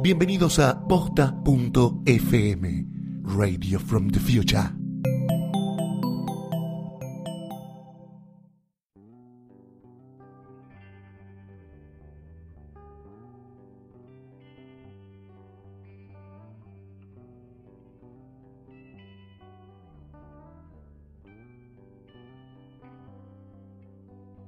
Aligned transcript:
Bienvenidos 0.00 0.58
a 0.58 0.86
posta.fm, 0.88 1.26
Radio 3.24 3.78
from 3.78 4.10
the 4.10 4.20
Future. 4.20 4.87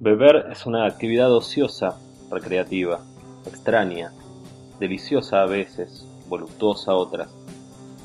Beber 0.02 0.46
es 0.50 0.64
una 0.64 0.86
actividad 0.86 1.30
ociosa, 1.30 1.98
recreativa, 2.30 3.00
extraña, 3.44 4.14
deliciosa 4.78 5.42
a 5.42 5.46
veces, 5.46 6.08
voluptuosa 6.26 6.94
otras. 6.94 7.28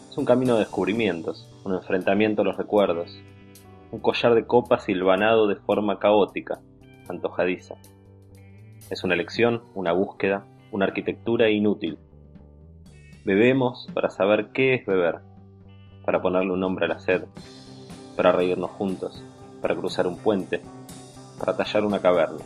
Es 0.09 0.17
un 0.17 0.25
camino 0.25 0.55
de 0.55 0.65
descubrimientos, 0.65 1.49
un 1.63 1.73
enfrentamiento 1.73 2.41
a 2.41 2.45
los 2.45 2.57
recuerdos, 2.57 3.17
un 3.91 4.01
collar 4.01 4.35
de 4.35 4.45
copas 4.45 4.83
silvanado 4.83 5.47
de 5.47 5.55
forma 5.55 5.97
caótica, 5.97 6.59
antojadiza. 7.07 7.75
Es 8.89 9.05
una 9.05 9.13
elección, 9.13 9.63
una 9.73 9.93
búsqueda, 9.93 10.45
una 10.73 10.87
arquitectura 10.87 11.49
inútil. 11.49 11.97
Bebemos 13.23 13.87
para 13.93 14.09
saber 14.09 14.49
qué 14.51 14.73
es 14.73 14.85
beber, 14.85 15.19
para 16.03 16.21
ponerle 16.21 16.51
un 16.51 16.59
nombre 16.59 16.87
a 16.87 16.89
la 16.89 16.99
sed, 16.99 17.23
para 18.17 18.33
reírnos 18.33 18.71
juntos, 18.71 19.23
para 19.61 19.77
cruzar 19.77 20.07
un 20.07 20.17
puente, 20.17 20.61
para 21.39 21.55
tallar 21.55 21.85
una 21.85 21.99
caverna. 21.99 22.43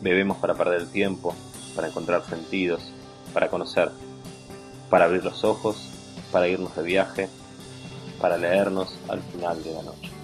Bebemos 0.00 0.36
para 0.38 0.54
perder 0.54 0.80
el 0.82 0.88
tiempo, 0.88 1.34
para 1.74 1.88
encontrar 1.88 2.24
sentidos, 2.24 2.92
para 3.32 3.48
conocer, 3.48 3.90
para 4.90 5.06
abrir 5.06 5.24
los 5.24 5.44
ojos, 5.44 5.90
para 6.32 6.48
irnos 6.48 6.74
de 6.76 6.82
viaje, 6.82 7.28
para 8.20 8.36
leernos 8.36 8.98
al 9.08 9.20
final 9.20 9.62
de 9.62 9.72
la 9.72 9.82
noche. 9.82 10.15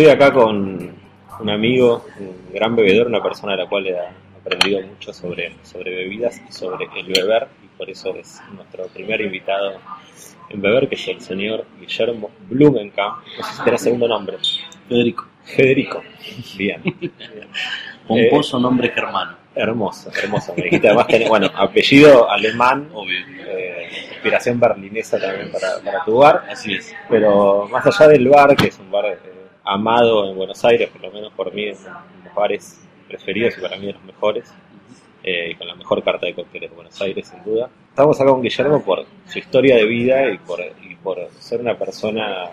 Estoy 0.00 0.14
acá 0.14 0.32
con 0.32 0.94
un 1.40 1.50
amigo, 1.50 2.06
un 2.18 2.54
gran 2.54 2.74
bebedor, 2.74 3.06
una 3.06 3.22
persona 3.22 3.52
de 3.52 3.58
la 3.58 3.68
cual 3.68 3.86
he 3.86 3.98
aprendido 4.40 4.80
mucho 4.80 5.12
sobre, 5.12 5.52
sobre 5.62 5.94
bebidas 5.94 6.40
y 6.48 6.50
sobre 6.50 6.86
el 6.96 7.06
beber, 7.06 7.48
y 7.62 7.66
por 7.76 7.90
eso 7.90 8.14
es 8.16 8.40
nuestro 8.54 8.86
primer 8.86 9.20
invitado 9.20 9.78
en 10.48 10.62
beber, 10.62 10.88
que 10.88 10.94
es 10.94 11.06
el 11.08 11.20
señor 11.20 11.66
Guillermo 11.78 12.30
Blumenkamp. 12.48 13.26
No 13.36 13.44
sé 13.44 13.52
si 13.52 13.62
tiene 13.62 13.76
segundo 13.76 14.08
nombre. 14.08 14.38
Federico. 14.88 15.26
Federico. 15.44 16.02
Bien. 16.56 16.82
Pomposo 18.08 18.58
nombre 18.58 18.88
germano. 18.88 19.36
Hermoso, 19.54 20.10
hermoso. 20.16 20.54
Me 20.56 20.62
dijiste 20.62 20.88
además 20.88 21.08
tener, 21.08 21.28
bueno, 21.28 21.50
apellido 21.54 22.30
alemán, 22.30 22.88
Obvio. 22.94 23.18
eh, 23.46 23.86
inspiración 24.12 24.58
berlinesa 24.58 25.20
también 25.20 25.52
para, 25.52 25.78
para 25.84 26.02
tu 26.06 26.16
bar. 26.16 26.46
Así 26.48 26.72
es. 26.72 26.96
Pero 27.10 27.68
más 27.68 27.84
allá 27.84 28.08
del 28.08 28.26
bar, 28.28 28.56
que 28.56 28.68
es 28.68 28.78
un 28.78 28.90
bar 28.90 29.04
eh, 29.04 29.29
amado 29.64 30.28
en 30.28 30.36
Buenos 30.36 30.64
Aires, 30.64 30.88
por 30.90 31.02
lo 31.02 31.10
menos 31.10 31.32
por 31.32 31.52
mí, 31.52 31.66
es 31.66 31.80
uno 31.80 32.00
de 32.18 32.24
los 32.24 32.34
bares 32.34 32.86
preferidos 33.08 33.58
y 33.58 33.60
para 33.60 33.76
mí 33.76 33.86
de 33.86 33.92
los 33.92 34.04
mejores, 34.04 34.52
eh, 35.22 35.50
y 35.50 35.54
con 35.54 35.66
la 35.66 35.74
mejor 35.74 36.02
carta 36.02 36.26
de 36.26 36.34
cócteles 36.34 36.70
de 36.70 36.76
Buenos 36.76 37.00
Aires, 37.00 37.28
sin 37.28 37.42
duda. 37.44 37.68
Estamos 37.88 38.20
acá 38.20 38.30
con 38.30 38.42
Guillermo 38.42 38.82
por 38.82 39.04
su 39.26 39.38
historia 39.38 39.76
de 39.76 39.86
vida 39.86 40.30
y 40.30 40.38
por, 40.38 40.60
y 40.60 40.94
por 40.96 41.18
ser 41.38 41.60
una 41.60 41.76
persona, 41.76 42.50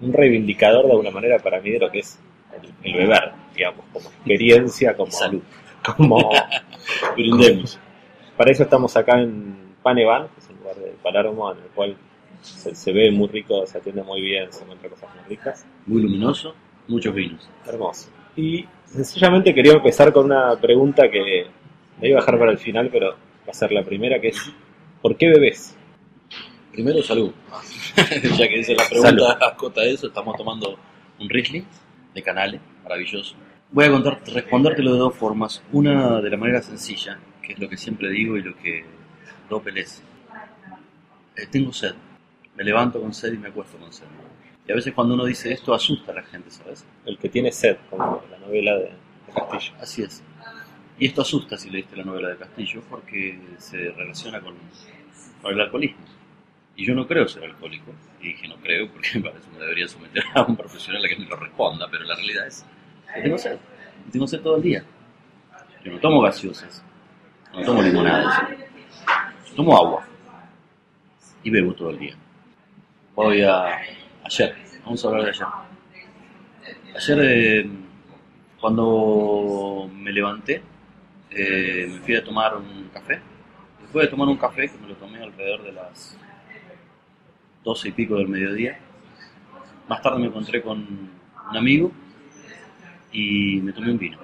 un, 0.00 0.08
un 0.08 0.12
reivindicador 0.12 0.86
de 0.86 0.90
alguna 0.90 1.10
manera 1.10 1.38
para 1.38 1.60
mí 1.60 1.70
de 1.70 1.78
lo 1.78 1.90
que 1.90 2.00
es 2.00 2.18
el, 2.60 2.90
el 2.90 2.98
beber, 2.98 3.32
digamos, 3.54 3.84
como 3.92 4.08
experiencia, 4.08 4.96
como 4.96 5.12
Salud. 5.12 5.42
como 5.84 6.30
Brindemos. 7.16 7.78
para 8.36 8.50
eso 8.50 8.64
estamos 8.64 8.96
acá 8.96 9.20
en 9.20 9.74
Panevan, 9.82 10.28
que 10.28 10.40
es 10.40 10.48
un 10.50 10.56
lugar 10.58 10.76
de 10.76 10.94
Palermo 11.02 11.52
en 11.52 11.58
el 11.58 11.68
cual 11.70 11.96
se, 12.42 12.74
se 12.74 12.92
ve 12.92 13.10
muy 13.10 13.28
rico, 13.28 13.66
se 13.66 13.78
atiende 13.78 14.02
muy 14.02 14.20
bien, 14.20 14.52
se 14.52 14.62
encuentran 14.62 14.90
cosas 14.90 15.10
muy 15.14 15.24
ricas. 15.28 15.66
Muy 15.86 16.02
luminoso, 16.02 16.54
muchos 16.88 17.14
vinos. 17.14 17.48
Hermoso. 17.66 18.10
Y 18.36 18.66
sencillamente 18.84 19.54
quería 19.54 19.72
empezar 19.72 20.12
con 20.12 20.26
una 20.26 20.56
pregunta 20.60 21.10
que 21.10 21.46
me 22.00 22.08
iba 22.08 22.18
a 22.18 22.22
dejar 22.22 22.38
para 22.38 22.50
el 22.50 22.58
final, 22.58 22.88
pero 22.90 23.10
va 23.10 23.50
a 23.50 23.54
ser 23.54 23.72
la 23.72 23.84
primera, 23.84 24.20
que 24.20 24.28
es 24.28 24.52
¿por 25.00 25.16
qué 25.16 25.28
bebés? 25.28 25.76
Primero, 26.72 27.02
salud. 27.02 27.32
ya 28.38 28.48
que 28.48 28.56
dice 28.56 28.74
la 28.74 28.88
pregunta, 28.88 29.38
acota 29.40 29.84
eso, 29.84 30.06
estamos 30.06 30.36
tomando 30.36 30.78
un 31.20 31.28
Riesling 31.28 31.66
de 32.14 32.22
Canale, 32.22 32.60
maravilloso. 32.82 33.34
Voy 33.70 33.84
a 33.86 33.90
contar, 33.90 34.20
respondértelo 34.26 34.92
de 34.92 34.98
dos 34.98 35.14
formas. 35.14 35.62
Una 35.72 36.20
de 36.20 36.30
la 36.30 36.36
manera 36.36 36.62
sencilla, 36.62 37.18
que 37.42 37.52
es 37.52 37.58
lo 37.58 37.68
que 37.68 37.76
siempre 37.76 38.10
digo 38.10 38.36
y 38.36 38.42
lo 38.42 38.56
que 38.56 38.84
Doppel 39.48 39.78
es. 39.78 40.02
Eh, 41.36 41.46
tengo 41.50 41.72
sed. 41.72 41.94
Me 42.56 42.64
levanto 42.64 43.00
con 43.00 43.12
sed 43.14 43.32
y 43.32 43.38
me 43.38 43.48
acuesto 43.48 43.78
con 43.78 43.92
sed. 43.92 44.06
Y 44.66 44.72
a 44.72 44.74
veces 44.74 44.92
cuando 44.92 45.14
uno 45.14 45.24
dice 45.24 45.52
esto 45.52 45.74
asusta 45.74 46.12
a 46.12 46.16
la 46.16 46.22
gente, 46.22 46.50
¿sabes? 46.50 46.86
El 47.04 47.18
que 47.18 47.28
tiene 47.28 47.50
sed, 47.50 47.76
como 47.90 48.22
la 48.30 48.38
novela 48.38 48.76
de, 48.76 48.84
de 48.84 49.32
Castillo. 49.34 49.74
Así 49.80 50.02
es. 50.02 50.22
Y 50.98 51.06
esto 51.06 51.22
asusta 51.22 51.56
si 51.56 51.70
leíste 51.70 51.96
la 51.96 52.04
novela 52.04 52.28
de 52.28 52.36
Castillo 52.36 52.82
porque 52.88 53.38
se 53.58 53.90
relaciona 53.90 54.40
con, 54.40 54.54
con 55.40 55.52
el 55.52 55.60
alcoholismo. 55.60 56.04
Y 56.76 56.86
yo 56.86 56.94
no 56.94 57.06
creo 57.06 57.26
ser 57.26 57.44
alcohólico. 57.44 57.92
Y 58.20 58.28
dije 58.28 58.48
no 58.48 58.56
creo 58.56 58.88
porque 58.92 59.20
para 59.20 59.38
eso 59.38 59.48
me 59.52 59.58
debería 59.58 59.88
someter 59.88 60.22
a 60.34 60.42
un 60.42 60.56
profesional 60.56 61.04
a 61.04 61.08
que 61.08 61.16
me 61.16 61.26
lo 61.26 61.36
responda. 61.36 61.88
Pero 61.90 62.04
la 62.04 62.14
realidad 62.14 62.46
es 62.46 62.64
que 63.14 63.22
tengo 63.22 63.38
sed. 63.38 63.58
Tengo 64.10 64.26
sed 64.26 64.40
todo 64.40 64.56
el 64.56 64.62
día. 64.62 64.84
Yo 65.84 65.92
no 65.92 65.98
tomo 65.98 66.20
gaseosas. 66.20 66.84
No 67.52 67.62
tomo 67.62 67.82
limonadas. 67.82 68.42
Tomo 69.56 69.76
agua. 69.76 70.06
Y 71.42 71.50
bebo 71.50 71.74
todo 71.74 71.90
el 71.90 71.98
día. 71.98 72.16
Voy 73.14 73.42
a... 73.42 73.78
Ayer. 74.24 74.56
Vamos 74.84 75.04
a 75.04 75.08
hablar 75.08 75.24
de 75.24 75.30
ayer. 75.30 75.46
Ayer, 76.96 77.18
eh, 77.20 77.70
cuando 78.58 79.90
me 79.94 80.10
levanté, 80.10 80.62
eh, 81.30 81.88
me 81.90 81.98
fui 82.00 82.16
a 82.16 82.24
tomar 82.24 82.56
un 82.56 82.88
café. 82.88 83.20
Después 83.82 84.06
de 84.06 84.10
tomar 84.10 84.28
un 84.28 84.38
café, 84.38 84.66
que 84.66 84.78
me 84.78 84.88
lo 84.88 84.94
tomé 84.96 85.22
alrededor 85.22 85.62
de 85.62 85.72
las 85.72 86.16
doce 87.62 87.90
y 87.90 87.92
pico 87.92 88.16
del 88.16 88.28
mediodía, 88.28 88.78
más 89.88 90.00
tarde 90.00 90.18
me 90.18 90.28
encontré 90.28 90.62
con 90.62 90.78
un 90.78 91.56
amigo 91.56 91.92
y 93.12 93.60
me 93.60 93.74
tomé 93.74 93.90
un 93.90 93.98
vino. 93.98 94.18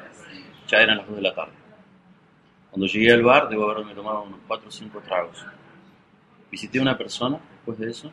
Ya 0.66 0.78
eran 0.78 0.96
las 0.96 1.06
dos 1.06 1.16
de 1.16 1.22
la 1.22 1.34
tarde. 1.34 1.52
Cuando 2.70 2.86
llegué 2.86 3.12
al 3.12 3.22
bar, 3.22 3.50
debo 3.50 3.70
haberme 3.70 3.94
tomado 3.94 4.22
unos 4.22 4.40
cuatro 4.46 4.68
o 4.68 4.72
cinco 4.72 5.00
tragos. 5.00 5.44
Visité 6.50 6.78
a 6.78 6.82
una 6.82 6.96
persona 6.96 7.38
después 7.52 7.78
de 7.78 7.90
eso 7.90 8.10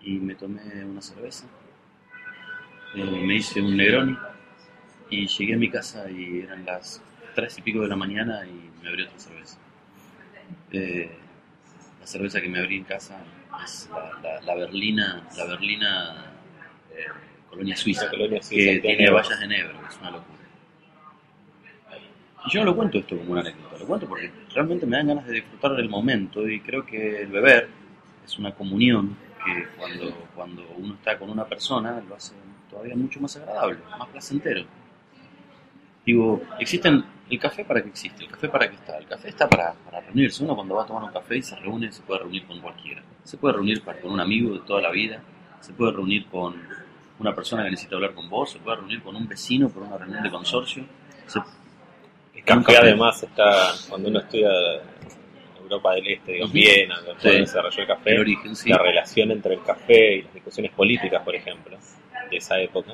y 0.00 0.12
me 0.18 0.34
tomé 0.34 0.84
una 0.84 1.02
cerveza. 1.02 1.46
Eh, 2.94 3.04
me 3.04 3.34
hice 3.36 3.60
un 3.60 3.76
Negroni 3.76 4.16
y 5.10 5.26
llegué 5.26 5.54
a 5.54 5.58
mi 5.58 5.70
casa 5.70 6.10
y 6.10 6.40
eran 6.40 6.64
las 6.64 7.02
tres 7.34 7.58
y 7.58 7.62
pico 7.62 7.80
de 7.82 7.88
la 7.88 7.96
mañana 7.96 8.46
y 8.46 8.82
me 8.82 8.88
abrí 8.88 9.02
otra 9.04 9.18
cerveza. 9.18 9.58
Eh, 10.72 11.10
la 12.00 12.06
cerveza 12.06 12.40
que 12.40 12.48
me 12.48 12.58
abrí 12.58 12.76
en 12.76 12.84
casa 12.84 13.20
es 13.64 13.88
la, 13.92 14.18
la- 14.22 14.40
la 14.40 14.54
berlina, 14.54 15.22
la 15.36 15.44
berlina 15.44 16.26
eh, 16.94 17.06
colonia 17.50 17.76
suiza, 17.76 18.04
La 18.04 18.10
colonia 18.10 18.42
suiza 18.42 18.72
que 18.72 18.78
tiene 18.80 18.96
tiene- 18.96 19.10
vallas 19.10 19.40
de 19.40 19.46
negro, 19.48 19.80
que 19.80 19.86
es 19.88 19.98
una 20.00 20.10
locura. 20.12 20.38
Y 22.46 22.50
yo 22.50 22.60
no 22.60 22.66
lo 22.66 22.76
cuento 22.76 22.98
esto 22.98 23.18
como 23.18 23.32
una 23.32 23.40
anécdota, 23.42 23.78
lo 23.78 23.86
cuento 23.86 24.08
porque 24.08 24.30
realmente 24.54 24.86
me 24.86 24.96
dan 24.96 25.08
ganas 25.08 25.26
de 25.26 25.34
disfrutar 25.34 25.72
del 25.72 25.88
momento 25.88 26.48
y 26.48 26.60
creo 26.60 26.86
que 26.86 27.22
el 27.22 27.28
beber 27.28 27.68
es 28.24 28.38
una 28.38 28.52
comunión 28.54 29.16
que 29.44 29.66
cuando, 29.76 30.10
cuando 30.34 30.62
uno 30.76 30.94
está 30.94 31.18
con 31.18 31.30
una 31.30 31.44
persona 31.46 32.00
lo 32.08 32.14
hace 32.14 32.34
todavía 32.70 32.94
mucho 32.96 33.20
más 33.20 33.36
agradable, 33.36 33.78
más 33.98 34.08
placentero. 34.08 34.64
Digo, 36.04 36.42
existen 36.58 37.04
el 37.28 37.38
café 37.38 37.64
para 37.64 37.82
qué 37.82 37.88
existe, 37.90 38.24
el 38.24 38.30
café 38.30 38.48
para 38.48 38.68
qué 38.68 38.76
está, 38.76 38.96
el 38.96 39.06
café 39.06 39.28
está 39.28 39.48
para, 39.48 39.74
para 39.74 40.00
reunirse. 40.00 40.42
Uno 40.42 40.54
cuando 40.54 40.74
va 40.74 40.82
a 40.84 40.86
tomar 40.86 41.02
un 41.04 41.10
café 41.12 41.36
y 41.36 41.42
se 41.42 41.54
reúne, 41.56 41.92
se 41.92 42.02
puede 42.02 42.20
reunir 42.20 42.46
con 42.46 42.60
cualquiera. 42.60 43.02
Se 43.24 43.36
puede 43.36 43.54
reunir 43.54 43.82
para- 43.82 44.00
con 44.00 44.12
un 44.12 44.20
amigo 44.20 44.54
de 44.54 44.60
toda 44.60 44.80
la 44.80 44.90
vida, 44.90 45.20
se 45.60 45.72
puede 45.74 45.92
reunir 45.92 46.26
con 46.26 46.54
una 47.18 47.34
persona 47.34 47.64
que 47.64 47.70
necesita 47.70 47.96
hablar 47.96 48.14
con 48.14 48.28
vos, 48.30 48.50
se 48.52 48.58
puede 48.58 48.78
reunir 48.78 49.02
con 49.02 49.16
un 49.16 49.28
vecino 49.28 49.68
por 49.68 49.82
una 49.82 49.98
reunión 49.98 50.22
de 50.22 50.30
consorcio. 50.30 50.84
Se- 51.26 51.38
El 51.40 52.56
un 52.56 52.62
café 52.64 52.78
además 52.78 53.22
está, 53.22 53.72
cuando 53.90 54.08
uno 54.08 54.20
estudia 54.20 54.48
Europa 55.68 55.94
del 55.94 56.06
Este, 56.08 56.32
digo, 56.32 56.44
Ujú. 56.46 56.54
Viena, 56.54 56.96
donde 57.00 57.20
Sí. 57.22 57.28
se 57.30 57.38
desarrolló 57.40 57.80
el 57.82 57.86
café, 57.86 58.10
El 58.12 58.20
origen, 58.20 58.56
sí. 58.56 58.68
la 58.70 58.78
relación 58.78 59.30
entre 59.30 59.54
el 59.54 59.62
café 59.62 60.14
y 60.16 60.22
las 60.22 60.34
discusiones 60.34 60.72
políticas, 60.72 61.22
por 61.22 61.34
ejemplo, 61.34 61.76
de 62.30 62.36
esa 62.36 62.58
época, 62.60 62.92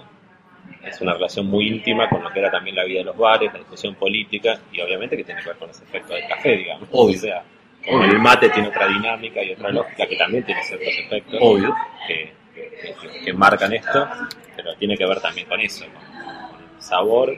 es 0.84 1.00
una 1.00 1.14
relación 1.14 1.46
muy 1.46 1.68
íntima 1.68 2.08
con 2.08 2.22
lo 2.22 2.30
que 2.30 2.38
era 2.40 2.50
también 2.50 2.76
la 2.76 2.84
vida 2.84 2.98
de 3.00 3.04
los 3.04 3.16
bares, 3.16 3.52
la 3.52 3.58
discusión 3.58 3.94
política, 3.94 4.58
y 4.72 4.80
obviamente 4.80 5.16
que 5.16 5.24
tiene 5.24 5.40
que 5.42 5.48
ver 5.48 5.58
con 5.58 5.68
los 5.68 5.80
efectos 5.80 6.10
del 6.16 6.26
café, 6.28 6.56
digamos. 6.56 6.88
Obvio. 6.92 7.16
O 7.16 7.20
sea, 7.20 7.42
como 7.86 8.04
el 8.04 8.18
mate 8.18 8.48
tiene 8.50 8.68
otra 8.68 8.86
dinámica 8.88 9.42
y 9.42 9.52
otra 9.52 9.70
lógica 9.70 10.06
que 10.06 10.16
también 10.16 10.44
tiene 10.44 10.62
ciertos 10.62 10.88
efectos 10.88 11.38
Obvio. 11.42 11.74
que, 12.08 12.32
que- 12.54 13.20
que- 13.24 13.32
marcan 13.32 13.72
esto, 13.74 14.08
pero 14.56 14.74
tiene 14.76 14.96
que 14.96 15.04
ver 15.06 15.20
también 15.20 15.46
con 15.48 15.60
eso, 15.60 15.84
con, 15.86 16.50
con 16.50 16.60
el 16.76 16.82
sabor, 16.82 17.36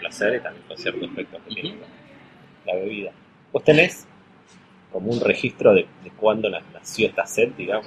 placer 0.00 0.34
y 0.36 0.40
también 0.40 0.66
con 0.68 0.76
ciertos 0.76 1.02
efectos 1.10 1.40
que 1.48 1.54
tiene 1.54 1.76
la 2.66 2.74
bebida. 2.74 3.12
Vos 3.52 3.64
tenés 3.64 4.06
como 4.96 5.10
un 5.10 5.20
registro 5.20 5.74
de, 5.74 5.86
de 6.02 6.10
cuándo 6.16 6.48
na- 6.48 6.62
nació 6.72 7.06
esta 7.08 7.26
sed, 7.26 7.50
digamos, 7.52 7.86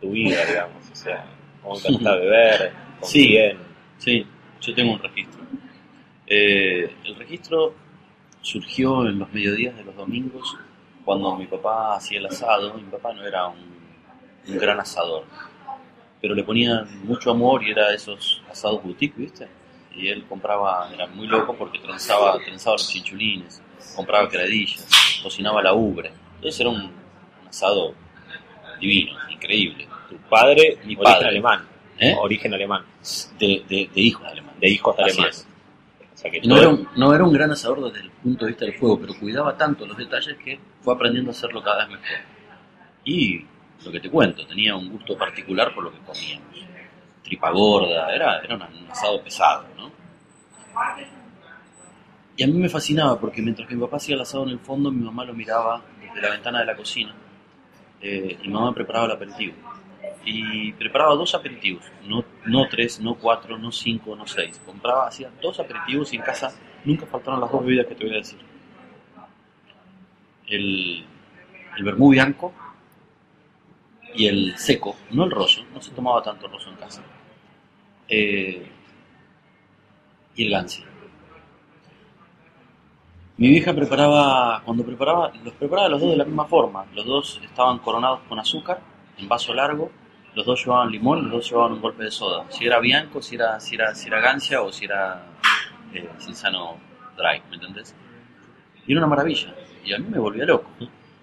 tu 0.00 0.12
vida, 0.12 0.42
digamos, 0.46 0.90
o 0.90 0.96
sea, 0.96 1.22
cómo 1.62 1.78
te 1.78 1.92
gusta 1.92 2.14
beber, 2.14 2.72
con 2.98 3.10
Sí. 3.10 3.28
quién. 3.28 3.58
Sí, 3.98 4.26
yo 4.62 4.74
tengo 4.74 4.94
un 4.94 4.98
registro. 5.00 5.42
Eh, 6.26 6.90
el 7.04 7.14
registro 7.16 7.74
surgió 8.40 9.06
en 9.06 9.18
los 9.18 9.30
mediodías 9.34 9.76
de 9.76 9.84
los 9.84 9.94
domingos 9.96 10.56
cuando 11.04 11.36
mi 11.36 11.44
papá 11.46 11.96
hacía 11.96 12.20
el 12.20 12.26
asado. 12.26 12.72
Mi 12.72 12.84
papá 12.84 13.12
no 13.12 13.22
era 13.26 13.48
un, 13.48 13.58
un 14.48 14.56
gran 14.58 14.80
asador, 14.80 15.24
pero 16.22 16.34
le 16.34 16.42
ponían 16.42 17.04
mucho 17.04 17.32
amor 17.32 17.62
y 17.64 17.70
era 17.72 17.92
esos 17.92 18.42
asados 18.50 18.82
boutique, 18.82 19.14
¿viste? 19.18 19.46
Y 19.94 20.08
él 20.08 20.24
compraba, 20.26 20.88
era 20.90 21.06
muy 21.06 21.26
loco 21.26 21.54
porque 21.54 21.78
trenzaba, 21.80 22.38
trenzaba 22.38 22.76
los 22.76 22.88
chinchulines, 22.88 23.62
compraba 23.94 24.26
queradillas, 24.30 25.20
cocinaba 25.22 25.62
la 25.62 25.74
ubre. 25.74 26.12
Entonces 26.36 26.60
era 26.60 26.70
un, 26.70 26.80
un 26.82 27.48
asado 27.48 27.94
divino, 28.80 29.12
increíble. 29.30 29.88
Tu 30.08 30.16
padre, 30.28 30.78
Mi 30.84 30.94
origen 30.94 31.02
padre. 31.04 31.28
alemán, 31.28 31.66
¿Eh? 31.98 32.14
origen 32.18 32.54
alemán, 32.54 32.84
De, 33.38 33.64
de, 33.68 33.90
de 33.94 34.00
hijos 34.00 34.24
alemanes. 34.26 34.60
de 34.60 34.68
hijos 34.68 34.98
alemanes. 34.98 35.38
es. 35.38 35.48
O 36.14 36.18
sea 36.18 36.30
que 36.30 36.38
Y 36.42 36.48
no 36.48 36.56
era, 36.56 36.68
un, 36.68 36.88
no 36.96 37.14
era 37.14 37.24
un 37.24 37.32
gran 37.32 37.50
asador 37.50 37.90
desde 37.92 38.04
el 38.06 38.10
punto 38.10 38.44
de 38.44 38.52
vista 38.52 38.64
del 38.64 38.74
fuego, 38.74 38.98
pero 39.00 39.14
cuidaba 39.18 39.56
tanto 39.56 39.86
los 39.86 39.96
detalles 39.96 40.36
que 40.42 40.58
fue 40.80 40.94
aprendiendo 40.94 41.30
a 41.30 41.32
hacerlo 41.32 41.62
cada 41.62 41.86
vez 41.86 41.98
mejor. 42.00 42.16
Y 43.04 43.44
lo 43.84 43.92
que 43.92 44.00
te 44.00 44.10
cuento, 44.10 44.46
tenía 44.46 44.74
un 44.76 44.90
gusto 44.90 45.16
particular 45.16 45.74
por 45.74 45.84
lo 45.84 45.92
que 45.92 45.98
comíamos. 45.98 46.46
Tripa 47.22 47.50
gorda, 47.50 48.14
era, 48.14 48.38
era 48.40 48.54
un 48.54 48.62
asado 48.90 49.20
pesado, 49.22 49.66
¿no? 49.76 49.90
Y 52.36 52.42
a 52.42 52.46
mí 52.46 52.52
me 52.54 52.68
fascinaba 52.68 53.18
porque 53.18 53.40
mientras 53.42 53.68
que 53.68 53.74
mi 53.74 53.80
papá 53.82 53.96
hacía 53.96 54.14
el 54.14 54.20
asado 54.20 54.44
en 54.44 54.50
el 54.50 54.58
fondo, 54.58 54.90
mi 54.90 55.02
mamá 55.04 55.24
lo 55.24 55.32
miraba 55.34 55.82
desde 56.16 56.28
la 56.28 56.34
ventana 56.34 56.60
de 56.60 56.66
la 56.66 56.76
cocina 56.76 57.14
eh, 58.00 58.38
y 58.42 58.48
mamá 58.48 58.74
preparaba 58.74 59.06
el 59.06 59.12
aperitivo. 59.12 59.54
Y 60.24 60.72
preparaba 60.72 61.14
dos 61.14 61.34
aperitivos, 61.36 61.84
no, 62.04 62.24
no 62.46 62.68
tres, 62.68 62.98
no 62.98 63.14
cuatro, 63.14 63.56
no 63.58 63.70
cinco, 63.70 64.16
no 64.16 64.26
seis. 64.26 64.60
Compraba, 64.64 65.06
hacía 65.06 65.30
dos 65.40 65.60
aperitivos 65.60 66.12
y 66.12 66.16
en 66.16 66.22
casa 66.22 66.52
nunca 66.84 67.06
faltaron 67.06 67.40
las 67.40 67.50
dos 67.50 67.64
bebidas 67.64 67.86
que 67.86 67.94
te 67.94 68.04
voy 68.04 68.14
a 68.14 68.18
decir. 68.18 68.38
El, 70.48 71.04
el 71.76 71.84
vermú 71.84 72.10
bianco 72.10 72.52
y 74.14 74.26
el 74.26 74.56
seco, 74.56 74.96
no 75.10 75.24
el 75.24 75.30
rosso, 75.30 75.64
no 75.72 75.80
se 75.80 75.92
tomaba 75.92 76.22
tanto 76.22 76.48
rosso 76.48 76.70
en 76.70 76.76
casa. 76.76 77.02
Eh, 78.08 78.68
y 80.34 80.44
el 80.44 80.50
gansi. 80.50 80.82
Mi 83.38 83.50
vieja 83.50 83.74
preparaba, 83.74 84.62
cuando 84.64 84.82
preparaba, 84.82 85.30
los 85.44 85.52
preparaba 85.54 85.90
los 85.90 86.00
dos 86.00 86.10
de 86.10 86.16
la 86.16 86.24
misma 86.24 86.46
forma. 86.46 86.86
Los 86.94 87.04
dos 87.04 87.40
estaban 87.44 87.78
coronados 87.80 88.20
con 88.28 88.38
azúcar, 88.38 88.80
en 89.18 89.28
vaso 89.28 89.52
largo. 89.52 89.90
Los 90.34 90.46
dos 90.46 90.64
llevaban 90.64 90.90
limón, 90.90 91.24
los 91.24 91.32
dos 91.32 91.50
llevaban 91.50 91.72
un 91.72 91.82
golpe 91.82 92.04
de 92.04 92.10
soda. 92.10 92.46
Si 92.48 92.64
era 92.64 92.80
bianco, 92.80 93.20
si 93.20 93.34
era, 93.34 93.60
si 93.60 93.74
era, 93.74 93.94
si 93.94 94.08
era 94.08 94.20
gancia 94.20 94.62
o 94.62 94.72
si 94.72 94.86
era 94.86 95.22
eh, 95.92 96.08
cinzano 96.18 96.76
dry, 97.16 97.42
¿me 97.50 97.56
entendés? 97.56 97.94
Y 98.86 98.92
era 98.92 99.00
una 99.00 99.08
maravilla. 99.08 99.54
Y 99.84 99.92
a 99.92 99.98
mí 99.98 100.06
me 100.08 100.18
volvía 100.18 100.46
loco. 100.46 100.70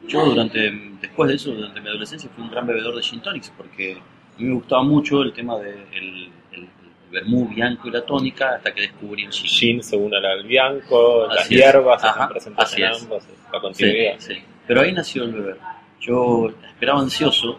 Yo 0.07 0.25
durante, 0.25 0.69
después 1.01 1.29
de 1.29 1.35
eso, 1.35 1.51
durante 1.51 1.81
mi 1.81 1.87
adolescencia, 1.87 2.29
fui 2.29 2.43
un 2.43 2.51
gran 2.51 2.67
bebedor 2.67 2.95
de 2.95 3.01
gin 3.01 3.21
porque 3.57 3.93
a 3.93 4.39
mí 4.39 4.45
me 4.45 4.53
gustaba 4.53 4.83
mucho 4.83 5.23
el 5.23 5.33
tema 5.33 5.57
del 5.57 5.85
el, 5.91 6.31
el, 6.51 6.69
el 6.82 6.82
vermú 7.13 7.47
bianco 7.47 7.87
y 7.87 7.91
la 7.91 8.05
tónica 8.05 8.55
hasta 8.55 8.73
que 8.73 8.81
descubrí 8.81 9.23
el 9.25 9.31
gin. 9.31 9.47
Gin 9.49 9.83
según 9.83 10.13
el 10.13 10.43
bianco, 10.45 11.27
las 11.27 11.39
Así 11.45 11.55
es. 11.55 11.61
hierbas 11.61 12.03
Ajá, 12.03 12.11
están 12.11 12.29
presentes 12.29 12.65
así 12.65 12.81
en 12.81 12.91
es. 12.91 13.01
ambos, 13.03 13.23
la 13.53 13.61
continuidad. 13.61 14.15
Sí, 14.19 14.33
sí. 14.35 14.41
Pero 14.67 14.81
ahí 14.81 14.91
nació 14.91 15.23
el 15.23 15.31
beber. 15.33 15.57
Yo 16.01 16.49
esperaba 16.67 16.99
ansioso 16.99 17.57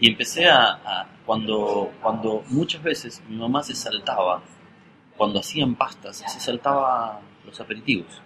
y 0.00 0.08
empecé 0.10 0.46
a, 0.48 0.64
a- 0.84 1.08
cuando, 1.26 1.92
cuando 2.02 2.42
muchas 2.48 2.82
veces 2.82 3.22
mi 3.28 3.36
mamá 3.36 3.62
se 3.62 3.74
saltaba, 3.74 4.42
cuando 5.16 5.38
hacían 5.40 5.74
pastas, 5.76 6.16
se 6.26 6.40
saltaba 6.40 7.20
los 7.46 7.60
aperitivos. 7.60 8.20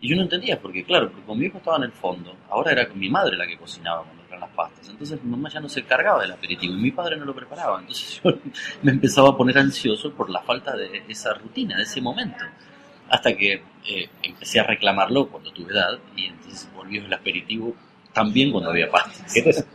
Y 0.00 0.10
yo 0.10 0.16
no 0.16 0.22
entendía, 0.22 0.60
porque 0.60 0.84
claro, 0.84 1.08
porque 1.10 1.24
con 1.26 1.38
mi 1.38 1.46
hijo 1.46 1.58
estaba 1.58 1.78
en 1.78 1.84
el 1.84 1.92
fondo, 1.92 2.36
ahora 2.50 2.72
era 2.72 2.86
con 2.88 2.98
mi 2.98 3.08
madre 3.08 3.36
la 3.36 3.46
que 3.46 3.56
cocinaba 3.56 4.02
cuando 4.04 4.17
las 4.38 4.50
pastas. 4.50 4.88
Entonces 4.88 5.22
mi 5.22 5.30
mamá 5.30 5.48
ya 5.48 5.60
no 5.60 5.68
se 5.68 5.82
cargaba 5.84 6.22
del 6.22 6.32
aperitivo 6.32 6.74
y 6.74 6.76
mi 6.76 6.90
padre 6.90 7.16
no 7.16 7.24
lo 7.24 7.34
preparaba. 7.34 7.80
Entonces 7.80 8.20
yo 8.24 8.30
me 8.82 8.92
empezaba 8.92 9.30
a 9.30 9.36
poner 9.36 9.58
ansioso 9.58 10.12
por 10.12 10.30
la 10.30 10.40
falta 10.40 10.76
de 10.76 11.02
esa 11.08 11.34
rutina, 11.34 11.76
de 11.76 11.82
ese 11.82 12.00
momento. 12.00 12.44
Hasta 13.10 13.34
que 13.36 13.62
eh, 13.86 14.08
empecé 14.22 14.60
a 14.60 14.64
reclamarlo 14.64 15.28
cuando 15.28 15.50
tuve 15.52 15.72
edad 15.72 15.98
y 16.14 16.26
entonces 16.26 16.68
volvió 16.74 17.04
el 17.04 17.12
aperitivo 17.12 17.74
también 18.12 18.50
cuando 18.52 18.70
había 18.70 18.90
pastas. 18.90 19.34
Este 19.36 19.50
es 19.50 19.66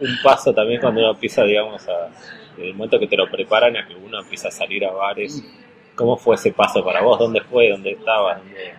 un 0.00 0.18
paso 0.22 0.52
también 0.52 0.80
cuando 0.80 1.00
uno 1.00 1.10
empieza, 1.12 1.44
digamos, 1.44 1.86
a, 1.88 2.08
desde 2.56 2.68
el 2.70 2.74
momento 2.74 2.98
que 2.98 3.06
te 3.06 3.16
lo 3.16 3.30
preparan 3.30 3.76
a 3.76 3.86
que 3.86 3.94
uno 3.94 4.20
empieza 4.20 4.48
a 4.48 4.50
salir 4.50 4.84
a 4.84 4.90
bares. 4.92 5.42
¿Cómo 5.94 6.16
fue 6.16 6.34
ese 6.36 6.52
paso 6.52 6.82
para 6.84 7.02
vos? 7.02 7.18
¿Dónde 7.18 7.40
fue? 7.42 7.68
¿Dónde 7.70 7.92
estabas? 7.92 8.38
¿Dónde- 8.38 8.74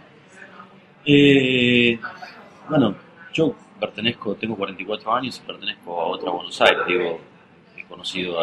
Eh, 1.05 1.99
bueno, 2.69 2.95
yo 3.33 3.55
pertenezco, 3.83 4.35
tengo 4.35 4.55
44 4.55 5.13
años 5.13 5.41
y 5.43 5.45
pertenezco 5.45 5.99
a 5.99 6.05
otra 6.05 6.31
Buenos 6.31 6.59
Aires. 6.61 6.83
Digo, 6.87 7.19
he 7.75 7.83
conocido, 7.83 8.37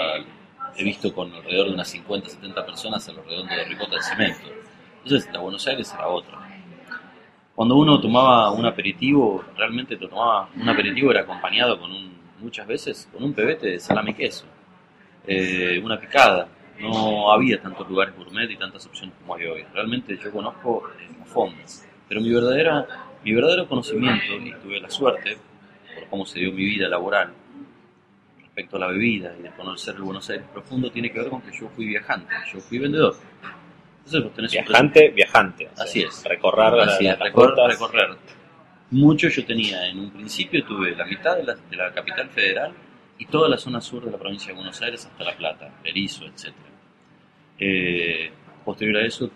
he 0.76 0.84
visto 0.84 1.14
con 1.14 1.32
alrededor 1.32 1.68
de 1.68 1.74
unas 1.74 1.88
50, 1.88 2.28
70 2.28 2.66
personas 2.66 3.08
a 3.08 3.12
lo 3.12 3.22
redondo 3.22 3.54
de 3.54 3.64
Ricota 3.64 3.92
del 3.92 4.02
Cemento. 4.02 4.46
Entonces, 5.02 5.32
la 5.32 5.40
Buenos 5.40 5.66
Aires 5.66 5.90
era 5.94 6.08
otra. 6.08 6.38
Cuando 7.54 7.76
uno 7.76 7.98
tomaba 8.00 8.50
un 8.52 8.66
aperitivo, 8.66 9.42
realmente 9.56 9.96
tomaba, 9.96 10.50
un 10.54 10.68
aperitivo 10.68 11.10
era 11.10 11.22
acompañado 11.22 11.80
con 11.80 11.90
muchas 12.40 12.66
veces 12.66 13.08
con 13.10 13.24
un 13.24 13.32
pebete 13.32 13.68
de 13.68 13.80
salame 13.80 14.10
y 14.10 14.14
queso, 14.14 14.44
eh, 15.26 15.80
una 15.82 15.98
picada. 15.98 16.48
No 16.78 17.32
había 17.32 17.60
tantos 17.60 17.88
lugares 17.88 18.14
gourmet 18.16 18.50
y 18.50 18.56
tantas 18.56 18.86
opciones 18.86 19.14
como 19.20 19.34
hay 19.34 19.46
hoy. 19.46 19.64
Realmente 19.72 20.18
yo 20.22 20.30
conozco 20.30 20.84
eh, 20.98 21.08
a. 21.22 21.86
Pero 22.08 22.20
mi, 22.22 22.30
verdadera, 22.30 23.09
mi 23.24 23.32
verdadero 23.34 23.68
conocimiento, 23.68 24.32
y 24.34 24.52
tuve 24.62 24.80
la 24.80 24.90
suerte, 24.90 25.36
por 25.94 26.06
cómo 26.08 26.26
se 26.26 26.40
dio 26.40 26.52
mi 26.52 26.64
vida 26.64 26.88
laboral, 26.88 27.32
respecto 28.42 28.76
a 28.76 28.80
la 28.80 28.86
bebida 28.88 29.34
y 29.38 29.42
de 29.42 29.50
conocer 29.50 29.94
el 29.94 30.02
Buenos 30.02 30.28
Aires 30.30 30.46
profundo, 30.52 30.90
tiene 30.90 31.10
que 31.12 31.20
ver 31.20 31.28
con 31.28 31.40
que 31.42 31.56
yo 31.56 31.68
fui 31.68 31.86
viajante, 31.86 32.32
yo 32.52 32.60
fui 32.60 32.78
vendedor. 32.78 33.14
Entonces 33.98 34.22
vos 34.24 34.34
tenés 34.34 34.54
un 34.54 34.64
Viajante, 34.64 35.08
viajante. 35.10 35.66
o 35.68 35.76
sea, 35.76 35.84
Así 35.84 36.02
es. 36.02 36.24
Recorrer 36.24 36.80
Así 36.80 37.06
es, 37.06 37.18
recorrer, 37.18 37.70
recorrer. 37.70 38.16
Mucho 38.90 39.28
yo 39.28 39.44
tenía, 39.44 39.86
en 39.86 40.00
un 40.00 40.10
principio 40.10 40.64
tuve 40.64 40.96
la 40.96 41.04
mitad 41.04 41.36
de 41.36 41.44
la, 41.44 41.54
de 41.54 41.76
la 41.76 41.92
capital 41.92 42.28
federal 42.30 42.72
y 43.18 43.26
toda 43.26 43.48
la 43.48 43.56
zona 43.56 43.80
sur 43.80 44.04
de 44.04 44.10
la 44.10 44.18
provincia 44.18 44.48
de 44.48 44.54
Buenos 44.54 44.80
Aires 44.82 45.06
hasta 45.06 45.22
La 45.24 45.36
Plata, 45.36 45.70
Berizo, 45.84 46.24
etc. 46.26 46.52
Eh, 47.58 48.32
posterior 48.64 48.96
a 48.96 49.06
eso, 49.06 49.30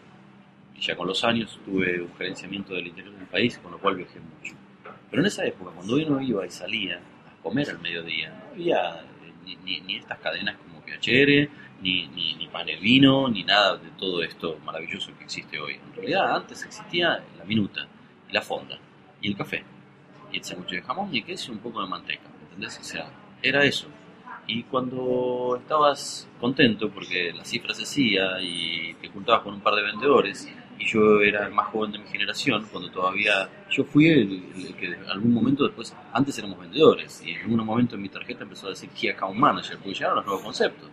y 0.76 0.80
ya 0.80 0.96
con 0.96 1.06
los 1.06 1.22
años, 1.24 1.58
tuve 1.64 2.00
un 2.00 2.14
gerenciamiento 2.16 2.74
del 2.74 2.88
interior 2.88 3.14
del 3.14 3.26
país, 3.26 3.58
con 3.58 3.72
lo 3.72 3.78
cual 3.78 3.96
viajé 3.96 4.20
mucho. 4.20 4.54
Pero 5.10 5.22
en 5.22 5.26
esa 5.26 5.44
época, 5.44 5.70
cuando 5.74 5.94
uno 5.96 6.20
iba 6.20 6.44
y 6.46 6.50
salía 6.50 6.96
a 6.98 7.42
comer 7.42 7.70
al 7.70 7.78
mediodía, 7.80 8.30
no 8.30 8.52
había 8.52 9.04
ni, 9.44 9.56
ni- 9.56 9.80
ni 9.82 9.96
estas 9.96 10.18
cadenas 10.18 10.56
como 10.56 10.80
Piacere, 10.84 11.48
ni, 11.80 12.06
ni, 12.08 12.34
ni 12.34 12.46
Panelvino, 12.48 13.28
ni 13.28 13.44
nada 13.44 13.76
de 13.76 13.90
todo 13.98 14.22
esto 14.22 14.58
maravilloso 14.64 15.12
que 15.18 15.24
existe 15.24 15.58
hoy. 15.58 15.74
En 15.74 15.94
realidad, 15.94 16.34
antes 16.36 16.64
existía 16.64 17.22
la 17.38 17.44
minuta, 17.44 17.86
y 18.28 18.32
la 18.32 18.42
fonda, 18.42 18.78
y 19.20 19.28
el 19.28 19.36
café, 19.36 19.62
y 20.32 20.38
el 20.38 20.44
sándwich 20.44 20.70
de 20.70 20.82
jamón 20.82 21.14
y 21.14 21.22
queso 21.22 21.52
y 21.52 21.54
un 21.56 21.60
poco 21.60 21.80
de 21.82 21.88
manteca, 21.88 22.22
¿entendés? 22.42 22.78
O 22.80 22.84
sea, 22.84 23.06
era 23.42 23.64
eso. 23.64 23.86
Y 24.46 24.62
cuando 24.64 25.56
estabas 25.60 26.28
contento 26.40 26.90
porque 26.90 27.32
la 27.32 27.44
cifra 27.44 27.72
se 27.74 27.84
hacía 27.84 28.40
y 28.42 28.94
te 29.00 29.08
juntabas 29.08 29.42
con 29.42 29.54
un 29.54 29.60
par 29.60 29.74
de 29.74 29.82
vendedores, 29.82 30.50
y 30.78 30.86
yo 30.86 31.20
era 31.20 31.46
el 31.46 31.52
más 31.52 31.68
joven 31.68 31.92
de 31.92 31.98
mi 31.98 32.06
generación, 32.08 32.66
cuando 32.70 32.90
todavía 32.90 33.48
yo 33.70 33.84
fui 33.84 34.08
el, 34.08 34.42
que 34.78 34.96
algún 35.10 35.32
momento 35.32 35.64
después, 35.64 35.94
antes 36.12 36.36
éramos 36.38 36.58
vendedores, 36.58 37.22
y 37.24 37.30
en 37.32 37.42
algún 37.42 37.64
momento 37.64 37.94
en 37.96 38.02
mi 38.02 38.08
tarjeta 38.08 38.42
empezó 38.44 38.66
a 38.66 38.70
decir 38.70 38.90
Key 38.90 39.10
Account 39.10 39.36
Manager, 39.38 39.76
porque 39.78 39.94
llegaron 39.94 40.16
los 40.16 40.26
nuevos 40.26 40.42
conceptos. 40.44 40.90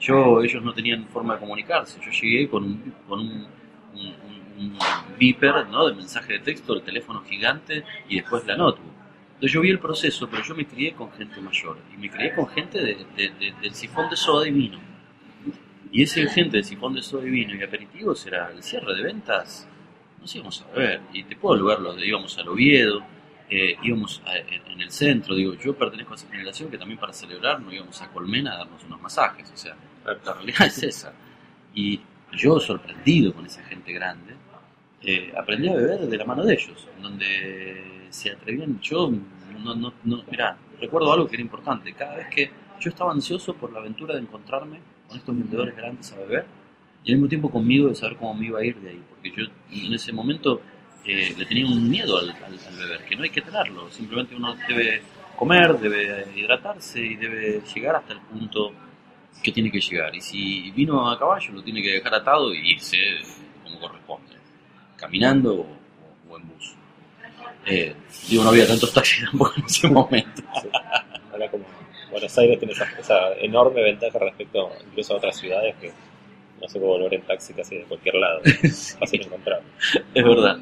Yo, 0.00 0.42
ellos 0.42 0.62
no 0.62 0.72
tenían 0.74 1.06
forma 1.08 1.34
de 1.34 1.40
comunicarse, 1.40 1.98
yo 2.04 2.10
llegué 2.10 2.48
con 2.48 2.64
un, 2.64 2.94
con 3.08 3.20
un, 3.20 3.46
un, 3.94 4.78
¿no? 5.70 5.86
de 5.88 5.94
mensaje 5.94 6.34
de 6.34 6.38
texto, 6.40 6.74
el 6.74 6.82
teléfono 6.82 7.22
gigante 7.22 7.84
y 8.08 8.16
después 8.20 8.44
la 8.46 8.56
notebook. 8.56 8.90
Entonces 9.34 9.52
yo 9.52 9.60
vi 9.62 9.70
el 9.70 9.78
proceso, 9.78 10.28
pero 10.28 10.42
yo 10.42 10.54
me 10.54 10.66
crié 10.66 10.92
con 10.92 11.10
gente 11.12 11.40
mayor 11.40 11.78
y 11.94 11.96
me 11.96 12.10
crié 12.10 12.34
con 12.34 12.46
gente 12.48 12.78
de- 12.78 13.06
de- 13.16 13.30
de- 13.38 13.54
del 13.62 13.74
sifón 13.74 14.10
de 14.10 14.16
soda 14.16 14.46
y 14.46 14.50
vino. 14.52 14.78
Y 15.92 16.02
ese 16.02 16.26
gente 16.28 16.56
del 16.58 16.64
sifón 16.64 16.94
de 16.94 17.02
soda 17.02 17.26
y 17.26 17.30
vino 17.30 17.54
y 17.54 17.62
aperitivos 17.62 18.24
era 18.26 18.50
el 18.50 18.62
cierre 18.62 18.94
de 18.94 19.02
ventas, 19.02 19.68
nos 20.20 20.34
íbamos 20.34 20.62
a 20.62 20.70
beber. 20.72 21.00
Y 21.12 21.24
te 21.24 21.36
puedo 21.36 21.64
verlo, 21.64 21.98
íbamos 22.02 22.36
al 22.38 22.48
Oviedo, 22.48 23.02
eh, 23.48 23.76
íbamos 23.82 24.22
a- 24.26 24.36
en, 24.38 24.62
en 24.70 24.80
el 24.80 24.90
centro, 24.92 25.34
digo, 25.34 25.54
yo 25.54 25.74
pertenezco 25.74 26.12
a 26.12 26.16
esa 26.16 26.28
generación 26.28 26.70
que 26.70 26.78
también 26.78 26.98
para 27.00 27.12
celebrar 27.12 27.60
nos 27.60 27.72
íbamos 27.74 28.00
a 28.02 28.08
Colmena 28.12 28.54
a 28.54 28.58
darnos 28.58 28.84
unos 28.84 29.00
masajes, 29.00 29.50
o 29.52 29.56
sea, 29.56 29.74
la 30.04 30.34
realidad 30.34 30.66
es 30.66 30.82
esa. 30.82 31.12
Y 31.74 32.00
yo 32.32 32.60
sorprendido 32.60 33.32
con 33.32 33.44
esa 33.46 33.62
gente 33.64 33.92
grande, 33.92 34.34
eh, 35.02 35.32
aprendí 35.36 35.68
a 35.68 35.74
beber 35.74 36.00
de 36.00 36.16
la 36.16 36.24
mano 36.24 36.44
de 36.44 36.54
ellos, 36.54 36.86
en 36.96 37.02
donde 37.02 38.06
se 38.10 38.30
atrevían, 38.30 38.80
yo 38.80 39.10
no, 39.64 39.74
no, 39.74 39.92
no, 40.04 40.22
mirá, 40.30 40.56
recuerdo 40.80 41.12
algo 41.12 41.26
que 41.26 41.34
era 41.36 41.42
importante, 41.42 41.92
cada 41.94 42.16
vez 42.16 42.28
que 42.28 42.50
yo 42.78 42.90
estaba 42.90 43.12
ansioso 43.12 43.54
por 43.54 43.72
la 43.72 43.80
aventura 43.80 44.14
de 44.14 44.20
encontrarme 44.20 44.78
con 44.78 44.80
estos 45.16 45.34
vendedores 45.36 45.76
grandes 45.76 46.12
a 46.12 46.16
beber, 46.18 46.44
y 47.04 47.10
al 47.12 47.16
mismo 47.18 47.28
tiempo 47.28 47.50
conmigo 47.50 47.88
de 47.88 47.94
saber 47.94 48.16
cómo 48.16 48.34
me 48.34 48.46
iba 48.46 48.60
a 48.60 48.64
ir 48.64 48.76
de 48.76 48.90
ahí, 48.90 49.02
porque 49.10 49.32
yo 49.36 49.44
en 49.86 49.94
ese 49.94 50.12
momento 50.12 50.60
eh, 51.04 51.34
le 51.36 51.46
tenía 51.46 51.66
un 51.66 51.88
miedo 51.88 52.18
al, 52.18 52.30
al- 52.30 52.58
al 52.68 52.76
beber, 52.76 53.04
que 53.06 53.16
no 53.16 53.22
hay 53.22 53.30
que 53.30 53.40
tenerlo, 53.40 53.90
simplemente 53.90 54.34
uno 54.36 54.54
debe 54.68 55.02
comer, 55.36 55.78
debe 55.78 56.26
hidratarse 56.36 57.00
y 57.00 57.16
debe 57.16 57.62
llegar 57.74 57.96
hasta 57.96 58.12
el 58.12 58.20
punto 58.20 58.72
que 59.42 59.50
tiene 59.52 59.70
que 59.70 59.80
llegar. 59.80 60.14
Y 60.14 60.20
si 60.20 60.70
vino 60.72 61.10
a 61.10 61.18
caballo, 61.18 61.52
lo 61.54 61.62
tiene 61.62 61.82
que 61.82 61.92
dejar 61.92 62.14
atado 62.14 62.52
y 62.54 62.72
irse 62.72 62.98
como 63.64 63.80
corresponde, 63.80 64.34
caminando 64.96 65.54
o, 65.62 65.66
o 66.28 66.36
en 66.36 66.46
bus. 66.48 66.74
Eh, 67.66 67.94
digo, 68.28 68.44
no 68.44 68.50
había 68.50 68.66
tantos 68.66 68.92
taxis 68.92 69.24
tampoco 69.30 69.54
en 69.56 69.64
ese 69.64 69.88
momento. 69.88 70.42
Ahora 71.32 71.50
como 71.50 71.64
Buenos 72.10 72.36
Aires 72.38 72.58
tiene 72.58 72.72
esa, 72.72 72.84
esa 72.98 73.32
enorme 73.34 73.82
ventaja 73.82 74.18
respecto 74.18 74.70
incluso 74.86 75.14
a 75.14 75.16
otras 75.18 75.36
ciudades 75.36 75.74
que 75.80 75.92
no 76.60 76.68
se 76.68 76.78
puede 76.78 76.92
volver 76.92 77.14
en 77.14 77.22
taxi 77.22 77.54
casi 77.54 77.78
de 77.78 77.84
cualquier 77.84 78.16
lado. 78.16 78.40
Fácil 78.98 79.22
encontrar. 79.22 79.62
es 80.14 80.24
verdad. 80.24 80.58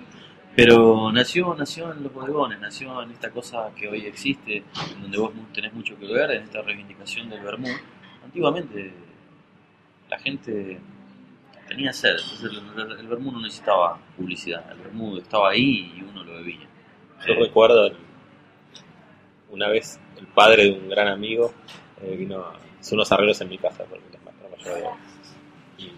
Pero 0.54 1.12
nació, 1.12 1.54
nació 1.54 1.92
en 1.92 2.02
los 2.02 2.12
bodegones, 2.12 2.58
nació 2.58 3.00
en 3.02 3.12
esta 3.12 3.30
cosa 3.30 3.70
que 3.76 3.86
hoy 3.88 4.06
existe, 4.06 4.64
en 4.92 5.02
donde 5.02 5.18
vos 5.18 5.30
tenés 5.52 5.72
mucho 5.72 5.96
que 5.96 6.06
ver, 6.06 6.32
en 6.32 6.42
esta 6.42 6.62
reivindicación 6.62 7.30
del 7.30 7.42
vermú. 7.42 7.68
Antiguamente 8.24 8.92
la 10.10 10.18
gente 10.18 10.80
tenía 11.68 11.92
sed, 11.92 12.16
entonces 12.16 12.50
el, 12.76 12.98
el, 12.98 13.06
vermú 13.06 13.30
no 13.30 13.40
necesitaba 13.40 14.00
publicidad, 14.16 14.64
el 14.72 14.78
vermú 14.78 15.16
estaba 15.18 15.50
ahí 15.50 15.92
y 15.96 16.02
uno 16.02 16.24
lo 16.24 16.32
bebía. 16.32 16.66
Yo 17.24 17.34
Eh, 17.34 17.38
recuerdo 17.38 17.92
una 19.50 19.68
vez 19.68 20.00
el 20.18 20.26
padre 20.28 20.64
de 20.64 20.72
un 20.72 20.88
gran 20.88 21.08
amigo 21.08 21.52
eh, 22.02 22.14
vino 22.16 22.38
a 22.38 22.54
unos 22.90 23.12
arreglos 23.12 23.40
en 23.40 23.48
mi 23.48 23.58
casa 23.58 23.84
porque 23.84 24.02
la 24.12 24.96
y 25.78 25.92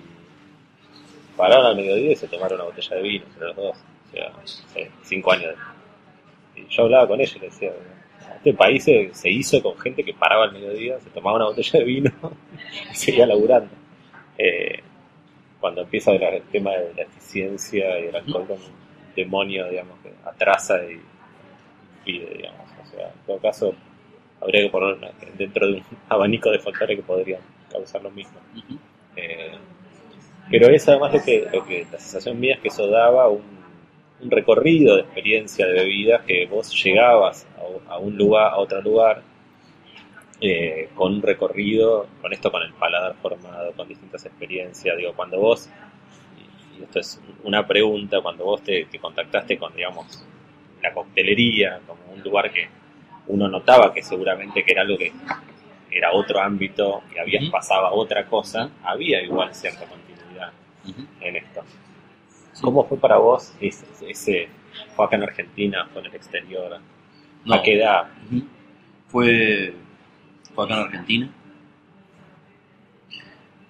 pararon 1.36 1.66
al 1.66 1.76
mediodía 1.76 2.12
y 2.12 2.16
se 2.16 2.28
tomaron 2.28 2.60
una 2.60 2.64
botella 2.64 2.96
de 2.96 3.02
vino 3.02 3.24
entre 3.26 3.46
los 3.46 3.56
dos, 3.56 3.76
o 3.76 4.12
sea, 4.12 4.88
cinco 5.02 5.32
años. 5.32 5.54
Y 6.54 6.66
yo 6.68 6.84
hablaba 6.84 7.08
con 7.08 7.20
ella 7.20 7.32
y 7.36 7.38
le 7.38 7.46
decía, 7.46 7.72
este 8.36 8.54
país 8.54 8.84
se, 8.84 9.30
hizo 9.30 9.62
con 9.62 9.78
gente 9.78 10.04
que 10.04 10.14
paraba 10.14 10.44
al 10.44 10.52
mediodía, 10.52 10.98
se 11.00 11.10
tomaba 11.10 11.36
una 11.36 11.46
botella 11.46 11.78
de 11.78 11.84
vino 11.84 12.10
y 12.90 12.94
seguía 12.94 13.26
laburando. 13.26 13.70
Eh, 14.36 14.82
cuando 15.60 15.82
empieza 15.82 16.12
el, 16.12 16.42
tema 16.44 16.70
de 16.72 16.94
la 16.94 17.02
eficiencia 17.02 18.00
y 18.00 18.06
el 18.06 18.16
alcohol 18.16 18.46
como 18.46 18.64
un 18.64 19.14
demonio, 19.14 19.68
digamos, 19.68 19.98
que 20.00 20.12
atrasa 20.24 20.82
y 20.84 21.00
impide, 21.98 22.34
digamos. 22.34 22.66
O 22.82 22.86
sea, 22.86 23.08
en 23.08 23.26
todo 23.26 23.38
caso, 23.38 23.74
habría 24.40 24.62
que 24.62 24.70
poner 24.70 24.94
una- 24.96 25.12
dentro 25.36 25.66
de 25.66 25.74
un 25.74 25.84
abanico 26.08 26.50
de 26.50 26.58
factores 26.58 26.96
que 26.96 27.02
podrían 27.02 27.40
causar 27.70 28.02
lo 28.02 28.10
mismo. 28.10 28.38
Eh, 29.16 29.52
pero 30.50 30.68
es 30.68 30.88
además 30.88 31.12
lo 31.14 31.22
que, 31.22 31.46
lo 31.52 31.64
que 31.64 31.86
la 31.92 31.98
sensación 31.98 32.40
mía 32.40 32.54
es 32.54 32.60
que 32.60 32.68
eso 32.68 32.86
daba 32.88 33.28
un, 33.28 33.42
un 34.22 34.30
recorrido 34.30 34.96
de 34.96 35.02
experiencia 35.02 35.66
de 35.66 35.72
bebidas 35.74 36.22
que 36.26 36.46
vos 36.46 36.72
llegabas 36.84 37.46
a, 37.88 37.94
a 37.94 37.98
un 37.98 38.16
lugar, 38.16 38.52
a 38.52 38.58
otro 38.58 38.82
lugar, 38.82 39.22
eh, 40.40 40.88
con 40.94 41.14
un 41.14 41.22
recorrido, 41.22 42.06
con 42.20 42.32
esto, 42.32 42.50
con 42.50 42.62
el 42.62 42.72
paladar 42.74 43.14
formado, 43.20 43.72
con 43.72 43.86
distintas 43.88 44.24
experiencias. 44.26 44.96
Digo, 44.96 45.12
cuando 45.14 45.38
vos, 45.38 45.68
y- 46.76 46.80
y 46.80 46.82
esto 46.84 47.00
es 47.00 47.20
una 47.44 47.66
pregunta, 47.66 48.20
cuando 48.22 48.44
vos 48.44 48.62
te, 48.62 48.86
te 48.86 48.98
contactaste 48.98 49.58
con, 49.58 49.74
digamos, 49.74 50.24
la 50.82 50.92
coctelería, 50.94 51.80
como 51.86 52.00
un 52.14 52.22
lugar 52.22 52.50
que 52.52 52.68
uno 53.30 53.48
notaba 53.48 53.92
que 53.92 54.02
seguramente 54.02 54.64
que 54.64 54.72
era 54.72 54.82
algo 54.82 54.98
que 54.98 55.12
era 55.90 56.12
otro 56.12 56.40
ámbito 56.40 57.02
y 57.14 57.18
había 57.18 57.40
pasaba 57.50 57.92
otra 57.92 58.26
cosa, 58.26 58.70
había 58.82 59.22
igual 59.22 59.54
cierta 59.54 59.86
continuidad 59.86 60.52
en 61.20 61.36
esto. 61.36 61.62
¿Cómo 62.60 62.84
fue 62.84 62.98
para 62.98 63.16
vos 63.16 63.54
ese, 63.60 63.86
ese 64.08 64.48
fue 64.94 65.04
acá 65.04 65.16
en 65.16 65.22
Argentina, 65.24 65.88
fue 65.92 66.02
en 66.02 66.08
el 66.08 66.14
exterior? 66.14 66.80
No. 67.44 67.54
¿A 67.54 67.62
qué 67.62 67.74
edad? 67.74 68.08
Ujú. 68.26 68.44
Fue, 69.08 69.74
fue 70.54 70.64
acá 70.64 70.74
en 70.74 70.80
Argentina. 70.80 71.30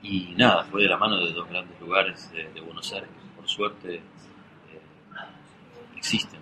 Y 0.02 0.35
nada, 0.37 0.64
fue 0.64 0.83
de 0.83 0.88
la 0.88 0.97
mano 0.97 1.25
de 1.25 1.33
dos 1.33 1.49
grandes 1.49 1.79
lugares 1.81 2.31
de, 2.33 2.50
de 2.52 2.61
Buenos 2.61 2.93
Aires 2.93 3.09
que 3.09 3.37
por 3.37 3.49
suerte 3.49 3.95
eh, 3.97 4.00
existen. 5.97 6.39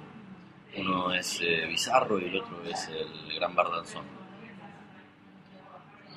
Uno 0.80 1.12
es 1.12 1.40
eh, 1.40 1.66
Bizarro 1.66 2.20
y 2.20 2.24
el 2.24 2.36
otro 2.36 2.62
es 2.64 2.88
el 2.88 3.34
Gran 3.34 3.54
Bar 3.54 3.70
Danzón. 3.70 4.04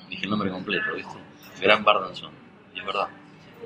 Dije 0.08 0.24
el 0.24 0.30
nombre 0.30 0.50
completo, 0.50 0.94
¿viste? 0.94 1.18
Gran 1.60 1.84
Bar 1.84 2.00
Danzón. 2.00 2.32
Y 2.74 2.80
es 2.80 2.86
verdad. 2.86 3.08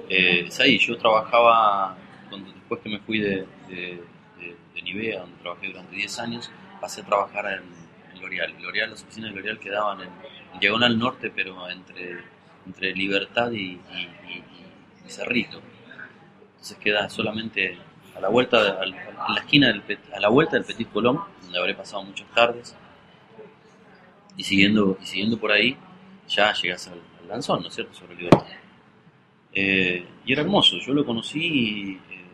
Eh, 0.08 0.44
es 0.46 0.60
ahí, 0.60 0.78
yo 0.78 0.96
trabajaba, 0.96 1.96
cuando, 2.28 2.52
después 2.52 2.80
que 2.80 2.88
me 2.88 3.00
fui 3.00 3.20
de, 3.20 3.46
de, 3.68 4.02
Nivea, 4.82 5.22
donde 5.22 5.36
trabajé 5.38 5.66
durante 5.66 5.96
10 5.96 6.18
años, 6.20 6.50
pasé 6.80 7.00
a 7.00 7.04
trabajar 7.04 7.46
en, 7.46 8.14
en 8.14 8.22
L'Oreal. 8.22 8.54
L'Oreal, 8.62 8.90
las 8.90 9.02
oficinas 9.02 9.30
de 9.30 9.36
L'Oreal 9.36 9.58
quedaban 9.58 10.00
en, 10.00 10.10
en 10.54 10.60
Diagonal 10.60 10.96
Norte, 10.96 11.32
pero 11.34 11.68
entre, 11.68 12.20
entre 12.64 12.94
Libertad 12.94 13.50
y 13.50 13.80
Cerrito. 15.08 15.60
Entonces 16.52 16.78
queda 16.78 17.08
solamente 17.08 17.78
a 18.16 18.20
la 18.20 18.28
vuelta, 18.28 18.78
a 18.80 18.86
la 18.86 19.40
esquina, 19.40 19.68
del, 19.68 19.82
a 20.14 20.20
la 20.20 20.28
vuelta 20.28 20.56
del 20.56 20.64
Petit 20.64 20.90
Colón, 20.90 21.20
donde 21.42 21.58
habré 21.58 21.74
pasado 21.74 22.02
muchas 22.02 22.28
tardes. 22.34 22.76
Y 24.36 24.42
siguiendo, 24.42 24.98
y 25.00 25.06
siguiendo 25.06 25.38
por 25.38 25.52
ahí, 25.52 25.76
ya 26.28 26.52
llegas 26.52 26.88
al, 26.88 27.00
al 27.20 27.28
Lanzón, 27.28 27.62
¿no 27.62 27.68
es 27.68 27.74
cierto?, 27.74 27.94
sobre 27.94 28.16
Libertad. 28.16 28.46
Eh, 29.52 30.06
y 30.24 30.32
era 30.32 30.42
hermoso, 30.42 30.76
yo 30.78 30.92
lo 30.92 31.04
conocí, 31.06 31.98
eh, 32.10 32.24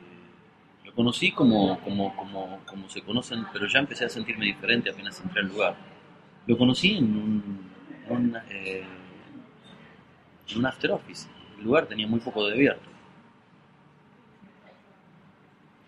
lo 0.84 0.92
conocí 0.92 1.30
como, 1.30 1.78
como, 1.80 2.16
como, 2.16 2.60
como 2.66 2.88
se 2.88 3.02
conocen, 3.02 3.46
pero 3.52 3.68
ya 3.68 3.78
empecé 3.78 4.06
a 4.06 4.08
sentirme 4.08 4.46
diferente 4.46 4.90
apenas 4.90 5.20
entré 5.20 5.40
al 5.40 5.48
lugar. 5.48 5.76
Lo 6.46 6.58
conocí 6.58 6.96
en 6.96 7.04
un, 7.04 7.70
un, 8.08 8.36
eh, 8.50 8.84
en 10.48 10.58
un 10.58 10.66
after 10.66 10.90
office. 10.90 11.28
El 11.58 11.64
lugar 11.64 11.86
tenía 11.86 12.08
muy 12.08 12.18
poco 12.18 12.44
de 12.46 12.54
abierto. 12.54 12.90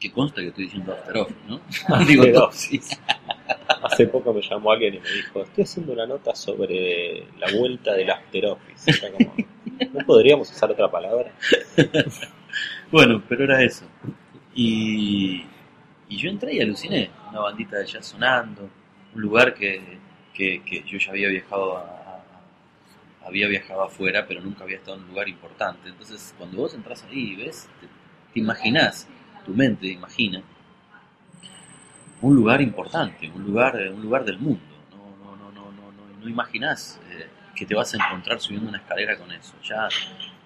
Que 0.05 0.13
consta 0.13 0.43
que 0.43 0.49
estoy 0.49 0.65
diciendo 0.65 0.93
after 0.93 1.17
office, 1.17 1.39
¿no? 1.49 1.61
Digo, 2.07 2.45
office. 2.45 2.79
sí. 2.81 2.97
Hace 3.83 4.07
poco 4.09 4.35
me 4.35 4.43
llamó 4.43 4.73
alguien 4.73 4.95
y 4.97 5.01
me 5.01 5.11
dijo, 5.11 5.43
estoy 5.43 5.65
haciendo 5.65 5.93
una 5.95 6.07
nota 6.07 6.35
sobre 6.35 7.25
la 7.39 7.51
vuelta 7.59 7.95
del 7.95 8.11
after 8.11 8.47
office. 8.47 8.91
Era 8.91 9.11
como, 9.13 9.35
¿No 9.93 10.07
podríamos 10.07 10.51
usar 10.51 10.71
otra 10.71 10.91
palabra? 10.91 11.33
Bueno, 12.93 13.23
pero 13.29 13.45
era 13.45 13.63
eso. 13.63 13.85
Y, 14.55 15.43
y 16.09 16.17
yo 16.17 16.29
entré 16.31 16.55
y 16.55 16.61
aluciné. 16.61 17.11
Una 17.31 17.41
bandita 17.41 17.79
de 17.79 17.87
jazz 17.87 18.07
sonando, 18.07 18.69
un 19.15 19.21
lugar 19.21 19.55
que, 19.55 19.81
que, 20.33 20.63
que 20.63 20.85
yo 20.87 20.99
ya 20.99 21.11
había 21.11 21.29
viajado 21.29 21.79
a- 21.79 22.23
había 23.27 23.49
viajado 23.49 23.83
afuera, 23.83 24.27
pero 24.29 24.41
nunca 24.43 24.65
había 24.65 24.77
estado 24.77 24.99
en 24.99 25.05
un 25.05 25.09
lugar 25.09 25.29
importante. 25.29 25.89
Entonces, 25.89 26.35
cuando 26.37 26.59
vos 26.59 26.75
entras 26.75 27.03
ahí 27.05 27.33
y 27.33 27.37
ves, 27.37 27.69
te, 27.81 27.87
te 28.35 28.39
imaginás, 28.41 29.09
tu 29.45 29.53
mente 29.53 29.87
imagina 29.89 30.43
un 32.23 32.35
lugar 32.37 32.61
importante, 32.63 33.31
un 33.35 33.45
lugar, 33.45 33.77
un 33.95 34.01
lugar 34.03 34.25
del 34.25 34.39
mundo. 34.39 34.61
No, 34.91 35.25
no, 35.25 35.37
no, 35.37 35.53
no, 35.53 35.71
no, 35.73 35.93
no, 35.93 36.21
no 36.23 36.29
imaginás 36.29 36.99
eh, 37.11 37.27
que 37.55 37.67
te 37.67 37.75
vas 37.75 37.93
a 37.95 37.99
encontrar 37.99 38.41
subiendo 38.41 38.69
una 38.69 38.79
escalera 38.79 39.19
con 39.19 39.31
eso. 39.33 39.55
Ya 39.63 39.89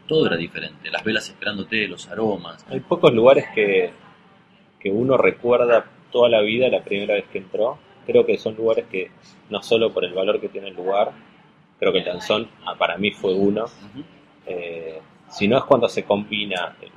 todo 0.07 0.27
era 0.27 0.37
diferente, 0.37 0.91
las 0.91 1.05
velas 1.05 1.29
esperándote, 1.29 1.87
los 1.87 2.09
aromas. 2.09 2.65
Hay 2.69 2.81
pocos 2.81 3.13
lugares 3.13 3.47
que, 3.55 3.93
que 4.81 4.91
uno 4.91 5.17
recuerda 5.17 5.85
toda 6.11 6.29
la 6.29 6.41
vida 6.41 6.69
la 6.69 6.83
primera 6.83 7.15
vez 7.15 7.27
que 7.31 7.39
entró. 7.39 7.79
Creo 8.07 8.25
que 8.27 8.39
son 8.39 8.57
lugares 8.57 8.87
que, 8.87 9.11
no 9.51 9.63
solo 9.63 9.93
por 9.93 10.05
el 10.05 10.15
valor 10.15 10.41
que 10.41 10.49
tiene 10.49 10.69
el 10.69 10.75
lugar, 10.77 11.13
creo 11.79 11.93
que 11.93 11.99
el 11.99 12.07
Danzón 12.07 12.49
ah, 12.67 12.75
para 12.77 12.97
mí 12.97 13.11
fue 13.13 13.35
uno, 13.35 13.65
Ujú. 13.67 14.03
eh, 14.47 15.01
sino 15.29 15.59
es 15.59 15.65
cuando 15.65 15.89
se 15.89 16.03
combina 16.05 16.75
el- 16.81 16.91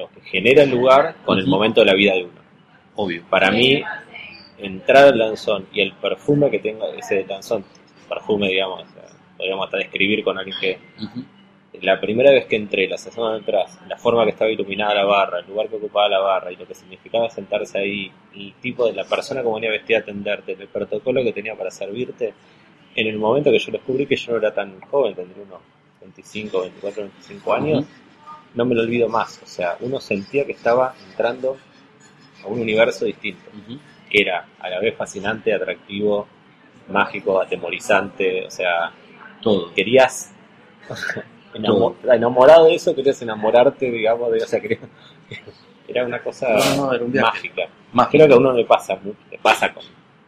lo, 0.00 0.08
que, 0.10 0.20
genera 0.22 0.62
el 0.62 0.70
lugar 0.70 1.16
con 1.24 1.38
el 1.38 1.46
momento 1.46 1.80
de 1.80 1.86
la 1.86 1.94
vida 1.94 2.14
de 2.14 2.24
uno. 2.24 2.40
Obvio. 2.96 3.24
Para 3.28 3.50
mí, 3.50 3.82
entrar 4.58 5.08
al 5.08 5.18
danzón 5.18 5.66
y 5.72 5.80
el 5.80 5.92
perfume 5.92 6.50
que 6.50 6.58
tenga 6.58 6.86
ese 6.96 7.24
danzón, 7.24 7.64
perfume, 8.08 8.48
digamos, 8.48 8.82
o 8.82 8.92
sea, 8.92 9.04
podríamos 9.36 9.66
hasta 9.66 9.78
describir 9.78 10.22
con 10.24 10.38
alguien 10.38 10.56
que 10.60 10.78
la 11.82 12.00
primera 12.00 12.30
vez 12.30 12.46
que 12.46 12.56
entré, 12.56 12.88
la 12.88 12.98
semana 12.98 13.36
atrás, 13.36 13.78
la 13.88 13.96
forma 13.96 14.24
que 14.24 14.30
estaba 14.30 14.50
iluminada 14.50 14.94
la 14.94 15.04
barra, 15.04 15.40
el 15.40 15.46
lugar 15.46 15.68
que 15.68 15.76
ocupaba 15.76 16.08
la 16.08 16.18
barra 16.18 16.52
y 16.52 16.56
lo 16.56 16.66
que 16.66 16.74
significaba 16.74 17.30
sentarse 17.30 17.78
ahí, 17.78 18.10
el 18.34 18.54
tipo 18.60 18.86
de 18.86 18.92
la 18.92 19.04
persona 19.04 19.42
como 19.42 19.54
venía 19.54 19.70
vestida 19.70 19.98
a 19.98 20.00
atenderte, 20.00 20.52
el 20.52 20.68
protocolo 20.68 21.22
que 21.22 21.32
tenía 21.32 21.54
para 21.54 21.70
servirte, 21.70 22.34
en 22.94 23.06
el 23.06 23.18
momento 23.18 23.50
que 23.50 23.58
yo 23.58 23.72
descubrí 23.72 24.06
que 24.06 24.16
yo 24.16 24.32
no 24.32 24.38
era 24.38 24.52
tan 24.52 24.80
joven, 24.80 25.14
tendría 25.14 25.44
unos 25.44 25.60
25, 26.00 26.60
24, 26.60 27.02
25 27.04 27.54
años, 27.54 27.84
no 28.54 28.64
me 28.64 28.74
lo 28.74 28.82
olvido 28.82 29.08
más. 29.08 29.40
O 29.42 29.46
sea, 29.46 29.76
uno 29.80 30.00
sentía 30.00 30.44
que 30.44 30.52
estaba 30.52 30.94
entrando 31.10 31.56
a 32.44 32.46
un 32.48 32.60
universo 32.60 33.04
distinto, 33.04 33.50
que 34.10 34.22
era 34.22 34.46
a 34.58 34.70
la 34.70 34.80
vez 34.80 34.96
fascinante, 34.96 35.52
atractivo, 35.54 36.26
mágico, 36.88 37.40
atemorizante, 37.40 38.46
o 38.46 38.50
sea, 38.50 38.92
Todo. 39.42 39.72
querías 39.74 40.32
enamo- 41.54 41.94
enamorado 42.04 42.66
de 42.66 42.74
eso, 42.74 42.94
querías 42.94 43.20
enamorarte, 43.22 43.90
digamos, 43.90 44.32
de, 44.32 44.42
o 44.42 44.46
sea, 44.46 44.60
querías- 44.60 44.80
era 45.88 46.04
una 46.04 46.20
cosa 46.22 46.48
No, 46.76 46.86
no, 46.86 46.92
era 46.92 47.04
un 47.04 47.12
viaje. 47.12 47.26
mágica. 47.92 48.08
Creo 48.10 48.28
que 48.28 48.34
a 48.34 48.36
uno 48.38 48.52
le 48.52 48.64
pasa, 48.64 48.98
le 49.30 49.38
pasa 49.38 49.72
con 49.72 49.82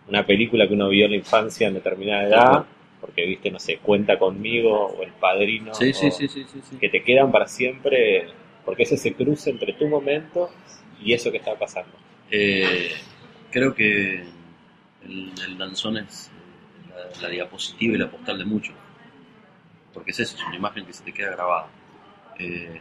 una 0.08 0.24
película 0.26 0.66
que 0.66 0.74
uno 0.74 0.88
vio 0.88 1.04
en 1.06 1.12
la 1.12 1.16
infancia 1.16 1.68
en 1.68 1.74
determinada 1.74 2.24
edad, 2.24 2.64
porque 3.02 3.26
viste, 3.26 3.50
no 3.50 3.58
sé, 3.58 3.76
cuenta 3.78 4.18
conmigo 4.18 4.86
o 4.86 5.02
el 5.02 5.10
padrino, 5.12 5.74
Sí, 5.74 5.92
sí, 5.92 6.10
sí, 6.10 6.28
sí, 6.28 6.46
sí, 6.50 6.60
sí. 6.70 6.76
que 6.78 6.88
te 6.88 7.02
quedan 7.02 7.30
para 7.30 7.46
siempre, 7.48 8.28
porque 8.64 8.84
es 8.84 8.92
ese 8.92 9.12
cruce 9.12 9.50
entre 9.50 9.74
tu 9.74 9.86
momento 9.88 10.48
y 11.02 11.12
eso 11.12 11.30
que 11.30 11.36
está 11.38 11.54
pasando. 11.58 11.92
Eh, 12.30 12.92
creo 13.50 13.74
que 13.74 14.22
el, 15.04 15.32
el 15.46 15.58
danzón 15.58 15.98
es 15.98 16.28
eh, 16.30 17.10
la, 17.16 17.22
la 17.22 17.28
diapositiva 17.28 17.94
y 17.96 17.98
la 17.98 18.10
postal 18.10 18.38
de 18.38 18.44
mucho. 18.46 18.72
Porque 19.92 20.12
es 20.12 20.20
eso, 20.20 20.36
es 20.36 20.44
una 20.46 20.56
imagen 20.56 20.86
que 20.86 20.92
se 20.94 21.02
te 21.04 21.12
queda 21.12 21.32
grabada. 21.32 21.66
Eh, 22.38 22.80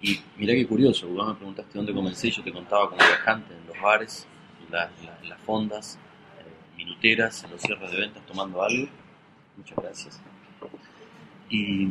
y 0.00 0.18
mirá 0.38 0.54
qué 0.54 0.66
curioso, 0.66 1.06
vos 1.08 1.26
me 1.28 1.34
preguntaste 1.34 1.72
dónde 1.76 1.92
comencé 1.92 2.30
yo 2.30 2.42
te 2.42 2.50
contaba 2.52 2.88
como 2.88 2.96
viajante 3.04 3.52
en 3.52 3.66
los 3.66 3.78
bares, 3.82 4.26
en 4.66 4.72
la- 4.72 4.90
en 4.98 5.06
la- 5.06 5.18
en 5.22 5.28
las 5.28 5.40
fondas, 5.40 5.98
eh, 6.38 6.76
minuteras, 6.78 7.44
en 7.44 7.50
los 7.50 7.60
cierres 7.60 7.90
de 7.90 7.98
ventas 7.98 8.24
tomando 8.26 8.62
algo. 8.62 8.88
Muchas 9.60 9.76
gracias. 9.76 10.20
Y 11.50 11.86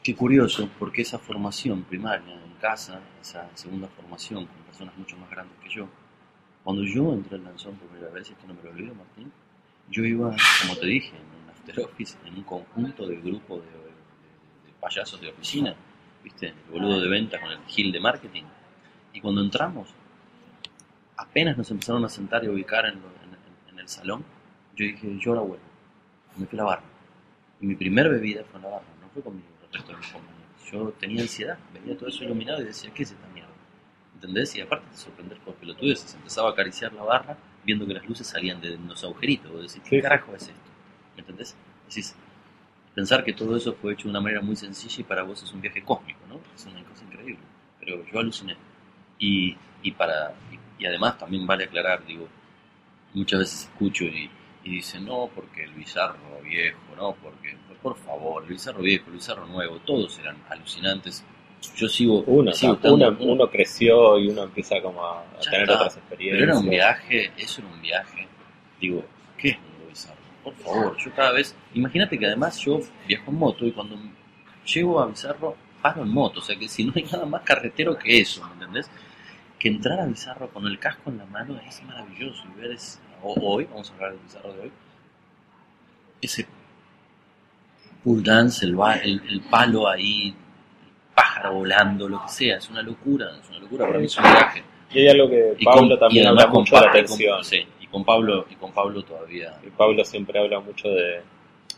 qué 0.00 0.14
curioso, 0.14 0.70
porque 0.78 1.02
esa 1.02 1.18
formación 1.18 1.82
primaria 1.82 2.34
en 2.34 2.54
casa, 2.60 3.00
esa 3.20 3.50
segunda 3.54 3.88
formación 3.88 4.46
con 4.46 4.62
personas 4.62 4.96
mucho 4.96 5.16
más 5.16 5.28
grandes 5.28 5.58
que 5.58 5.68
yo, 5.68 5.88
cuando 6.62 6.84
yo 6.84 7.12
entré 7.14 7.36
en 7.36 7.44
Lanzón 7.44 7.74
por 7.74 7.88
primera 7.88 8.12
vez, 8.12 8.30
esto 8.30 8.46
no 8.46 8.54
me 8.54 8.62
lo 8.62 8.70
olvido, 8.70 8.94
Martín, 8.94 9.32
yo 9.90 10.04
iba, 10.04 10.36
como 10.62 10.76
te 10.76 10.86
dije, 10.86 11.16
en 11.16 11.42
un 11.42 11.50
after 11.50 11.80
office, 11.80 12.16
en 12.24 12.36
un 12.36 12.44
conjunto 12.44 13.08
de 13.08 13.16
grupo 13.16 13.56
de, 13.56 14.72
payasos 14.80 15.20
de 15.20 15.30
oficina, 15.30 15.74
¿viste? 16.22 16.46
El 16.46 16.70
boludo 16.70 17.00
de 17.00 17.08
venta 17.08 17.40
con 17.40 17.50
el 17.50 17.58
gil 17.66 17.90
de 17.90 17.98
marketing. 17.98 18.44
Y 19.12 19.20
cuando 19.20 19.42
entramos, 19.42 19.88
apenas 21.16 21.58
nos 21.58 21.68
empezaron 21.72 22.04
a 22.04 22.08
sentar 22.08 22.44
y 22.44 22.48
ubicar 22.48 22.86
en 22.86 23.78
el 23.78 23.88
salón, 23.88 24.24
yo 24.86 24.92
dije, 24.92 25.18
yo 25.20 25.30
ahora 25.32 25.42
vuelvo. 25.42 25.64
Me 26.36 26.46
fui 26.46 26.58
a 26.58 26.62
la 26.62 26.68
barra. 26.68 26.82
Y 27.60 27.66
mi 27.66 27.74
primer 27.74 28.08
bebida 28.08 28.42
fue 28.44 28.58
en 28.58 28.64
la 28.64 28.70
barra, 28.70 28.86
no 29.00 29.08
fue 29.12 29.22
con 29.22 29.36
mi- 29.36 29.42
resto 29.72 29.92
de 29.92 29.98
mis 29.98 30.08
compañeros. 30.08 30.46
Yo 30.72 30.92
tenía 30.98 31.22
ansiedad, 31.22 31.58
veía 31.72 31.96
todo 31.96 32.08
eso 32.08 32.24
iluminado 32.24 32.60
y 32.62 32.64
decía, 32.64 32.90
¿qué 32.92 33.02
es 33.04 33.10
esta 33.12 33.26
mierda? 33.28 33.50
¿Entendés? 34.14 34.54
Y 34.56 34.60
aparte 34.60 34.90
de 34.90 34.96
sorprender 34.96 35.38
por 35.38 35.54
pelotudeces, 35.54 36.14
empezaba 36.14 36.48
a 36.48 36.52
acariciar 36.52 36.92
la 36.92 37.02
barra 37.02 37.36
viendo 37.64 37.86
que 37.86 37.94
las 37.94 38.08
luces 38.08 38.26
salían 38.26 38.60
de 38.60 38.76
unos 38.76 39.02
agujeritos. 39.04 39.50
Vos 39.52 39.62
decís, 39.62 39.82
¿qué 39.88 39.96
Sí. 39.96 40.02
carajo 40.02 40.34
es 40.34 40.42
esto? 40.42 40.70
¿Me 41.16 41.20
entendés? 41.20 41.56
Decís, 41.88 42.14
pensar 42.94 43.24
que 43.24 43.32
todo 43.32 43.56
eso 43.56 43.74
fue 43.74 43.92
hecho 43.92 44.04
de 44.04 44.10
una 44.10 44.20
manera 44.20 44.40
muy 44.40 44.56
sencilla 44.56 44.96
y 45.00 45.04
para 45.04 45.22
vos 45.22 45.42
es 45.42 45.52
un 45.52 45.60
viaje 45.60 45.82
cósmico, 45.84 46.20
¿no? 46.28 46.40
Es 46.54 46.66
una 46.66 46.82
cosa 46.84 47.04
increíble. 47.04 47.38
Pero 47.80 48.04
yo 48.06 48.18
aluciné. 48.18 48.56
Y, 49.18 49.56
y 49.82 49.92
para 49.92 50.34
y, 50.50 50.82
y 50.82 50.86
además 50.86 51.18
también 51.18 51.46
vale 51.46 51.64
aclarar, 51.64 52.04
digo, 52.06 52.28
muchas 53.14 53.40
veces 53.40 53.62
escucho 53.64 54.04
y, 54.04 54.30
y 54.64 54.70
dicen, 54.76 55.06
no, 55.06 55.30
porque 55.34 55.64
el 55.64 55.72
bizarro 55.72 56.40
viejo, 56.44 56.78
no, 56.96 57.14
porque, 57.22 57.56
por 57.82 57.96
favor, 57.96 58.42
el 58.44 58.50
bizarro 58.50 58.82
viejo, 58.82 59.06
el 59.08 59.14
bizarro 59.14 59.46
nuevo, 59.46 59.78
todos 59.80 60.18
eran 60.18 60.36
alucinantes. 60.50 61.24
Yo 61.76 61.88
sigo, 61.88 62.22
Uno, 62.26 62.52
sigo 62.52 62.78
uno, 62.84 63.50
creció 63.50 64.18
y 64.18 64.28
uno 64.28 64.44
empieza 64.44 64.80
como 64.80 65.04
a, 65.04 65.24
Ya 65.42 65.50
tener 65.50 65.60
está. 65.62 65.74
otras 65.74 65.94
Pero 65.94 66.00
experiencias. 66.06 66.42
era 66.48 66.58
un 66.58 66.68
viaje, 66.70 67.32
eso 67.36 67.60
era 67.62 67.70
un 67.70 67.82
viaje. 67.82 68.28
Digo, 68.80 69.04
¿qué 69.36 69.48
es 69.50 69.58
Mundo 69.60 69.86
Bizarro? 69.88 70.20
Por 70.42 70.54
favor, 70.54 70.96
yo 70.96 71.14
cada 71.14 71.32
vez. 71.32 71.54
Imagínate 71.74 72.18
que 72.18 72.26
además 72.26 72.58
yo 72.60 72.80
viajo 73.06 73.30
en 73.30 73.36
moto 73.36 73.66
y 73.66 73.72
cuando 73.72 73.96
llego 74.64 75.00
a 75.00 75.06
Bizarro 75.06 75.54
paro 75.82 76.02
en 76.02 76.08
moto. 76.08 76.40
O 76.40 76.42
sea 76.42 76.56
que 76.58 76.66
si 76.66 76.82
no 76.84 76.92
hay 76.96 77.02
nada 77.04 77.26
más 77.26 77.42
carretero 77.42 77.98
que 77.98 78.20
eso, 78.20 78.42
¿me 78.46 78.52
entendés? 78.54 78.90
Que 79.58 79.68
entrar 79.68 80.00
a 80.00 80.06
Bizarro 80.06 80.48
con 80.48 80.66
el 80.66 80.78
casco 80.78 81.10
en 81.10 81.18
la 81.18 81.26
mano 81.26 81.60
es 81.68 81.82
maravilloso. 81.82 82.42
Y 82.56 82.60
ver 82.60 82.72
es, 82.72 82.98
o- 83.22 83.52
hoy, 83.54 83.64
vamos 83.70 83.90
a 83.90 83.94
hablar 83.94 84.10
del 84.12 84.20
Bizarro 84.20 84.52
de 84.54 84.60
hoy, 84.62 84.72
ese 86.22 86.46
pool 88.04 88.22
dance, 88.22 88.64
el, 88.64 88.74
el, 89.04 89.22
el 89.28 89.40
palo 89.42 89.88
ahí, 89.88 90.28
el 90.28 90.34
pájaro 91.14 91.54
volando, 91.54 92.08
lo 92.08 92.22
que 92.22 92.28
sea, 92.28 92.56
es 92.56 92.68
una 92.70 92.82
locura. 92.82 93.26
Es 93.42 93.48
una 93.50 93.58
locura, 93.58 93.86
para 93.86 93.98
mí 93.98 94.06
es 94.06 94.16
un 94.16 94.24
viaje. 94.24 94.62
Y 94.92 94.98
hay 95.00 95.08
algo 95.08 95.28
que 95.30 95.56
Pablo 95.64 95.90
con- 95.90 95.98
también 95.98 96.24
y 96.24 96.28
habla 96.28 96.46
mucho 96.48 96.74
de 96.76 96.80
la 96.80 96.92
Pa- 96.92 96.98
y 96.98 97.00
con- 97.02 97.08
tensión. 97.08 97.44
sí, 97.44 97.66
y 97.80 97.86
con 97.86 98.04
Pablo, 98.04 98.46
y 98.50 98.54
con 98.56 98.72
Pablo 98.72 99.02
todavía. 99.04 99.54
Y 99.64 99.70
Pablo 99.70 100.04
siempre 100.04 100.38
habla 100.38 100.60
mucho 100.60 100.88
de. 100.88 101.22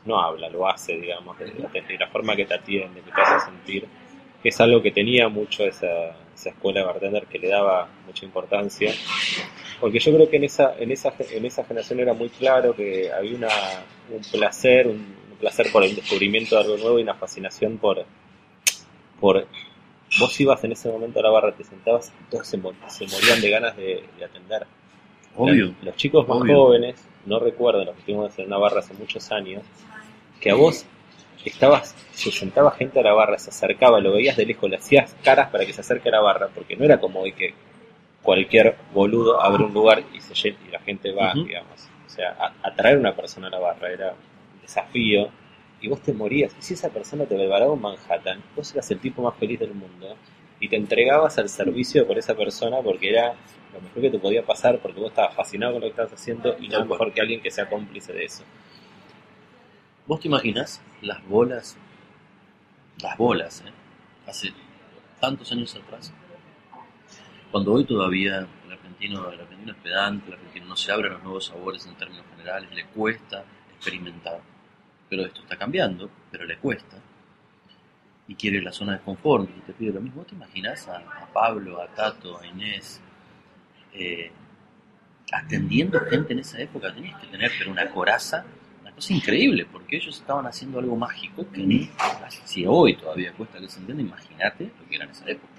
No 0.04 0.20
habla, 0.20 0.48
lo 0.48 0.68
hace, 0.68 0.94
digamos, 0.96 1.38
de 1.38 1.46
la, 1.54 1.68
de 1.68 1.96
la 1.98 2.08
forma 2.08 2.34
que 2.34 2.44
te 2.44 2.54
atiende, 2.54 3.00
que 3.02 3.12
te 3.12 3.20
hace 3.20 3.46
sentir. 3.46 3.86
Que 4.42 4.48
es 4.48 4.60
algo 4.60 4.82
que 4.82 4.90
tenía 4.90 5.28
mucho 5.28 5.62
esa, 5.64 5.86
esa 6.34 6.50
escuela 6.50 6.80
de 6.80 6.86
bartender 6.86 7.26
que 7.26 7.38
le 7.38 7.48
daba 7.48 7.88
mucha 8.06 8.24
importancia. 8.24 8.92
Porque 9.80 9.98
yo 9.98 10.14
creo 10.14 10.30
que 10.30 10.36
en 10.36 10.44
esa, 10.44 10.74
en 10.78 10.90
esa, 10.92 11.12
en 11.18 11.44
esa 11.44 11.64
generación 11.64 12.00
era 12.00 12.14
muy 12.14 12.28
claro 12.28 12.74
que 12.74 13.10
había 13.12 13.36
una, 13.36 13.48
un 14.10 14.22
placer, 14.30 14.86
un, 14.86 14.96
un 15.30 15.36
placer 15.38 15.70
por 15.72 15.84
el 15.84 15.94
descubrimiento 15.96 16.56
de 16.56 16.62
algo 16.62 16.76
nuevo 16.76 16.98
y 16.98 17.02
una 17.02 17.14
fascinación 17.14 17.78
por, 17.78 18.04
por 19.20 19.46
vos 20.18 20.40
ibas 20.40 20.62
en 20.64 20.72
ese 20.72 20.90
momento 20.90 21.20
a 21.20 21.22
la 21.22 21.30
barra, 21.30 21.52
te 21.52 21.64
sentabas 21.64 22.12
y 22.20 22.30
todos 22.30 22.46
se, 22.46 22.58
se 22.88 23.06
morían 23.06 23.40
de 23.40 23.50
ganas 23.50 23.76
de, 23.76 24.04
de 24.18 24.24
atender. 24.24 24.66
Obvio. 25.36 25.66
Los, 25.66 25.84
los 25.84 25.96
chicos 25.96 26.28
más 26.28 26.38
Obvio. 26.38 26.56
jóvenes 26.56 27.02
no 27.24 27.38
recuerdan 27.38 27.86
lo 27.86 27.92
que 27.92 28.00
estuvimos 28.00 28.38
en 28.38 28.46
una 28.46 28.58
barra 28.58 28.80
hace 28.80 28.94
muchos 28.94 29.30
años, 29.32 29.62
que 30.40 30.50
a 30.50 30.54
vos 30.54 30.84
estabas, 31.44 31.94
se 32.12 32.30
sentaba 32.30 32.70
gente 32.72 33.00
a 33.00 33.02
la 33.02 33.12
barra, 33.12 33.38
se 33.38 33.50
acercaba, 33.50 34.00
lo 34.00 34.12
veías 34.12 34.36
de 34.36 34.46
lejos, 34.46 34.70
le 34.70 34.76
hacías 34.76 35.14
caras 35.22 35.50
para 35.50 35.64
que 35.66 35.72
se 35.72 35.80
acerque 35.80 36.08
a 36.08 36.12
la 36.12 36.20
barra, 36.20 36.48
porque 36.54 36.76
no 36.76 36.84
era 36.84 37.00
como 37.00 37.20
hoy 37.20 37.32
que 37.32 37.54
cualquier 38.22 38.76
boludo 38.92 39.42
abre 39.42 39.64
un 39.64 39.74
lugar 39.74 40.02
y 40.14 40.20
se 40.20 40.48
y 40.48 40.70
la 40.70 40.78
gente 40.80 41.12
va, 41.12 41.32
digamos. 41.34 41.88
O 42.06 42.08
sea, 42.08 42.54
atraer 42.62 42.96
a 42.96 43.00
una 43.00 43.16
persona 43.16 43.48
a 43.48 43.50
la 43.50 43.58
barra 43.58 43.90
era 43.90 44.10
un 44.10 44.60
desafío 44.60 45.28
y 45.80 45.88
vos 45.88 46.00
te 46.00 46.12
morías. 46.12 46.54
Y 46.58 46.62
si 46.62 46.74
esa 46.74 46.88
persona 46.88 47.24
te 47.24 47.34
preparaba 47.34 47.72
un 47.72 47.80
Manhattan, 47.80 48.42
vos 48.54 48.72
eras 48.72 48.90
el 48.90 49.00
tipo 49.00 49.22
más 49.22 49.34
feliz 49.36 49.58
del 49.58 49.74
mundo 49.74 50.16
y 50.60 50.68
te 50.68 50.76
entregabas 50.76 51.38
al 51.38 51.48
servicio 51.48 52.06
por 52.06 52.18
esa 52.18 52.34
persona 52.34 52.78
porque 52.82 53.10
era 53.10 53.34
lo 53.74 53.80
mejor 53.80 54.02
que 54.02 54.10
te 54.10 54.18
podía 54.18 54.44
pasar 54.44 54.78
porque 54.78 55.00
vos 55.00 55.10
estabas 55.10 55.34
fascinado 55.34 55.72
con 55.72 55.80
lo 55.80 55.86
que 55.86 55.90
estabas 55.90 56.12
haciendo 56.12 56.56
y 56.60 56.68
no 56.68 56.84
mejor 56.84 57.12
que 57.12 57.20
alguien 57.20 57.40
que 57.40 57.50
sea 57.50 57.68
cómplice 57.68 58.12
de 58.12 58.24
eso. 58.24 58.44
¿Vos 60.04 60.18
te 60.18 60.26
imaginas 60.26 60.82
las 61.00 61.24
bolas? 61.28 61.76
Las 63.00 63.16
bolas, 63.16 63.60
¿eh? 63.60 63.72
Hace 64.26 64.52
tantos 65.20 65.52
años 65.52 65.76
atrás. 65.76 66.12
Cuando 67.52 67.72
hoy 67.72 67.84
todavía 67.84 68.48
el 68.66 68.72
argentino, 68.72 69.30
el 69.30 69.40
argentino 69.40 69.72
es 69.72 69.78
pedante, 69.78 70.26
el 70.26 70.34
argentino 70.34 70.66
no 70.66 70.76
se 70.76 70.90
abre 70.90 71.08
a 71.08 71.12
los 71.12 71.22
nuevos 71.22 71.46
sabores 71.46 71.86
en 71.86 71.94
términos 71.94 72.24
generales, 72.30 72.74
le 72.74 72.86
cuesta 72.86 73.44
experimentar. 73.76 74.40
Pero 75.08 75.24
esto 75.24 75.42
está 75.42 75.56
cambiando, 75.56 76.10
pero 76.32 76.44
le 76.46 76.58
cuesta. 76.58 76.96
Y 78.26 78.34
quiere 78.34 78.60
la 78.60 78.72
zona 78.72 78.94
de 78.94 79.00
confort 79.00 79.48
y 79.48 79.60
te 79.60 79.72
pide 79.72 79.92
lo 79.92 80.00
mismo. 80.00 80.22
¿Vos 80.22 80.26
te 80.26 80.34
imaginas 80.34 80.88
a, 80.88 81.28
Pablo, 81.32 81.80
a 81.80 81.86
Tato, 81.86 82.40
a 82.40 82.46
Inés, 82.46 83.00
eh, 83.92 84.32
atendiendo 85.32 86.00
gente 86.00 86.32
en 86.32 86.40
esa 86.40 86.60
época 86.60 86.92
tenías 86.92 87.20
que 87.20 87.28
tener 87.28 87.52
pero 87.56 87.70
una 87.70 87.88
coraza, 87.90 88.44
una 88.92 88.96
cosa 88.96 89.14
increíble, 89.14 89.66
porque 89.70 89.96
ellos 89.96 90.18
estaban 90.18 90.46
haciendo 90.46 90.78
algo 90.78 90.96
mágico 90.96 91.46
que 91.50 91.88
si 92.44 92.66
hoy 92.66 92.96
todavía 92.96 93.32
cuesta 93.32 93.58
que 93.58 93.68
se 93.68 93.80
entienda, 93.80 94.02
imagínate 94.02 94.64
lo 94.64 94.88
que 94.88 94.96
era 94.96 95.04
en 95.04 95.10
esa 95.10 95.28
época. 95.28 95.52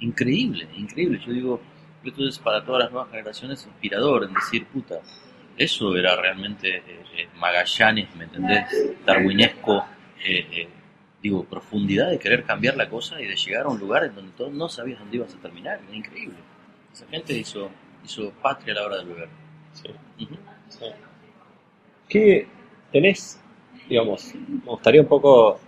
Increíble, 0.00 0.68
increíble. 0.76 1.20
Yo 1.24 1.32
digo, 1.32 1.60
esto 2.04 2.28
es 2.28 2.38
para 2.38 2.64
todas 2.64 2.84
las 2.84 2.92
nuevas 2.92 3.10
generaciones 3.10 3.64
inspirador 3.66 4.24
en 4.24 4.34
decir, 4.34 4.66
puta, 4.66 5.00
eso 5.56 5.96
era 5.96 6.16
realmente 6.16 6.76
eh, 6.76 7.04
eh, 7.16 7.28
Magallanes, 7.36 8.14
¿me 8.16 8.24
entendés? 8.24 8.66
Darwinesco, 9.04 9.84
eh, 10.24 10.46
eh, 10.52 10.68
digo, 11.22 11.44
profundidad 11.44 12.10
de 12.10 12.18
querer 12.18 12.44
cambiar 12.44 12.76
la 12.76 12.88
cosa 12.88 13.20
y 13.20 13.26
de 13.26 13.36
llegar 13.36 13.66
a 13.66 13.68
un 13.68 13.78
lugar 13.78 14.04
en 14.04 14.14
donde 14.14 14.32
todos 14.32 14.52
no 14.52 14.68
sabías 14.68 14.98
dónde 14.98 15.16
ibas 15.16 15.34
a 15.34 15.38
terminar, 15.38 15.80
era 15.86 15.96
increíble. 15.96 16.36
Esa 16.92 17.06
gente 17.06 17.32
hizo, 17.32 17.70
hizo 18.04 18.30
patria 18.42 18.74
a 18.74 18.76
la 18.76 18.86
hora 18.86 18.98
de 18.98 19.04
beber. 19.04 19.28
Sí. 19.72 20.28
Sí. 20.68 20.86
¿Qué 22.12 22.46
tenés, 22.92 23.40
digamos, 23.88 24.34
me 24.34 24.66
gustaría 24.66 25.00
un 25.00 25.06
poco, 25.08 25.58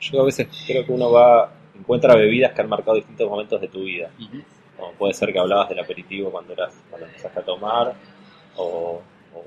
yo 0.00 0.22
a 0.22 0.24
veces 0.24 0.48
creo 0.66 0.86
que 0.86 0.92
uno 0.92 1.10
va, 1.12 1.52
encuentra 1.78 2.14
bebidas 2.14 2.52
que 2.52 2.62
han 2.62 2.68
marcado 2.70 2.96
distintos 2.96 3.28
momentos 3.28 3.60
de 3.60 3.68
tu 3.68 3.84
vida. 3.84 4.10
Como 4.78 4.92
puede 4.92 5.12
ser 5.12 5.30
que 5.30 5.38
hablabas 5.38 5.68
del 5.68 5.78
aperitivo 5.80 6.30
cuando 6.30 6.54
eras, 6.54 6.74
cuando 6.88 7.06
empezaste 7.06 7.38
a 7.38 7.42
tomar, 7.42 7.94
o, 8.56 9.02
o 9.34 9.44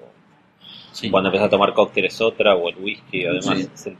Sí. 0.91 1.09
cuando 1.09 1.29
empezaste 1.29 1.47
a 1.55 1.57
tomar 1.57 1.73
cócteles 1.73 2.21
otra, 2.21 2.53
o 2.55 2.69
el 2.69 2.77
whisky, 2.77 3.25
además. 3.25 3.67
Sí. 3.73 3.97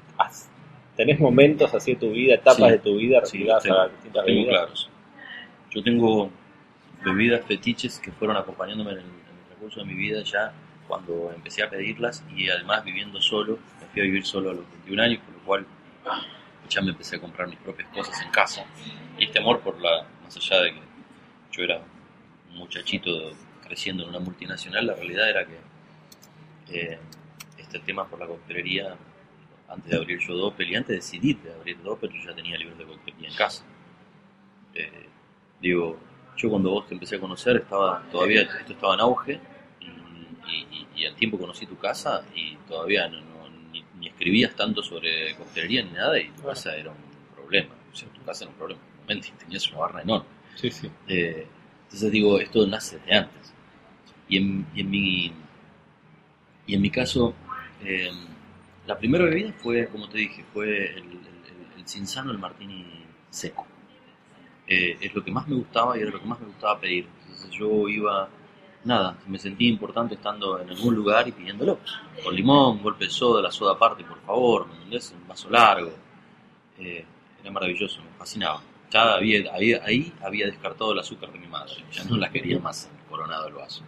¿Tenés 0.96 1.20
momentos 1.20 1.74
así 1.74 1.94
de 1.96 2.00
tu 2.00 2.12
vida, 2.12 2.36
etapas 2.36 2.58
Sí. 2.58 2.70
de 2.72 2.78
tu 2.78 2.98
vida 2.98 3.20
relacionadas 3.20 3.66
a 3.66 3.92
distintas 3.94 4.26
tengo 4.26 4.38
bebidas? 4.42 4.60
claros. 4.60 4.90
Yo 5.72 5.82
tengo 5.84 6.30
bebidas 7.04 7.44
fetiches 7.48 7.98
que 8.00 8.12
fueron 8.12 8.38
acompañándome 8.38 8.92
en 8.92 8.98
el, 8.98 9.04
en 9.06 9.10
el 9.10 9.50
recurso 9.56 9.80
de 9.80 9.88
mi 9.88 9.96
vida 9.96 10.22
ya 10.22 10.54
cuando 10.88 11.32
empecé 11.34 11.64
a 11.64 11.70
pedirlas 11.70 12.24
y 12.36 12.50
además 12.50 12.84
viviendo 12.84 13.22
solo, 13.22 13.60
me 13.80 13.88
fui 13.88 14.02
a 14.02 14.06
vivir 14.06 14.26
solo 14.26 14.52
a 14.52 14.54
los 14.54 14.70
21 14.70 15.02
años, 15.02 15.20
por 15.26 15.34
lo 15.34 15.42
cual 15.42 15.66
ya 16.70 16.82
me 16.82 16.92
empecé 16.92 17.18
a 17.18 17.22
comprar 17.22 17.48
mis 17.48 17.60
propias 17.60 17.90
cosas 17.90 18.22
en 18.22 18.32
casa. 18.32 18.66
Y 19.18 19.26
este 19.26 19.40
amor 19.40 19.60
por 19.62 19.80
la, 19.80 20.06
más 20.24 20.36
allá 20.36 20.62
de 20.62 20.74
que 20.74 20.82
yo 21.52 21.64
era 21.64 21.82
un 22.52 22.58
muchachito 22.58 23.32
creciendo 23.64 24.04
en 24.04 24.10
una 24.10 24.20
multinacional, 24.20 24.88
la 24.88 24.96
realidad 24.96 25.30
era 25.30 25.46
que 25.46 25.58
eh, 26.70 27.00
este 27.58 27.80
tema 27.80 28.08
por 28.08 28.20
la 28.20 28.28
coctelería, 28.28 28.96
antes 29.68 29.90
de 29.90 29.98
abrir 29.98 30.20
yo 30.20 30.36
Doppel 30.36 30.70
y 30.70 30.76
antes 30.76 30.90
de 30.90 30.96
decidir 30.96 31.38
de 31.42 31.54
abrir 31.54 31.82
Doppel, 31.82 32.12
yo 32.12 32.30
ya 32.30 32.36
tenía 32.36 32.58
libros 32.58 32.78
de 32.78 32.86
coctelería 32.86 33.30
en 33.30 33.36
casa. 33.36 33.64
Eh, 34.76 35.08
digo, 35.62 35.98
yo 36.36 36.50
cuando 36.50 36.72
vos 36.72 36.88
te 36.88 36.94
empecé 36.94 37.16
a 37.16 37.20
conocer, 37.20 37.58
estaba 37.58 38.04
todavía 38.12 38.42
esto 38.42 38.74
estaba 38.74 38.96
en 38.96 39.00
auge 39.00 39.40
y, 40.48 40.88
y- 40.96 41.06
al 41.06 41.16
tiempo 41.16 41.38
conocí 41.38 41.66
tu 41.66 41.78
casa 41.78 42.24
y 42.36 42.56
todavía 42.68 43.08
no, 43.10 43.20
no- 43.22 43.50
ni, 43.72 43.84
ni 44.00 44.08
escribías 44.08 44.56
tanto 44.56 44.82
sobre 44.84 45.36
coctelería 45.36 45.84
ni 45.84 45.92
nada 45.92 46.20
y 46.20 46.30
tu 46.30 46.44
casa 46.44 46.76
era 46.76 46.92
un 46.92 47.36
problema. 47.36 47.74
O 47.92 47.96
sea, 47.96 48.08
tu 48.10 48.22
casa 48.24 48.44
era 48.46 48.52
un 48.52 48.58
problema. 48.58 48.82
Y 49.10 49.20
tenías 49.34 49.68
una 49.70 49.80
barra 49.80 50.02
enorme. 50.02 50.28
Sí, 50.56 50.72
sí. 50.72 50.90
Eh, 51.08 51.46
entonces 51.84 52.12
digo, 52.12 52.40
esto 52.40 52.66
nace 52.68 53.00
de 53.00 53.14
antes. 53.16 53.54
Y 54.30 54.38
en, 54.38 54.66
y 54.74 54.82
en 54.82 54.90
mi 54.90 55.34
y 56.66 56.76
en 56.76 56.82
mi 56.82 56.90
caso, 56.90 57.34
eh, 57.84 58.10
la 58.88 58.98
primera 58.98 59.26
bebida 59.26 59.52
fue, 59.54 59.88
como 59.88 60.08
te 60.08 60.20
dije, 60.20 60.44
fue 60.54 60.68
el, 60.92 60.98
el, 60.98 61.04
el, 61.04 61.80
el 61.80 61.88
Cinzano, 61.88 62.32
el 62.32 62.38
martini 62.38 62.86
seco. 63.30 63.68
Eh, 64.68 64.98
es 65.02 65.14
lo 65.14 65.24
que 65.24 65.32
más 65.32 65.48
me 65.48 65.56
gustaba 65.56 65.98
y 65.98 66.02
era 66.02 66.12
lo 66.12 66.22
que 66.22 66.26
más 66.28 66.40
me 66.40 66.46
gustaba 66.48 66.80
pedir. 66.80 67.06
Entonces 67.24 67.52
yo 67.52 67.90
iba, 67.90 68.30
nada, 68.84 69.18
me 69.28 69.38
sentía 69.38 69.70
importante 69.70 70.16
estando 70.16 70.60
en 70.60 70.70
algún 70.70 70.96
lugar 70.96 71.28
y 71.28 71.32
pidiéndolo. 71.32 71.80
Con 72.24 72.36
limón, 72.36 72.82
golpe 72.82 73.06
de 73.06 73.12
soda, 73.12 73.42
la 73.42 73.52
soda 73.52 73.74
aparte, 73.74 74.04
por 74.04 74.20
favor, 74.22 74.68
¿me 74.68 74.76
entendés? 74.76 75.14
Un 75.20 75.28
vaso 75.28 75.50
largo. 75.50 75.92
Eh, 76.78 77.06
era 77.42 77.52
maravilloso, 77.52 78.02
me 78.02 78.18
fascinaba. 78.18 78.62
Ya 78.90 79.16
había, 79.16 79.52
ahí, 79.54 80.14
había 80.24 80.46
descartado 80.46 80.94
el 80.94 81.00
azúcar 81.00 81.32
de 81.32 81.40
mi 81.40 81.48
madre, 81.48 81.74
ya 81.92 82.04
no 82.04 82.16
la 82.16 82.30
quería 82.30 82.60
más 82.60 82.90
coronado 83.10 83.48
el 83.48 83.54
vaso. 83.54 83.84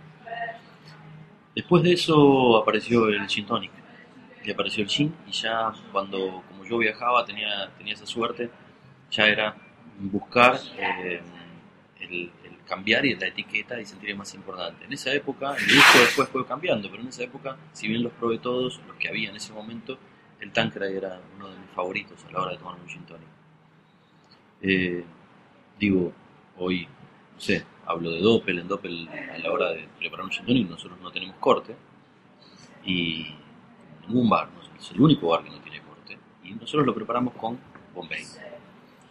Después 1.55 1.83
de 1.83 1.93
eso 1.93 2.57
apareció 2.57 3.07
el 3.07 3.27
gin 3.27 3.45
tonic, 3.45 3.71
y 4.43 4.51
apareció 4.51 4.83
el 4.83 4.89
gin, 4.89 5.15
y 5.27 5.31
ya 5.31 5.71
cuando, 5.91 6.43
como 6.49 6.65
yo 6.65 6.79
viajaba, 6.79 7.23
tenía, 7.23 7.69
tenía 7.77 7.93
esa 7.93 8.05
suerte, 8.05 8.49
ya 9.11 9.27
era 9.27 9.55
buscar 9.99 10.59
eh, 10.77 11.21
el 11.99 12.44
cambiar 12.65 13.05
y 13.05 13.15
la 13.15 13.27
etiqueta 13.27 13.79
y 13.79 13.85
sentir 13.85 14.15
más 14.15 14.33
importante. 14.33 14.85
En 14.85 14.93
esa 14.93 15.13
época, 15.13 15.55
el 15.55 15.75
gusto 15.75 15.99
después 15.99 16.29
fue 16.29 16.45
cambiando, 16.45 16.89
pero 16.89 17.01
en 17.01 17.09
esa 17.09 17.23
época, 17.23 17.57
si 17.73 17.87
bien 17.87 18.03
los 18.03 18.11
probé 18.13 18.39
todos, 18.39 18.81
los 18.87 18.95
que 18.97 19.07
había 19.07 19.29
en 19.29 19.35
ese 19.35 19.53
momento, 19.53 19.97
el 20.39 20.51
Tanqueray 20.51 20.95
era 20.95 21.21
uno 21.35 21.49
de 21.49 21.59
mis 21.59 21.69
favoritos 21.71 22.23
a 22.25 22.31
la 22.31 22.41
hora 22.41 22.51
de 22.51 22.57
tomar 22.57 22.75
un 22.75 22.87
gin 22.87 23.05
tonic. 23.05 23.27
Eh, 24.61 25.03
digo, 25.79 26.11
hoy, 26.57 26.87
no 27.33 27.39
sé, 27.39 27.63
hablo 27.85 28.11
de 28.11 28.19
Doppel, 28.19 28.59
en 28.59 28.67
Doppel 28.67 29.07
a 29.09 29.37
la 29.37 29.51
hora 29.51 29.71
de 29.71 29.87
preparar 29.99 30.25
un 30.25 30.31
gin 30.31 30.45
tonic 30.45 30.69
nosotros 30.69 30.99
no 31.01 31.11
tenemos 31.11 31.35
corte 31.37 31.75
y 32.83 33.27
ningún 34.07 34.29
bar, 34.29 34.49
¿no? 34.49 34.61
es 34.79 34.91
el 34.91 35.01
único 35.01 35.29
bar 35.29 35.43
que 35.43 35.49
no 35.49 35.59
tiene 35.59 35.81
corte 35.81 36.17
y 36.43 36.51
nosotros 36.51 36.85
lo 36.85 36.93
preparamos 36.93 37.33
con 37.35 37.57
Bombay. 37.93 38.23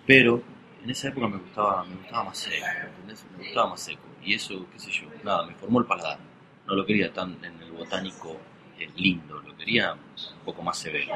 Pero 0.06 0.42
en 0.84 0.90
esa 0.90 1.08
época 1.08 1.28
me 1.28 1.38
gustaba, 1.38 1.84
me 1.84 1.96
gustaba 1.96 2.24
más 2.24 2.38
seco. 2.38 2.66
Me 3.06 3.44
gustaba 3.44 3.70
más 3.70 3.80
seco 3.80 4.02
y 4.22 4.34
eso, 4.34 4.66
qué 4.70 4.78
sé 4.78 4.90
yo, 4.90 5.08
nada, 5.22 5.46
me 5.46 5.54
formó 5.54 5.80
el 5.80 5.86
paladar. 5.86 6.18
No 6.66 6.74
lo 6.74 6.84
quería 6.84 7.12
tan 7.12 7.42
en 7.42 7.62
el 7.62 7.72
botánico 7.72 8.38
eh, 8.78 8.88
lindo, 8.96 9.40
lo 9.40 9.56
quería 9.56 9.94
un 9.94 10.44
poco 10.44 10.62
más 10.62 10.78
severo. 10.78 11.14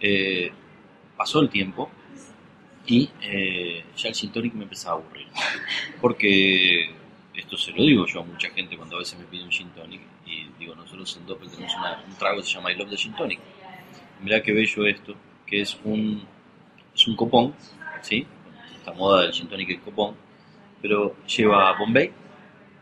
Eh, 0.00 0.52
pasó 1.16 1.40
el 1.40 1.48
tiempo 1.48 1.90
y 2.86 3.10
eh, 3.20 3.84
ya 3.96 4.08
el 4.08 4.14
gin 4.14 4.30
tonic 4.30 4.54
me 4.54 4.64
empezaba 4.64 4.96
a 4.96 4.98
aburrir. 5.00 5.26
Porque 6.00 6.94
esto 7.34 7.56
se 7.56 7.72
lo 7.72 7.82
digo 7.82 8.06
yo 8.06 8.20
a 8.20 8.24
mucha 8.24 8.48
gente 8.50 8.76
cuando 8.76 8.96
a 8.96 8.98
veces 9.00 9.18
me 9.18 9.24
pide 9.24 9.42
un 9.42 9.50
gin 9.50 9.70
tonic 9.70 10.02
y 10.24 10.48
digo, 10.58 10.74
nosotros 10.76 11.16
en 11.16 11.26
Doppel 11.26 11.50
tenemos 11.50 11.74
un 11.74 12.14
trago 12.14 12.40
que 12.40 12.46
se 12.46 12.54
llama 12.54 12.70
I 12.70 12.76
Love 12.76 12.90
the 12.90 12.96
Gin 12.96 13.14
Tonic. 13.14 13.40
Mirá 14.20 14.40
qué 14.40 14.52
bello 14.52 14.86
esto, 14.86 15.14
que 15.46 15.60
es 15.60 15.76
un, 15.82 16.24
es 16.94 17.08
un 17.08 17.16
copón, 17.16 17.54
¿sí? 18.02 18.24
Esta 18.82 18.92
moda 18.94 19.22
del 19.22 19.32
gin 19.32 19.46
tonic 19.46 19.70
es 19.70 19.78
copón, 19.80 20.16
pero 20.80 21.14
lleva 21.24 21.78
Bombay, 21.78 22.10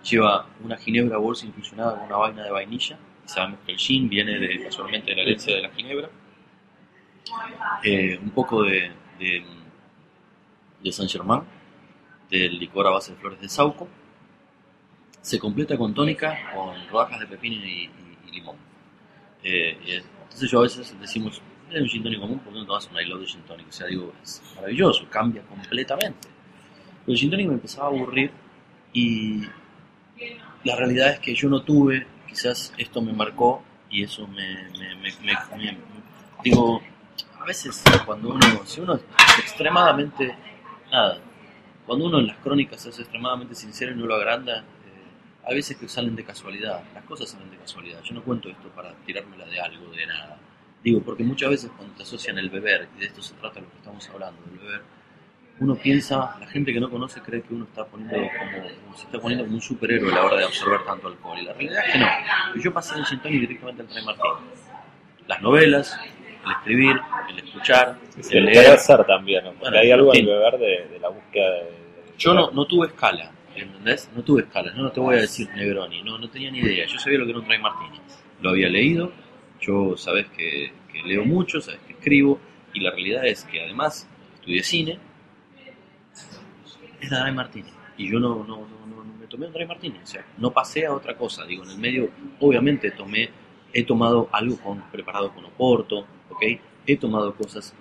lleva 0.02 0.46
una 0.64 0.78
ginebra 0.78 1.18
bolsa 1.18 1.44
infusionada 1.44 1.94
con 1.96 2.06
una 2.06 2.16
vaina 2.16 2.42
de 2.44 2.50
vainilla. 2.50 2.98
y 3.26 3.28
Sabemos 3.28 3.60
que 3.66 3.72
el 3.72 3.78
gin 3.78 4.08
viene 4.08 4.38
de, 4.38 4.62
casualmente 4.64 5.10
de 5.10 5.16
la 5.16 5.22
herencia 5.22 5.54
de 5.54 5.60
la 5.60 5.68
ginebra. 5.68 6.08
Eh, 7.84 8.18
un 8.22 8.30
poco 8.30 8.62
de, 8.62 8.90
de, 9.18 9.44
de 10.82 10.92
Saint 10.92 11.10
Germain, 11.12 11.42
del 12.30 12.58
licor 12.58 12.86
a 12.86 12.90
base 12.90 13.12
de 13.12 13.18
flores 13.18 13.38
de 13.42 13.48
sauco. 13.50 13.86
Se 15.20 15.38
completa 15.38 15.76
con 15.76 15.92
tónica, 15.92 16.50
con 16.54 16.74
rodajas 16.88 17.20
de 17.20 17.26
pepino 17.26 17.56
y, 17.56 17.68
y- 17.84 17.90
y 18.26 18.30
limón. 18.30 18.56
Eh, 19.44 19.78
y 19.84 19.90
es- 19.92 20.08
entonces 20.22 20.50
yo 20.50 20.60
a 20.60 20.62
veces 20.62 20.98
decimos, 20.98 21.42
un 21.78 21.88
gin 21.88 22.20
común, 22.20 22.38
¿por 22.40 22.52
qué 22.52 22.58
no 22.60 22.64
un 22.64 23.00
I 23.00 23.04
love 23.06 23.20
the 23.20 23.26
gin? 23.26 23.42
O 23.68 23.72
sea, 23.72 23.86
digo, 23.86 24.12
es 24.22 24.42
maravilloso, 24.56 25.06
cambia 25.10 25.42
completamente. 25.42 26.28
Pero 27.04 27.12
el 27.12 27.16
gin 27.18 27.30
me 27.30 27.42
empezaba 27.54 27.86
a 27.86 27.90
aburrir 27.90 28.30
y 28.92 29.42
la 30.64 30.76
realidad 30.76 31.10
es 31.12 31.18
que 31.20 31.34
yo 31.34 31.48
no 31.48 31.62
tuve, 31.62 32.06
quizás 32.28 32.72
esto 32.76 33.00
me 33.00 33.12
marcó 33.12 33.62
y 33.90 34.02
eso 34.02 34.26
me, 34.26 34.68
me- 34.78 34.94
me- 34.96 35.78
digo, 36.44 36.80
a 37.40 37.44
veces 37.44 37.82
cuando 38.04 38.30
uno, 38.30 38.40
si 38.64 38.80
uno 38.80 38.94
es 38.94 39.02
extremadamente, 39.38 40.34
nada, 40.90 41.18
cuando 41.86 42.06
uno 42.06 42.18
en 42.18 42.26
las 42.28 42.36
crónicas 42.38 42.84
es 42.86 42.98
extremadamente 42.98 43.54
sincero 43.54 43.92
y 43.92 43.96
no 43.96 44.06
lo 44.06 44.14
agranda, 44.14 44.58
eh, 44.58 45.44
hay 45.46 45.54
veces 45.56 45.76
que 45.76 45.88
salen 45.88 46.14
de 46.14 46.24
casualidad, 46.24 46.82
las 46.94 47.04
cosas 47.04 47.30
salen 47.30 47.50
de 47.50 47.56
casualidad. 47.56 48.00
Yo 48.02 48.14
no 48.14 48.22
cuento 48.22 48.48
esto 48.48 48.68
para 48.68 48.92
tirármela 49.06 49.46
de 49.46 49.60
algo, 49.60 49.90
de 49.92 50.06
nada. 50.06 50.38
Digo, 50.82 51.00
porque 51.02 51.22
muchas 51.22 51.50
veces 51.50 51.70
cuando 51.76 51.94
te 51.94 52.02
asocian 52.04 52.38
el 52.38 52.48
beber, 52.50 52.88
y 52.96 53.00
de 53.00 53.06
esto 53.06 53.20
se 53.22 53.34
trata 53.34 53.60
lo 53.60 53.68
que 53.70 53.76
estamos 53.76 54.08
hablando, 54.10 54.40
del 54.50 54.58
beber, 54.58 54.80
uno 55.60 55.74
piensa, 55.76 56.36
la 56.40 56.46
gente 56.46 56.72
que 56.72 56.80
no 56.80 56.88
conoce 56.88 57.20
cree 57.20 57.42
que 57.42 57.52
uno 57.52 57.64
está 57.64 57.84
poniendo 57.84 58.16
como, 58.16 58.96
se 58.96 59.04
está 59.04 59.20
poniendo 59.20 59.44
como 59.44 59.56
un 59.56 59.62
superhéroe 59.62 60.10
a 60.10 60.14
la 60.14 60.24
hora 60.24 60.36
de 60.38 60.44
absorber 60.44 60.82
tanto 60.86 61.08
alcohol. 61.08 61.38
Y 61.38 61.44
la 61.44 61.52
realidad 61.52 61.82
es 61.86 61.92
que 61.92 61.98
no. 61.98 62.06
Yo 62.62 62.72
pasé 62.72 62.94
del 62.94 63.04
gin 63.04 63.20
directamente 63.22 63.82
al 63.82 63.88
Trey 63.88 64.02
Martín. 64.04 64.30
Las 65.28 65.42
novelas, 65.42 66.00
el 66.46 66.50
escribir, 66.52 66.98
el 67.28 67.38
escuchar, 67.40 67.98
el 68.30 68.44
leer. 68.46 68.78
ser 68.78 69.04
también, 69.04 69.44
¿no? 69.44 69.50
Porque 69.50 69.60
Bueno, 69.64 69.78
hay 69.78 69.90
algo 69.90 70.14
en 70.14 70.20
el 70.20 70.26
beber 70.26 70.58
de, 70.58 70.88
de 70.94 70.98
la 70.98 71.08
búsqueda 71.10 71.50
de... 71.50 71.56
de- 71.64 71.72
Yo 72.16 72.32
no, 72.32 72.50
no 72.52 72.64
tuve 72.64 72.86
escala, 72.86 73.30
¿entendés? 73.54 74.08
No 74.16 74.22
tuve 74.22 74.40
escala, 74.42 74.72
no 74.72 74.90
te 74.90 75.00
voy 75.00 75.16
a 75.16 75.20
decir 75.20 75.46
Negroni, 75.54 76.02
no, 76.02 76.16
no 76.16 76.30
tenía 76.30 76.50
ni 76.50 76.60
idea. 76.60 76.86
Yo 76.86 76.98
sabía 76.98 77.18
lo 77.18 77.26
que 77.26 77.32
era 77.32 77.40
un 77.40 77.46
Dry 77.46 77.58
Martini. 77.58 78.00
Lo 78.40 78.48
había 78.50 78.70
leído, 78.70 79.12
yo 79.60 79.96
sabes 79.96 80.26
que, 80.36 80.72
leo 81.04 81.24
mucho, 81.24 81.60
sabes 81.60 81.80
que 81.86 81.92
escribo, 81.94 82.38
y 82.72 82.80
la 82.80 82.90
realidad 82.90 83.26
es 83.26 83.44
que 83.44 83.62
además 83.62 84.08
estudié 84.34 84.62
cine, 84.62 84.98
era 87.00 87.22
Dry 87.22 87.32
Martini. 87.32 87.70
y 87.96 88.10
yo 88.10 88.18
no, 88.18 88.44
no, 88.44 88.66
no, 88.86 89.04
me 89.18 89.26
tomé 89.26 89.46
un 89.46 89.52
dry 89.52 89.66
martini, 89.66 89.98
o 90.02 90.06
sea, 90.06 90.24
no 90.38 90.50
pasé 90.50 90.86
a 90.86 90.92
otra 90.92 91.16
cosa, 91.16 91.44
digo, 91.44 91.64
en 91.64 91.70
el 91.70 91.78
medio, 91.78 92.10
obviamente 92.40 92.90
tomé, 92.90 93.30
he 93.72 93.84
tomado 93.84 94.28
algo 94.32 94.56
con, 94.58 94.82
preparado 94.90 95.32
con 95.32 95.44
Oporto, 95.44 96.06
¿ok? 96.30 96.42
He 96.86 96.96
tomado 96.96 97.34
cosas 97.34 97.74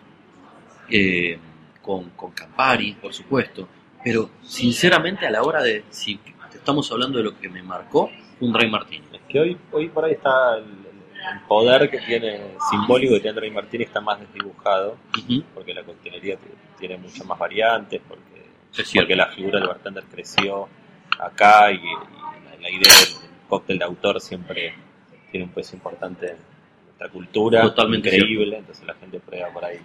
eh, 0.89 1.38
con, 1.82 2.10
con 2.12 2.32
Campari, 2.32 2.94
por 2.94 3.13
supuesto, 3.13 3.68
pero 4.04 4.30
sinceramente 4.42 5.26
a 5.26 5.32
la 5.32 5.42
hora 5.42 5.62
de, 5.62 5.84
si 5.89 6.20
estamos 6.54 6.92
hablando 6.92 7.18
de 7.18 7.24
lo 7.26 7.39
que 7.39 7.50
me 7.50 7.63
marcó, 7.63 8.10
un 8.42 8.54
dry 8.54 8.70
martini. 8.70 9.06
Es 9.13 9.22
que 9.28 9.39
hoy, 9.39 9.58
hoy 9.72 9.89
por 9.89 10.06
ahí 10.06 10.13
está 10.13 10.58
el 10.58 10.88
poder 11.47 11.89
que 11.89 11.99
tiene 11.99 12.39
simbólico 12.69 13.13
que 13.15 13.21
tiene 13.21 13.38
André 13.38 13.51
Martínez 13.51 13.88
está 13.88 14.01
más 14.01 14.19
desdibujado, 14.19 14.97
porque 15.53 15.73
la 15.73 15.84
coctelería 15.84 16.38
tiene 16.77 16.97
muchas 16.97 17.25
más 17.25 17.38
variantes, 17.38 18.01
porque, 18.08 18.45
Es 18.77 18.91
porque 18.93 19.15
la 19.15 19.27
figura 19.27 19.60
del 19.60 19.67
bartender 19.67 20.03
creció 20.05 20.67
acá 21.19 21.71
y, 21.71 21.75
y 21.75 22.62
la, 22.62 22.69
idea 22.69 22.93
del 22.93 23.29
cóctel 23.47 23.79
de 23.79 23.86
autor 23.86 24.21
siempre 24.21 24.73
tiene 25.32 25.45
un 25.45 25.51
peso 25.51 25.75
importante 25.75 26.32
en 26.32 26.38
nuestra 26.86 27.10
cultura, 27.10 27.62
Totalmente 27.62 28.15
increíble, 28.15 28.58
entonces 28.58 28.86
la 28.86 28.95
gente 28.95 29.19
prueba 29.19 29.49
por 29.49 29.65
ahí, 29.65 29.79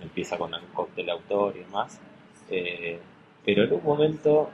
empieza 0.00 0.36
con 0.36 0.54
un 0.54 0.60
cóctel 0.72 1.06
de 1.06 1.12
autor 1.12 1.54
y 1.56 1.60
demás, 1.60 2.00
Eh, 2.48 3.00
pero 3.44 3.64
en 3.64 3.72
un 3.72 3.82
momento 3.82 4.50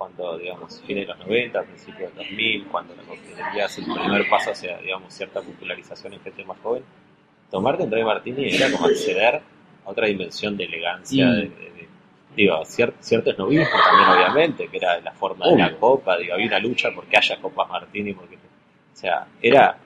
cuando, 0.00 0.38
digamos, 0.38 0.80
fines 0.86 1.06
de 1.06 1.12
los 1.14 1.18
90, 1.26 1.62
principios 1.62 2.14
del 2.14 2.24
2000, 2.26 2.64
cuando 2.68 2.96
la 2.96 3.02
coctelería 3.02 3.66
hace 3.66 3.82
el 3.82 3.92
primer 3.92 4.26
paso 4.30 4.50
hacia, 4.52 4.78
digamos, 4.78 5.12
cierta 5.12 5.42
popularización 5.42 6.14
en 6.14 6.20
gente 6.20 6.42
más 6.46 6.58
joven, 6.60 6.82
tomarte 7.50 7.82
un 7.82 7.90
Dry 7.90 8.02
Martini 8.02 8.48
era 8.48 8.72
como 8.72 8.86
acceder 8.86 9.34
a 9.84 9.90
otra 9.90 10.06
dimensión 10.06 10.56
de 10.56 10.64
elegancia, 10.64 11.26
Mm. 11.26 11.30
de, 11.32 11.42
de- 11.42 11.48
de- 11.72 11.88
digo, 12.34 12.54
cier- 12.62 12.94
cierto 13.00 13.30
esnovismo 13.30 13.66
también, 13.84 14.08
obviamente, 14.08 14.68
que 14.68 14.76
era 14.78 14.98
la 15.02 15.12
forma 15.12 15.46
de 15.50 15.58
la 15.58 15.76
copa, 15.76 16.16
digo, 16.16 16.32
había 16.32 16.46
una 16.46 16.58
lucha 16.60 16.88
porque 16.94 17.18
haya 17.18 17.38
copas 17.38 17.68
Martini, 17.68 18.14
porque, 18.14 18.36
o 18.36 18.96
sea, 18.96 19.26
era, 19.42 19.76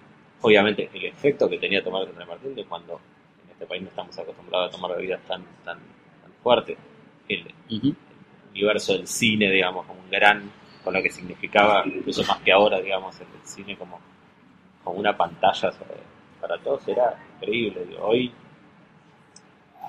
obviamente, 0.43 0.89
el 0.95 1.07
efecto 1.07 1.51
que 1.51 1.59
tenía 1.59 1.83
tomar 1.83 2.05
un 2.09 2.15
Dry 2.15 2.25
Martini 2.25 2.55
de 2.55 2.65
cuando 2.67 3.01
en 3.45 3.51
este 3.51 3.67
país 3.67 3.83
no 3.83 3.89
estamos 3.89 4.17
acostumbrados 4.17 4.69
a 4.69 4.77
tomar 4.77 4.97
bebidas 4.97 5.21
tan, 5.27 5.43
tan, 5.65 5.79
tan 6.23 6.33
fuertes. 6.41 6.79
El, 7.29 7.53
Ujú. 7.69 7.95
Universo 8.55 8.93
del 8.95 9.07
cine, 9.07 9.51
digamos, 9.51 9.85
como 9.87 10.01
un 10.01 10.11
gran, 10.11 10.51
con 10.83 10.95
lo 10.95 11.03
que 11.03 11.11
significaba, 11.11 11.83
incluso 11.87 12.23
más 12.25 12.39
que 12.39 12.53
ahora, 12.53 12.81
digamos, 12.81 13.19
el 13.21 13.27
cine 13.45 13.77
como, 13.77 14.01
como 14.83 14.99
una 14.99 15.17
pantalla 15.17 15.71
sobre- 15.73 16.15
para 16.41 16.59
todos, 16.59 16.87
era 16.89 17.15
increíble. 17.41 17.85
digo, 17.87 18.05
hoy, 18.07 18.33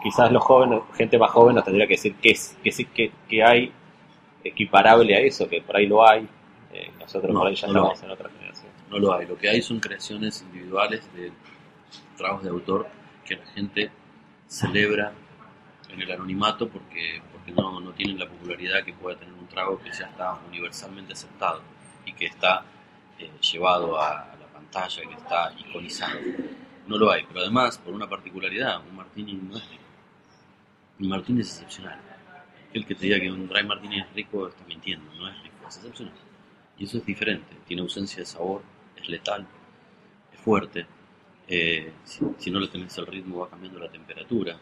quizás 0.03 0.31
los 0.31 0.43
jóvenes, 0.43 0.81
gente 0.95 1.17
más 1.17 1.31
joven 1.31 1.55
nos 1.55 1.63
tendría 1.65 1.87
que 1.87 1.93
decir 1.95 2.15
qué 2.21 2.29
es, 2.31 2.57
qué, 2.63 2.71
qué, 2.93 3.11
qué 3.27 3.43
hay 3.43 3.71
equiparable 4.43 5.15
a 5.15 5.19
eso, 5.19 5.47
que 5.49 5.61
por 5.61 5.75
ahí 5.77 5.87
lo 5.87 6.07
hay, 6.07 6.27
eh, 6.73 6.91
nosotros 6.99 7.33
No, 7.33 7.39
por 7.39 7.47
ahí 7.47 7.55
ya 7.55 7.67
no 7.67 7.73
lo 7.73 7.79
estamos 7.93 8.03
en 8.03 8.11
otra 8.11 8.29
generación. 8.29 8.71
No 8.89 8.99
lo 8.99 9.13
hay. 9.13 9.25
Lo 9.25 9.37
que 9.37 9.49
hay 9.49 9.61
son 9.61 9.79
creaciones 9.79 10.41
individuales 10.43 11.01
de 11.15 11.31
tragos 12.17 12.43
de 12.43 12.49
autor 12.49 12.87
que 13.25 13.35
la 13.35 13.45
gente 13.47 13.89
celebra 14.47 15.11
en 15.89 16.01
el 16.01 16.11
anonimato 16.11 16.67
porque, 16.69 17.21
porque 17.45 17.61
no, 17.61 17.79
no 17.79 17.91
tienen 17.91 18.17
la 18.17 18.27
popularidad 18.27 18.83
que 18.83 18.93
puede 18.93 19.17
tener 19.17 19.33
un 19.33 19.47
trago 19.47 19.79
que 19.79 19.91
ya 19.91 20.05
está 20.05 20.39
universalmente 20.47 21.13
aceptado 21.13 21.61
y 22.05 22.13
que 22.13 22.25
está 22.25 22.65
eh, 23.19 23.29
llevado 23.39 23.99
a, 23.99 24.35
la 24.39 24.47
pantalla, 24.51 25.01
que 25.03 25.13
está 25.13 25.53
iconizado. 25.57 26.19
No 26.87 26.97
lo 26.97 27.11
hay. 27.11 27.23
Pero 27.27 27.41
además, 27.41 27.77
por 27.77 27.93
una 27.93 28.09
particularidad, 28.09 28.81
un 28.87 28.95
martini 28.95 29.33
no 29.33 29.57
es 29.57 29.69
rico. 29.69 29.83
Un 30.99 31.09
martini 31.09 31.41
es 31.41 31.51
excepcional. 31.53 31.99
El 32.73 32.85
que 32.85 32.95
te 32.95 33.05
diga 33.05 33.19
que 33.19 33.31
un 33.31 33.47
dry 33.47 33.63
martini 33.63 33.99
es 33.99 34.13
rico 34.13 34.47
está 34.47 34.63
mintiendo, 34.65 35.13
no 35.13 35.29
es 35.29 35.41
rico, 35.43 35.55
es 35.67 35.77
excepcional. 35.77 36.13
Y 36.77 36.85
eso 36.85 36.97
es 36.97 37.05
diferente, 37.05 37.55
tiene 37.67 37.81
ausencia 37.83 38.19
de 38.19 38.25
sabor, 38.25 38.63
es 38.97 39.07
letal, 39.07 39.45
es 40.33 40.39
fuerte. 40.39 40.85
eh, 41.47 41.93
si, 42.03 42.25
si 42.39 42.51
no 42.51 42.59
le 42.59 42.67
tenés 42.67 42.97
el 42.97 43.05
ritmo 43.05 43.39
va 43.39 43.49
cambiando 43.49 43.79
la 43.79 43.89
temperatura. 43.89 44.57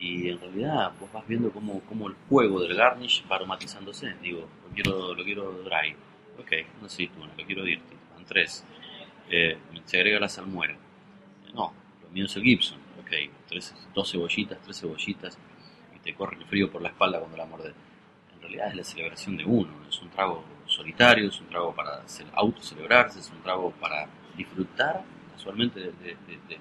Y 0.00 0.30
en 0.30 0.40
realidad 0.40 0.92
vos 0.98 1.12
vas 1.12 1.26
viendo 1.28 1.50
cómo, 1.50 1.80
cómo 1.88 2.08
el 2.08 2.14
juego 2.28 2.60
del 2.60 2.74
garnish 2.74 3.22
va 3.30 3.36
aromatizándose. 3.36 4.14
Digo, 4.22 4.48
lo 4.66 4.74
quiero, 4.74 5.14
lo 5.14 5.22
quiero 5.24 5.52
dry. 5.62 5.94
Ok, 6.38 6.52
una 6.78 6.86
aceituna, 6.86 7.30
lo 7.36 7.44
quiero 7.46 7.62
dirty. 7.64 7.94
Van 8.14 8.24
tres. 8.24 8.64
Eh, 9.28 9.58
se 9.84 9.98
agrega 9.98 10.18
la 10.20 10.28
salmuera. 10.28 10.74
No, 11.54 11.72
lo 12.02 12.08
mío 12.10 12.24
es 12.24 12.34
el 12.36 12.42
Gibson. 12.44 12.78
Ok, 13.00 13.10
tres, 13.46 13.74
dos 13.94 14.10
cebollitas, 14.10 14.58
tres 14.62 14.80
cebollitas. 14.80 15.38
Y 15.94 15.98
te 15.98 16.14
corre 16.14 16.36
el 16.38 16.46
frío 16.46 16.70
por 16.70 16.80
la 16.80 16.88
espalda 16.88 17.18
cuando 17.18 17.36
la 17.36 17.44
mordes 17.44 17.74
en 18.34 18.40
realidad 18.40 18.68
es 18.68 18.76
la 18.76 18.84
celebración 18.84 19.36
de 19.36 19.44
uno. 19.44 19.70
Es 19.86 20.00
un 20.00 20.08
trago 20.08 20.42
solitario, 20.64 21.28
es 21.28 21.38
un 21.42 21.48
trago 21.48 21.74
para 21.74 22.08
ce- 22.08 22.24
autocelebrarse, 22.32 23.20
es 23.20 23.30
un 23.30 23.42
trago 23.42 23.70
para 23.72 24.08
disfrutar 24.34 25.02
casualmente 25.32 25.78
de- 25.78 25.92
de- 25.92 26.16
de- 26.48 26.58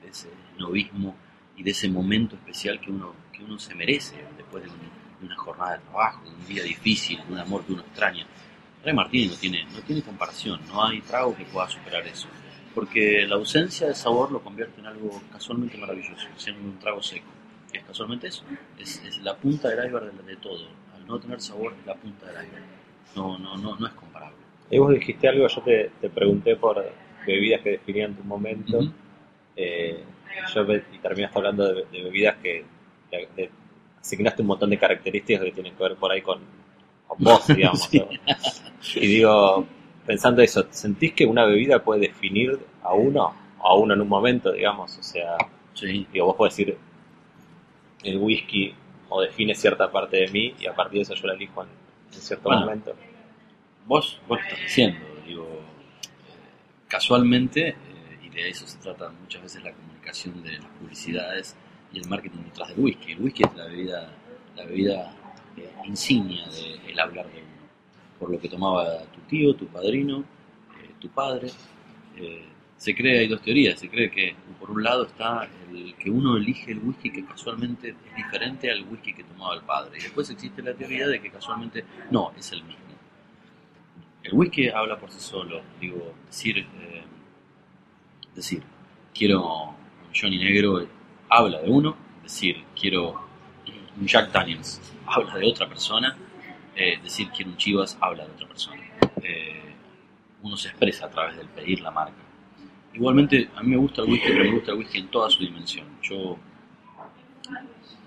de 0.00 0.08
ese 0.08 0.28
novismo 0.58 1.16
y 1.56 1.62
de 1.62 1.70
ese 1.70 1.88
momento 1.88 2.36
especial 2.36 2.80
que 2.80 2.90
uno, 2.90 3.14
que 3.32 3.42
uno 3.44 3.58
se 3.58 3.74
merece 3.74 4.16
después 4.36 4.64
de, 4.64 4.70
un- 4.70 4.76
de 5.20 5.26
una 5.26 5.36
jornada 5.36 5.72
de 5.78 5.84
trabajo, 5.84 6.24
de 6.24 6.30
un 6.30 6.46
día 6.46 6.62
difícil, 6.64 7.18
de 7.26 7.32
un 7.32 7.38
amor 7.38 7.64
que 7.64 7.72
uno 7.72 7.82
extraña. 7.82 8.26
Ray 8.84 8.94
Martínez 8.94 9.30
no 9.32 9.36
tiene, 9.36 9.64
no 9.72 9.80
tiene 9.80 10.02
comparación, 10.02 10.60
no 10.68 10.84
hay 10.84 11.00
trago 11.02 11.36
que 11.36 11.44
pueda 11.44 11.68
superar 11.68 12.06
eso. 12.06 12.26
Porque 12.74 13.26
la 13.28 13.34
ausencia 13.36 13.86
de 13.86 13.94
sabor 13.94 14.32
lo 14.32 14.40
convierte 14.40 14.80
en 14.80 14.86
algo 14.86 15.22
casualmente 15.30 15.76
maravilloso, 15.76 16.26
siendo 16.36 16.62
un 16.62 16.78
trago 16.78 17.02
seco 17.02 17.26
que 17.70 17.78
es 17.78 17.84
casualmente 17.84 18.26
eso. 18.26 18.44
Es, 18.78 19.02
es 19.06 19.18
la 19.22 19.34
punta 19.36 19.68
del 19.68 19.86
iceberg 19.86 20.12
de, 20.12 20.22
de 20.24 20.36
todo. 20.36 20.66
Al 20.94 21.06
no 21.06 21.18
tener 21.18 21.40
sabor 21.40 21.74
es 21.80 21.86
la 21.86 21.94
punta 21.94 22.26
del 22.26 22.44
iceberg. 22.46 22.64
No, 23.16 23.38
no, 23.38 23.56
no, 23.56 23.76
no 23.76 23.86
es 23.86 23.92
comparable. 23.94 24.36
Y 24.70 24.78
vos 24.78 24.92
dijiste 24.92 25.28
algo, 25.28 25.46
yo 25.48 25.62
te, 25.62 25.90
te 26.00 26.10
pregunté 26.10 26.56
por 26.56 26.84
bebidas 27.26 27.60
que 27.62 27.70
definían 27.70 28.14
tu 28.14 28.24
momento. 28.24 28.78
Ujú. 28.78 28.92
Eh, 29.56 30.02
yo 30.54 30.62
y 30.74 30.98
terminaste 30.98 31.38
hablando 31.38 31.72
de, 31.74 31.84
de 31.84 32.02
bebidas 32.02 32.36
que 32.42 32.64
de- 33.10 33.28
de- 33.36 33.50
asignaste 34.00 34.42
un 34.42 34.48
montón 34.48 34.70
de 34.70 34.78
características 34.78 35.44
que 35.44 35.52
tienen 35.52 35.74
que 35.74 35.82
ver 35.82 35.96
por 35.96 36.10
ahí 36.10 36.22
con, 36.22 36.40
con 37.06 37.18
vos, 37.18 37.46
digamos. 37.54 37.82
Sí. 37.82 37.98
¿no? 38.00 38.08
Y 38.96 39.06
digo, 39.06 39.66
pensando 40.06 40.42
eso, 40.42 40.66
¿sentís 40.70 41.12
que 41.12 41.24
una 41.26 41.44
bebida 41.44 41.82
puede 41.82 42.00
definir 42.08 42.58
a 42.82 42.94
uno? 42.94 43.34
A 43.64 43.74
uno 43.76 43.94
en 43.94 44.00
un 44.00 44.08
momento, 44.08 44.52
digamos. 44.52 44.98
O 44.98 45.02
sea, 45.02 45.36
Sí, 45.74 46.06
digo, 46.12 46.26
vos 46.26 46.36
podés 46.36 46.56
decir, 46.56 46.76
el 48.02 48.18
whisky 48.18 48.74
o 49.08 49.20
define 49.20 49.54
cierta 49.54 49.90
parte 49.90 50.16
de 50.18 50.28
mí 50.28 50.54
y 50.58 50.66
a 50.66 50.74
partir 50.74 50.98
de 50.98 51.02
eso 51.02 51.14
yo 51.14 51.26
la 51.28 51.34
elijo 51.34 51.62
en, 51.62 51.68
en 52.14 52.20
cierto 52.20 52.44
Bueno. 52.48 52.62
momento. 52.62 52.94
vos, 53.86 54.20
vos 54.28 54.38
lo 54.40 54.44
estás 54.44 54.60
diciendo. 54.62 54.98
Digo, 55.26 55.44
eh, 55.44 56.08
casualmente, 56.88 57.76
eh, 58.32 58.42
de 58.42 58.48
eso 58.48 58.66
se 58.66 58.78
trata 58.78 59.10
muchas 59.10 59.42
veces 59.42 59.64
la 59.64 59.72
comunicación 59.72 60.42
de 60.42 60.58
las 60.58 60.70
publicidades 60.78 61.56
y 61.92 61.98
el 61.98 62.08
marketing 62.08 62.38
detrás 62.44 62.68
del 62.68 62.80
whisky. 62.80 63.12
El 63.12 63.20
whisky 63.20 63.42
es 63.44 63.54
la 63.54 63.66
bebida, 63.66 64.10
la 64.56 64.64
bebida 64.64 65.14
eh, 65.56 65.70
insignia 65.84 66.46
del 66.48 66.98
hablar 66.98 67.26
de 67.26 67.38
uno. 67.38 67.52
Por 68.18 68.30
lo 68.30 68.40
que 68.40 68.48
tomaba 68.48 69.02
tu 69.06 69.20
tío, 69.22 69.54
tu 69.54 69.66
padrino, 69.66 70.20
eh, 70.80 70.90
tu 70.98 71.08
padre. 71.08 71.50
Eh, 72.16 72.46
se 72.76 72.96
cree, 72.96 73.20
hay 73.20 73.28
dos 73.28 73.40
teorías, 73.42 73.78
se 73.78 73.88
cree 73.88 74.10
que 74.10 74.34
por 74.58 74.70
un 74.70 74.82
lado 74.82 75.04
está 75.04 75.48
el 75.70 75.94
que 75.94 76.10
uno 76.10 76.36
elige 76.36 76.72
el 76.72 76.80
whisky 76.80 77.12
que 77.12 77.24
casualmente 77.24 77.90
es 77.90 78.16
diferente 78.16 78.72
al 78.72 78.84
whisky 78.88 79.12
que 79.14 79.22
tomaba 79.22 79.54
el 79.54 79.62
padre. 79.62 79.98
Y 79.98 80.02
después 80.02 80.28
existe 80.30 80.62
la 80.62 80.74
teoría 80.74 81.06
de 81.06 81.20
que 81.20 81.30
casualmente 81.30 81.84
no, 82.10 82.32
es 82.36 82.50
el 82.50 82.64
mismo. 82.64 82.82
El 84.24 84.34
whisky 84.34 84.68
habla 84.68 84.98
por 84.98 85.10
sí 85.12 85.20
solo, 85.20 85.62
digo, 85.80 86.12
decir, 86.26 86.66
eh, 88.32 88.36
decir, 88.36 88.62
quiero 89.14 89.70
un 89.70 90.12
Johnny 90.14 90.38
Negro 90.38 90.86
habla 91.28 91.60
de 91.60 91.70
uno, 91.70 91.96
decir, 92.22 92.64
quiero 92.78 93.28
un 93.98 94.06
Jack 94.06 94.32
Daniels 94.32 94.80
habla 95.06 95.36
de 95.36 95.46
otra 95.46 95.68
persona, 95.68 96.16
eh, 96.74 96.98
decir 97.02 97.28
quiero 97.34 97.50
un 97.50 97.56
Chivas 97.56 97.96
habla 98.00 98.26
de 98.26 98.32
otra 98.32 98.48
persona. 98.48 98.82
Eh, 99.22 99.74
uno 100.42 100.56
se 100.56 100.68
expresa 100.68 101.06
a 101.06 101.10
través 101.10 101.36
del 101.36 101.48
pedir 101.48 101.80
la 101.80 101.90
marca. 101.90 102.16
Igualmente, 102.94 103.48
a 103.54 103.62
mí 103.62 103.70
me 103.70 103.76
gusta 103.76 104.02
el 104.02 104.10
whisky, 104.10 104.28
pero 104.28 104.44
me 104.44 104.52
gusta 104.52 104.72
el 104.72 104.78
whisky 104.78 104.98
en 104.98 105.08
toda 105.08 105.30
su 105.30 105.40
dimensión. 105.40 105.86
Yo 106.02 106.36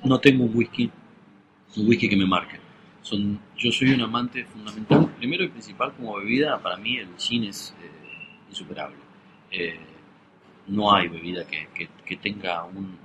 no 0.04 0.20
tengo 0.20 0.44
un 0.44 0.56
whisky, 0.56 0.92
un 1.78 1.88
whisky 1.88 2.10
que 2.10 2.16
me 2.16 2.26
marque. 2.26 2.60
Son, 3.02 3.40
yo 3.56 3.72
soy 3.72 3.92
un 3.92 4.02
amante 4.02 4.44
fundamental, 4.46 5.12
primero 5.18 5.44
y 5.44 5.50
principal 5.50 5.94
como 5.94 6.18
bebida, 6.18 6.60
para 6.60 6.78
mí 6.78 6.98
el 6.98 7.10
gin 7.18 7.46
es 7.46 7.76
eh, 7.82 7.90
insuperable. 8.50 8.98
Eh, 9.52 9.80
no 10.68 10.94
hay 10.94 11.08
bebida 11.08 11.46
que, 11.46 11.68
que- 11.74 12.18
tenga 12.18 12.64
un, 12.64 12.98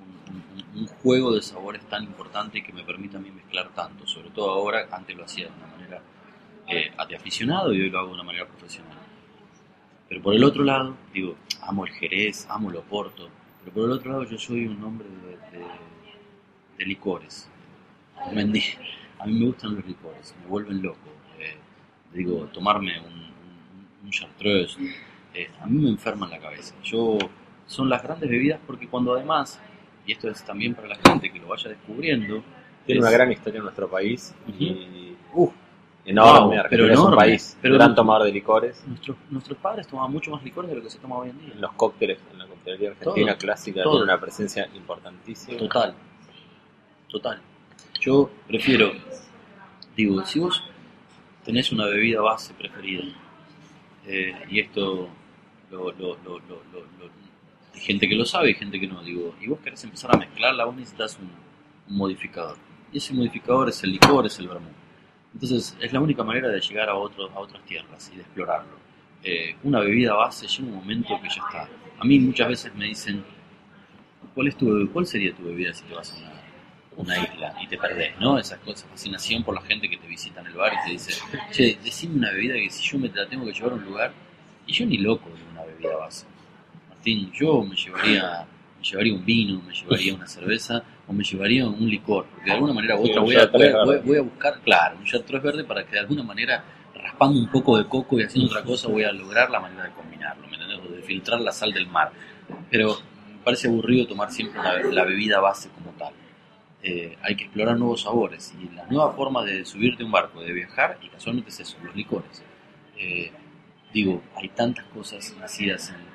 juego 1.02 1.34
de 1.34 1.42
sabores 1.42 1.82
tan 1.88 2.04
importante 2.04 2.58
y 2.58 2.62
que 2.62 2.72
me 2.72 2.82
permita 2.84 3.18
a 3.18 3.20
mí 3.20 3.30
mezclar 3.30 3.68
tanto, 3.74 4.06
sobre 4.06 4.30
todo 4.30 4.50
ahora, 4.50 4.86
antes 4.92 5.16
lo 5.16 5.24
hacía 5.24 5.46
de 5.46 5.52
una 5.52 5.66
manera 5.66 6.02
eh, 6.68 6.90
de 7.08 7.16
aficionado 7.16 7.72
y 7.74 7.80
hoy 7.80 7.90
lo 7.90 7.98
hago 7.98 8.08
de 8.08 8.14
una 8.14 8.22
manera 8.22 8.46
profesional. 8.46 8.96
Pero 10.08 10.22
por 10.22 10.34
el 10.34 10.44
otro 10.44 10.62
lado, 10.64 10.96
digo, 11.12 11.36
amo 11.62 11.84
el 11.86 11.92
Jerez, 11.92 12.46
amo 12.48 12.70
el 12.70 12.76
Oporto, 12.76 13.28
pero 13.60 13.74
por 13.74 13.84
el 13.84 13.92
otro 13.92 14.12
lado 14.12 14.24
yo 14.24 14.38
soy 14.38 14.66
un 14.66 14.82
hombre 14.82 15.08
de, 15.52 15.58
de- 15.58 16.86
licores. 16.86 17.48
A 18.16 18.30
mí 19.26 19.34
me 19.38 19.46
gustan 19.46 19.74
los 19.76 19.84
licores, 19.84 20.34
me 20.42 20.46
vuelven 20.48 20.80
loco. 20.82 21.10
Eh, 21.38 21.56
digo, 22.14 22.46
tomarme 22.52 22.98
un, 23.00 24.10
chartreuse, 24.10 24.76
eh, 25.34 25.48
a 25.60 25.66
mí 25.66 25.78
me 25.78 25.90
enferman 25.90 26.30
la 26.30 26.38
cabeza. 26.40 26.74
Yo, 26.82 27.18
son 27.70 27.88
las 27.88 28.02
grandes 28.02 28.28
bebidas 28.28 28.58
porque 28.66 28.88
cuando 28.88 29.14
además, 29.14 29.60
y 30.06 30.12
esto 30.12 30.28
es 30.28 30.42
también 30.44 30.74
para 30.74 30.88
la 30.88 30.96
gente 30.96 31.30
que 31.32 31.38
lo 31.38 31.46
vaya 31.48 31.68
descubriendo, 31.68 32.42
Tiene 32.84 32.98
es- 32.98 33.06
una 33.06 33.10
gran 33.12 33.30
historia 33.30 33.58
en 33.58 33.62
nuestro 33.64 33.88
país 33.88 34.34
y 34.58 35.14
uf, 35.32 35.52
enorme. 36.04 36.56
No, 36.56 36.62
Argentina 36.62 36.68
pero 36.70 36.92
es 36.92 36.98
un 36.98 37.14
país 37.14 37.58
pero 37.62 37.74
gran 37.74 37.94
tomador 37.94 38.26
de 38.26 38.32
licores. 38.32 38.82
Nuestros, 38.88 39.16
nuestros 39.30 39.58
padres 39.58 39.86
tomaban 39.86 40.10
mucho 40.10 40.30
más 40.32 40.42
licores 40.42 40.68
de 40.70 40.76
lo 40.76 40.82
que 40.82 40.90
se 40.90 40.98
toma 40.98 41.16
hoy 41.18 41.30
en 41.30 41.38
día. 41.38 41.52
En 41.54 41.60
los 41.60 41.72
cócteles, 41.74 42.18
en 42.32 42.38
la 42.38 42.46
coctelería 42.46 42.90
argentina 42.90 43.32
Todo, 43.32 43.38
clásica, 43.38 43.82
todo. 43.84 43.92
tiene 43.92 44.04
una 44.04 44.20
presencia 44.20 44.68
importantísima. 44.74 45.56
Total, 45.58 45.94
total. 47.08 47.40
Yo 48.00 48.30
prefiero, 48.48 48.92
digo, 49.96 50.24
si 50.24 50.38
vos 50.40 50.62
tenés 51.44 51.70
una 51.70 51.84
bebida 51.86 52.20
base 52.20 52.52
preferida, 52.54 53.04
eh, 54.06 54.34
y 54.48 54.58
esto 54.60 55.08
lo- 55.70 55.92
lo- 55.92 56.16
lo- 56.24 56.40
lo- 56.48 56.60
gente 57.74 58.08
que 58.08 58.14
lo 58.14 58.24
sabe 58.24 58.50
y 58.50 58.54
gente 58.54 58.78
que 58.78 58.86
no, 58.86 59.02
digo, 59.02 59.34
y 59.40 59.48
vos 59.48 59.60
querés 59.60 59.82
empezar 59.84 60.14
a 60.14 60.18
mezclarla, 60.18 60.64
vos 60.64 60.76
necesitas 60.76 61.18
un, 61.18 61.30
modificador. 61.96 62.56
Y 62.92 62.98
ese 62.98 63.12
modificador 63.12 63.68
es 63.68 63.82
el 63.82 63.92
licor, 63.92 64.26
es 64.26 64.38
el 64.38 64.48
vermouth. 64.48 64.72
Entonces 65.34 65.76
es 65.80 65.92
la 65.92 66.00
única 66.00 66.22
manera 66.22 66.48
de 66.48 66.60
llegar 66.60 66.88
a, 66.88 66.94
otro, 66.94 67.30
a 67.30 67.40
otras 67.40 67.64
tierras 67.64 68.10
y 68.12 68.16
de 68.16 68.22
explorarlo. 68.22 68.78
Eh, 69.22 69.56
una 69.64 69.80
bebida 69.80 70.14
base 70.14 70.46
llega 70.46 70.68
un 70.68 70.74
momento 70.76 71.20
que 71.20 71.28
ya 71.28 71.42
está. 71.48 71.68
A 71.98 72.04
mí 72.04 72.18
muchas 72.18 72.48
veces 72.48 72.74
me 72.74 72.86
dicen, 72.86 73.24
¿cuál, 74.34 74.48
es 74.48 74.56
tu, 74.56 74.88
cuál 74.92 75.06
sería 75.06 75.34
tu 75.34 75.44
bebida 75.44 75.72
si 75.74 75.84
te 75.84 75.94
vas 75.94 76.12
a 76.12 76.16
una, 76.16 76.42
una 76.96 77.18
isla 77.18 77.54
y 77.60 77.66
te 77.66 77.76
perdés? 77.76 78.18
¿no? 78.18 78.38
Esa 78.38 78.56
cosa, 78.58 78.86
fascinación 78.88 79.44
por 79.44 79.54
la 79.54 79.62
gente 79.62 79.88
que 79.88 79.96
te 79.96 80.06
visita 80.06 80.40
en 80.40 80.46
el 80.46 80.54
bar 80.54 80.72
y 80.72 80.86
te 80.86 80.92
dice, 80.92 81.12
che, 81.50 81.78
decime 81.82 82.16
una 82.16 82.30
bebida 82.30 82.54
que 82.54 82.70
si 82.70 82.88
yo 82.88 82.98
me 82.98 83.08
la 83.08 83.28
tengo 83.28 83.44
que 83.44 83.52
llevar 83.52 83.72
a 83.72 83.74
un 83.74 83.84
lugar, 83.84 84.12
y 84.66 84.72
yo 84.72 84.86
ni 84.86 84.98
loco 84.98 85.28
de 85.28 85.42
una 85.50 85.64
bebida 85.64 85.96
base. 85.96 86.26
Martín, 87.00 87.32
yo 87.32 87.62
me 87.64 87.74
llevaría, 87.76 88.46
me 88.78 88.84
llevaría 88.84 89.14
un 89.14 89.24
vino, 89.24 89.62
me 89.66 89.72
llevaría 89.72 90.14
una 90.14 90.26
cerveza 90.26 90.82
o 91.08 91.14
me 91.14 91.24
llevaría 91.24 91.66
un 91.66 91.88
licor, 91.88 92.26
porque 92.26 92.44
de 92.44 92.52
alguna 92.52 92.74
manera 92.74 92.96
u 92.96 93.04
otra 93.08 93.22
voy 93.22 93.36
a, 93.36 93.46
voy, 93.46 93.62
a- 93.66 93.72
voy 93.72 93.80
a- 93.80 93.84
verde. 93.86 94.02
voy 94.06 94.18
a 94.18 94.20
buscar, 94.20 94.60
claro, 94.60 94.98
un 94.98 95.04
Chartreuse 95.06 95.42
verde 95.46 95.64
para 95.64 95.84
que 95.86 95.92
de 95.92 96.00
alguna 96.00 96.22
manera, 96.22 96.62
raspando 96.94 97.40
un 97.40 97.48
poco 97.48 97.78
de 97.78 97.86
coco 97.86 98.20
y 98.20 98.24
haciendo 98.24 98.50
otra 98.50 98.62
cosa, 98.64 98.88
voy 98.88 99.04
a 99.04 99.12
lograr 99.12 99.48
la 99.50 99.60
manera 99.60 99.84
de 99.84 99.92
combinarlo, 99.92 100.46
¿me 100.46 100.56
entendés? 100.56 100.78
O 100.86 100.92
de 100.94 101.00
filtrar 101.02 101.40
la 101.40 101.52
sal 101.52 101.72
del 101.72 101.86
mar. 101.86 102.12
Pero 102.70 102.98
me 103.32 103.42
parece 103.44 103.68
aburrido 103.68 104.06
tomar 104.06 104.30
siempre 104.30 104.60
una- 104.60 104.74
la 104.82 105.04
bebida 105.04 105.40
base 105.40 105.70
como 105.70 105.92
tal. 105.92 106.12
Eh, 106.82 107.16
hay 107.22 107.34
que 107.34 107.44
explorar 107.44 107.78
nuevos 107.78 108.02
sabores 108.02 108.54
y 108.60 108.74
las 108.74 108.90
nuevas 108.90 109.16
formas 109.16 109.46
de 109.46 109.64
subirte 109.64 110.02
a 110.02 110.06
un 110.06 110.12
barco, 110.12 110.42
de 110.42 110.52
viajar, 110.52 110.98
y 111.02 111.08
casualmente 111.08 111.48
es 111.48 111.60
eso, 111.60 111.78
los 111.82 111.96
licores. 111.96 112.42
Eh, 112.98 113.32
digo, 113.94 114.22
hay 114.36 114.50
tantas 114.50 114.84
cosas 114.86 115.34
nacidas 115.40 115.88
en, 115.90 116.10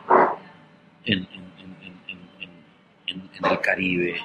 en, 1.06 1.20
en, 1.20 1.28
en- 1.60 1.78
en- 1.84 2.20
en- 2.40 2.50
en- 3.08 3.30
en 3.38 3.52
el 3.52 3.60
Caribe, 3.62 4.16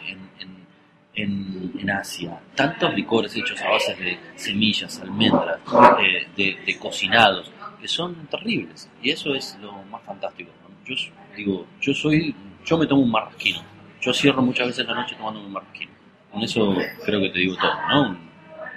en, 1.14 1.90
Asia, 1.90 2.38
tantos 2.54 2.94
licores 2.94 3.34
hechos 3.36 3.60
a 3.62 3.70
base 3.70 3.94
de 3.96 4.18
semillas, 4.36 5.00
almendras, 5.00 5.58
eh, 6.00 6.26
de, 6.36 6.58
de 6.64 6.78
cocinados, 6.78 7.50
que 7.80 7.88
son 7.88 8.14
terribles. 8.26 8.88
Y 9.02 9.10
eso 9.10 9.34
es 9.34 9.58
lo 9.60 9.72
más 9.90 10.02
fantástico. 10.04 10.50
Yo 10.86 10.94
digo, 11.36 11.66
yo 11.80 11.92
soy, 11.92 12.34
yo 12.64 12.78
me 12.78 12.86
tomo 12.86 13.02
un 13.02 13.10
marrasquino. 13.10 13.60
Yo 14.00 14.12
cierro 14.14 14.40
muchas 14.40 14.68
veces 14.68 14.86
la 14.86 14.94
noche 14.94 15.14
tomando 15.16 15.40
un 15.40 15.52
marrasquino. 15.52 15.90
Con 16.30 16.42
eso 16.42 16.74
creo 17.04 17.20
que 17.20 17.30
te 17.30 17.38
digo 17.40 17.56
todo, 17.56 17.72
¿no? 17.88 18.02
Un, 18.02 18.08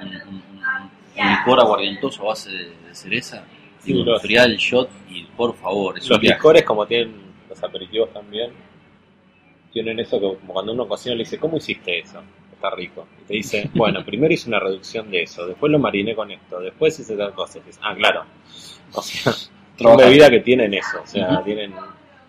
un- 0.02 0.08
un- 0.08 0.28
un- 0.28 1.22
un 1.24 1.30
licor 1.38 1.60
aguardientoso 1.60 2.24
a 2.24 2.28
base 2.30 2.50
de, 2.52 2.66
de 2.88 2.96
cereza. 2.96 3.44
Sí, 3.80 3.94
enfriar 4.00 4.48
el 4.50 4.58
shot 4.58 4.90
y 5.10 5.24
por 5.38 5.56
favor, 5.58 5.98
es 5.98 6.06
un 6.06 6.12
Los 6.12 6.24
licores, 6.24 6.64
como 6.64 6.86
tienen 6.88 7.14
los 7.54 7.64
aperitivos 7.64 8.12
también, 8.14 8.52
tienen 9.72 10.00
eso 10.00 10.20
que 10.20 10.28
como 10.40 10.54
cuando 10.54 10.74
uno 10.74 10.88
cocina 10.88 11.16
le 11.16 11.24
dice, 11.24 11.40
¿cómo 11.40 11.58
hiciste 11.58 12.00
eso? 12.00 12.22
Está 12.54 12.70
rico. 12.72 13.08
Y 13.22 13.24
te 13.26 13.34
dice, 13.36 13.70
bueno, 13.76 14.04
primero 14.06 14.34
hice 14.34 14.48
una 14.50 14.60
reducción 14.60 15.10
de 15.10 15.24
eso, 15.24 15.48
después 15.48 15.72
lo 15.72 15.80
mariné 15.80 16.16
con 16.16 16.30
esto, 16.32 16.60
después 16.60 17.00
hice 17.00 17.16
tal 17.18 17.34
cosa. 17.34 17.60
Y 17.60 17.62
ah, 17.82 17.96
claro. 17.96 18.24
O 18.94 19.02
sea, 19.02 19.32
son 19.80 19.98
bebidas 19.98 20.30
que 20.30 20.40
tienen 20.42 20.74
eso, 20.74 21.02
o 21.04 21.08
sea, 21.08 21.44
tienen 21.44 21.74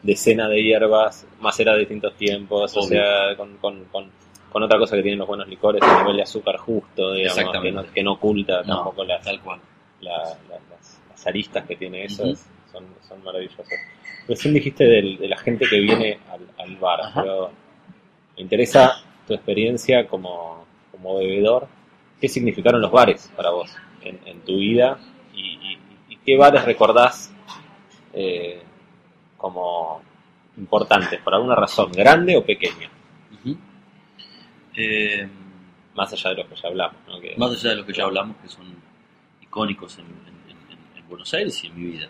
decenas 0.02 0.48
de 0.50 0.62
hierbas, 0.62 1.26
macera 1.40 1.72
de 1.74 1.80
distintos 1.80 2.14
tiempos, 2.16 2.74
o 2.76 2.82
sea, 2.82 3.36
con, 3.36 3.56
con, 3.58 3.84
con, 3.86 4.10
con 4.50 4.62
otra 4.62 4.78
cosa 4.78 4.96
que 4.96 5.02
tienen 5.02 5.18
los 5.18 5.28
buenos 5.28 5.48
licores, 5.48 5.82
a 5.82 6.00
nivel 6.00 6.16
de 6.16 6.22
azúcar 6.22 6.56
justo, 6.58 7.12
digamos, 7.12 7.52
que 7.62 7.72
no, 7.72 7.92
que 7.92 8.02
no 8.02 8.12
oculta 8.12 8.62
No, 8.62 8.76
tampoco 8.76 9.04
las, 9.04 9.22
tal 9.24 9.40
cual. 9.40 9.60
la- 10.00 10.12
la- 10.48 10.60
las, 10.70 11.02
las 11.10 11.26
aristas 11.26 11.66
que 11.66 11.76
tiene 11.76 12.04
eso 12.04 12.24
es- 12.26 12.46
son, 12.74 12.84
son 13.08 13.22
maravillosas. 13.24 13.66
Recién 14.28 14.52
dijiste 14.54 14.84
del- 14.84 15.18
de 15.18 15.28
la 15.28 15.36
gente 15.38 15.66
que 15.68 15.78
viene 15.80 16.18
al, 16.30 16.40
al 16.58 16.76
bar, 16.76 17.00
Ajá. 17.02 17.22
pero 17.22 17.50
me 18.36 18.42
interesa 18.42 19.02
tu 19.26 19.34
experiencia 19.34 20.06
como, 20.08 20.66
como 20.90 21.16
bebedor. 21.18 21.68
¿Qué 22.20 22.28
significaron 22.28 22.80
los 22.80 22.90
bares 22.90 23.30
para 23.36 23.50
vos 23.50 23.74
en, 24.02 24.18
en 24.26 24.40
tu 24.40 24.56
vida? 24.56 24.98
¿Y, 25.34 25.40
y- 25.42 25.78
y 26.08 26.16
qué 26.18 26.36
bares 26.36 26.64
recordás 26.64 27.32
eh, 28.12 28.62
como 29.36 30.02
importantes, 30.56 31.20
por 31.20 31.34
alguna 31.34 31.54
razón, 31.54 31.92
grande 31.92 32.36
o 32.36 32.44
pequeña? 32.44 32.88
Ujú. 33.40 33.56
Eh, 34.76 35.28
Más 35.94 36.12
allá 36.12 36.30
de 36.30 36.36
los 36.36 36.46
que 36.48 36.56
ya 36.56 36.68
hablamos. 36.68 36.96
¿no? 37.06 37.20
Que- 37.20 37.36
más 37.36 37.50
allá 37.52 37.70
de 37.70 37.76
los 37.76 37.86
que 37.86 37.92
ya 37.92 38.04
hablamos, 38.04 38.36
que 38.38 38.48
son 38.48 38.66
icónicos 39.42 39.98
en, 39.98 40.06
en- 40.06 40.50
en- 40.50 40.98
en 40.98 41.08
Buenos 41.08 41.32
Aires 41.34 41.62
y 41.62 41.66
en 41.68 41.74
mi 41.78 41.90
vida. 41.92 42.08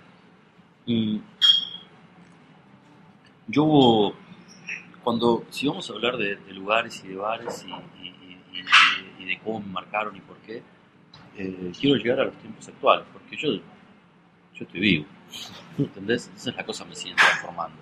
Y 0.87 1.21
yo, 3.49 4.13
cuando, 5.03 5.45
si 5.51 5.67
vamos 5.67 5.89
a 5.91 5.93
hablar 5.93 6.17
de, 6.17 6.37
de 6.37 6.53
lugares 6.55 7.03
y 7.05 7.09
de 7.09 7.17
bares 7.17 7.65
y, 7.67 7.71
y- 8.03 8.09
y- 8.53 9.23
y- 9.23 9.25
de 9.27 9.39
cómo 9.41 9.61
me 9.61 9.67
marcaron 9.73 10.17
y 10.17 10.21
por 10.21 10.37
qué, 10.39 10.63
eh, 11.37 11.73
quiero 11.79 11.97
llegar 11.97 12.21
a 12.21 12.25
los 12.27 12.35
tiempos 12.39 12.69
actuales, 12.69 13.07
porque 13.13 13.37
yo, 13.37 13.49
yo 13.55 14.65
estoy 14.65 14.81
vivo, 14.81 15.07
¿entendés? 15.79 16.31
Esa 16.37 16.51
es 16.51 16.57
la 16.57 16.65
cosa 16.65 16.85
que 16.85 16.91
me 16.91 16.97
siguen 16.97 17.17
transformando. 17.17 17.77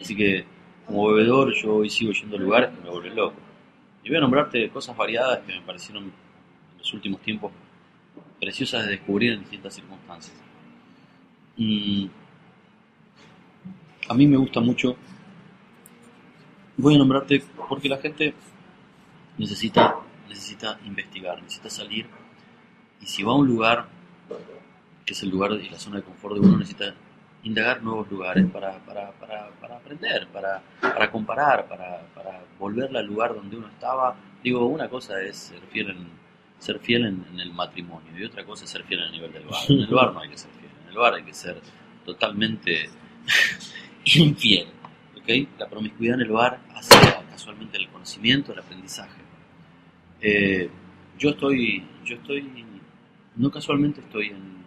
Así 0.00 0.16
que, 0.16 0.44
como 0.86 1.08
bebedor, 1.08 1.52
yo 1.54 1.76
hoy 1.76 1.90
sigo 1.90 2.12
yendo 2.12 2.36
a 2.36 2.40
lugares 2.40 2.70
que 2.70 2.82
me 2.82 2.90
vuelven 2.90 3.16
loco. 3.16 3.36
Y 4.02 4.08
voy 4.08 4.16
a 4.16 4.20
nombrarte 4.20 4.68
cosas 4.70 4.96
variadas 4.96 5.40
que 5.40 5.52
me 5.54 5.60
parecieron 5.62 6.04
en 6.04 6.12
los 6.78 6.92
últimos 6.94 7.20
tiempos 7.20 7.52
preciosas 8.40 8.86
de 8.86 8.92
descubrir 8.92 9.32
en 9.32 9.40
distintas 9.40 9.74
circunstancias. 9.74 10.34
A 14.08 14.14
mí 14.14 14.26
me 14.26 14.36
gusta 14.36 14.60
mucho, 14.60 14.96
voy 16.76 16.94
a 16.94 16.98
nombrarte 16.98 17.42
porque 17.68 17.88
la 17.88 17.98
gente 17.98 18.34
necesita, 19.36 19.96
necesita 20.28 20.78
investigar, 20.86 21.42
necesita 21.42 21.68
salir 21.70 22.06
y 23.00 23.06
si 23.06 23.22
va 23.22 23.32
a 23.32 23.36
un 23.36 23.46
lugar, 23.46 23.86
que 25.04 25.12
es 25.12 25.22
el 25.22 25.30
lugar 25.30 25.52
y 25.52 25.68
la 25.68 25.78
zona 25.78 25.96
de 25.96 26.02
confort 26.02 26.34
de 26.34 26.40
uno, 26.40 26.58
necesita 26.58 26.94
indagar 27.42 27.82
nuevos 27.82 28.10
lugares 28.10 28.46
para, 28.50 28.78
para, 28.84 29.10
para, 29.12 29.76
aprender, 29.76 30.28
para, 30.28 30.62
para 30.80 31.10
comparar, 31.10 31.66
para, 31.66 32.06
para 32.14 32.42
volverle 32.58 32.98
al 32.98 33.06
lugar 33.06 33.34
donde 33.34 33.56
uno 33.56 33.68
estaba. 33.68 34.14
Digo, 34.42 34.66
una 34.66 34.88
cosa 34.88 35.20
es 35.22 35.36
ser 35.36 35.60
fiel 35.70 35.90
en, 35.90 36.08
ser 36.58 36.78
fiel 36.78 37.06
en, 37.06 37.24
en 37.32 37.40
el 37.40 37.52
matrimonio 37.52 38.18
y 38.18 38.24
otra 38.24 38.44
cosa 38.44 38.64
es 38.64 38.70
ser 38.70 38.84
fiel 38.84 39.02
a 39.02 39.10
nivel 39.10 39.32
del 39.32 39.44
bar. 39.44 39.60
En 39.68 39.80
el 39.80 39.94
bar 39.94 40.12
no 40.12 40.20
hay 40.20 40.28
que 40.28 40.36
ser 40.36 40.50
fiel, 40.52 40.69
en 40.69 40.69
el 40.90 40.96
bar 40.96 41.14
hay 41.14 41.22
que 41.22 41.34
ser 41.34 41.60
totalmente 42.04 42.90
infiel. 44.04 44.68
¿ok? 45.16 45.48
La 45.58 45.68
promiscuidad 45.68 46.16
en 46.16 46.22
el 46.22 46.32
bar 46.32 46.60
hace 46.74 46.94
casualmente 47.30 47.78
el 47.78 47.88
conocimiento, 47.88 48.52
el 48.52 48.58
aprendizaje. 48.58 49.20
Eh, 50.20 50.68
yo 51.18 51.30
estoy, 51.30 51.86
yo 52.04 52.16
estoy, 52.16 52.66
no 53.36 53.50
casualmente 53.50 54.00
estoy 54.00 54.28
en, 54.28 54.60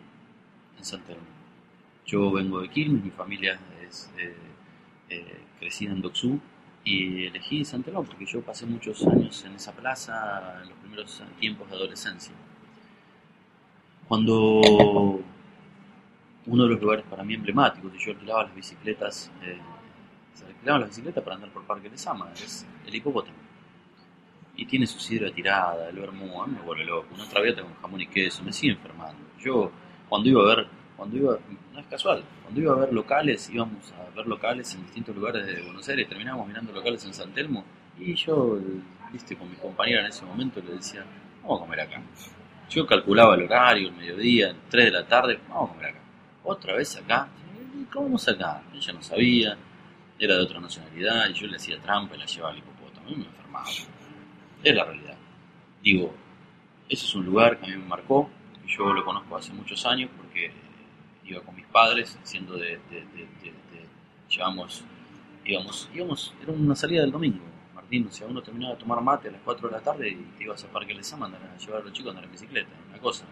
en. 0.77 1.33
Yo 2.05 2.31
vengo 2.31 2.61
de 2.61 2.69
Quilmes, 2.69 3.03
mi 3.03 3.11
familia 3.11 3.59
es 3.87 4.11
eh, 4.17 4.35
eh, 5.09 5.41
crecida 5.59 5.91
en 5.91 6.01
Doxú 6.01 6.39
y 6.83 7.25
elegí 7.27 7.63
San 7.63 7.81
Telmo 7.81 8.03
porque 8.03 8.25
yo 8.25 8.41
pasé 8.41 8.65
muchos 8.65 9.05
años 9.07 9.43
en 9.45 9.53
esa 9.53 9.71
plaza 9.71 10.59
en 10.61 10.69
los 10.69 10.77
primeros 10.79 11.23
tiempos 11.39 11.69
de 11.69 11.75
adolescencia. 11.75 12.33
Cuando 14.07 15.23
uno 16.45 16.63
de 16.63 16.69
los 16.69 16.81
lugares 16.81 17.05
para 17.09 17.23
mí 17.23 17.33
emblemáticos, 17.33 17.91
yo 17.97 18.11
alquilaba 18.11 18.43
las 18.43 18.55
bicicletas, 18.55 19.31
eh, 19.43 19.57
las 20.65 20.87
bicicletas 20.87 21.23
para 21.23 21.35
andar 21.35 21.51
por 21.51 21.63
Parque 21.63 21.89
de 21.89 21.97
Sama, 21.97 22.31
es 22.33 22.65
el 22.85 22.95
hipopótamo. 22.95 23.37
Y 24.55 24.65
tiene 24.65 24.85
su 24.85 24.99
sidra 24.99 25.31
tirada, 25.31 25.89
el 25.89 25.95
vermú, 25.97 26.41
a 26.41 26.47
mí 26.47 26.55
me 26.55 26.61
vuelve 26.61 26.85
loco. 26.85 27.07
Una 27.15 27.27
traviata 27.27 27.63
con 27.63 27.73
jamón 27.75 28.01
y 28.01 28.07
queso, 28.07 28.43
me 28.43 28.53
sigue 28.53 28.73
enfermando. 28.73 29.19
Yo, 29.39 29.71
cuando 30.07 30.29
iba 30.29 30.41
a 30.43 30.55
ver, 30.55 30.67
cuando 30.95 31.17
iba, 31.17 31.39
no 31.73 31.79
es 31.79 31.87
casual, 31.87 32.23
cuando 32.43 32.61
iba 32.61 32.73
a 32.73 32.75
ver 32.77 32.93
locales, 32.93 33.49
íbamos 33.49 33.91
a 33.93 34.15
ver 34.15 34.27
locales 34.27 34.73
en 34.75 34.83
distintos 34.83 35.15
lugares 35.15 35.45
de 35.45 35.61
Buenos 35.63 35.87
Aires, 35.89 36.07
terminábamos 36.07 36.47
mirando 36.47 36.71
locales 36.71 37.03
en 37.05 37.13
San 37.13 37.33
Telmo, 37.33 37.63
y 37.97 38.13
yo, 38.13 38.59
viste, 39.11 39.35
con 39.35 39.49
mi 39.49 39.55
compañera 39.55 40.01
en 40.01 40.07
ese 40.07 40.25
momento 40.25 40.61
le 40.61 40.73
decía, 40.73 41.03
vamos 41.41 41.59
a 41.59 41.63
comer 41.63 41.81
acá. 41.81 42.01
Yo 42.69 42.85
calculaba 42.85 43.35
el 43.35 43.43
horario, 43.43 43.89
el 43.89 43.95
mediodía, 43.95 44.55
3 44.69 44.85
de 44.85 44.91
la 44.91 45.07
tarde, 45.07 45.39
vamos 45.49 45.71
a 45.71 45.73
comer 45.73 45.89
acá. 45.89 46.02
Otra 46.43 46.75
vez 46.75 46.95
acá, 46.97 47.29
¿Y 47.75 47.85
¿comemos 47.85 48.27
acá? 48.27 48.61
Ella 48.73 48.93
no 48.93 49.01
sabía, 49.01 49.57
era 50.19 50.35
de 50.35 50.41
otra 50.41 50.59
nacionalidad, 50.59 51.29
y 51.29 51.33
yo 51.33 51.47
le 51.47 51.55
hacía 51.55 51.81
trampa 51.81 52.15
y 52.15 52.19
la 52.19 52.25
llevaba 52.25 52.51
al 52.51 52.59
hipopótamo. 52.59 53.07
A 53.07 53.09
mí 53.09 53.15
me 53.15 53.25
enfermaba. 53.25 53.69
Es 54.63 54.75
la 54.75 54.85
realidad. 54.85 55.17
Digo, 55.81 56.13
ese 56.87 57.05
es 57.05 57.15
un 57.15 57.25
lugar 57.25 57.59
que 57.59 57.65
a 57.65 57.69
mí 57.69 57.77
me 57.77 57.87
marcó, 57.87 58.29
y 58.65 58.71
yo 58.71 58.93
lo 58.93 59.03
conozco 59.03 59.35
hace 59.35 59.51
muchos 59.53 59.85
años 59.85 60.09
porque 60.15 60.51
iba 61.25 61.41
con 61.41 61.55
mis 61.55 61.65
padres, 61.65 62.17
siendo 62.23 62.57
de, 62.57 62.79
llevamos, 64.29 64.83
íbamos, 65.45 65.89
íbamos, 65.93 66.33
era 66.41 66.51
una 66.51 66.75
salida 66.75 67.01
del 67.01 67.11
domingo, 67.11 67.43
Martín, 67.73 68.07
o 68.07 68.11
sea, 68.11 68.27
uno 68.27 68.41
terminaba 68.41 68.73
de 68.75 68.79
tomar 68.79 69.01
mate 69.01 69.29
a 69.29 69.31
las 69.31 69.41
4 69.41 69.67
de 69.67 69.73
la 69.73 69.81
tarde 69.81 70.09
y 70.09 70.15
te 70.37 70.43
ibas 70.43 70.63
al 70.63 70.69
Parque 70.71 70.93
Les 70.93 71.11
Ama 71.13 71.27
a 71.27 71.57
llevar 71.57 71.81
a 71.81 71.83
los 71.83 71.93
chicos 71.93 72.07
a 72.07 72.09
andar 72.11 72.25
en 72.25 72.31
bicicleta, 72.31 72.69
una 72.89 72.99
cosa, 72.99 73.25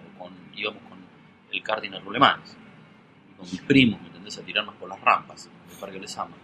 íbamos 0.56 0.82
con 0.84 1.00
el 1.52 1.64
Cardinal 1.64 2.02
Rulemanes, 2.04 2.58
y 2.58 2.71
con 3.42 3.50
mis 3.50 3.62
primos, 3.62 4.00
¿me 4.02 4.08
entendés?, 4.08 4.38
a 4.38 4.44
tirarnos 4.44 4.76
por 4.76 4.88
las 4.88 5.02
rampas 5.02 5.50
del 5.68 5.78
Parque 5.80 6.00
Les 6.00 6.16
Ama. 6.18 6.38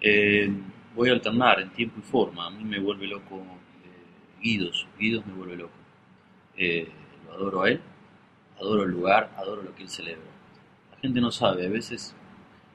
Eh, 0.00 0.50
voy 0.94 1.08
a 1.08 1.12
alternar 1.12 1.60
en 1.60 1.70
tiempo 1.70 2.00
y 2.00 2.02
forma, 2.02 2.46
a 2.46 2.50
mí 2.50 2.64
me 2.64 2.78
vuelve 2.78 3.06
loco 3.06 3.36
eh, 3.38 4.42
Guidos, 4.42 4.86
Guidos 4.98 5.26
me 5.26 5.32
vuelve 5.32 5.56
loco. 5.56 5.72
Eh, 6.56 6.86
lo 7.26 7.32
adoro 7.32 7.62
a 7.62 7.70
él, 7.70 7.80
adoro 8.58 8.84
el 8.84 8.90
lugar, 8.90 9.32
adoro 9.36 9.62
lo 9.62 9.74
que 9.74 9.82
él 9.82 9.88
celebra. 9.88 10.30
La 10.92 10.98
gente 10.98 11.20
no 11.20 11.30
sabe, 11.30 11.66
a 11.66 11.70
veces 11.70 12.14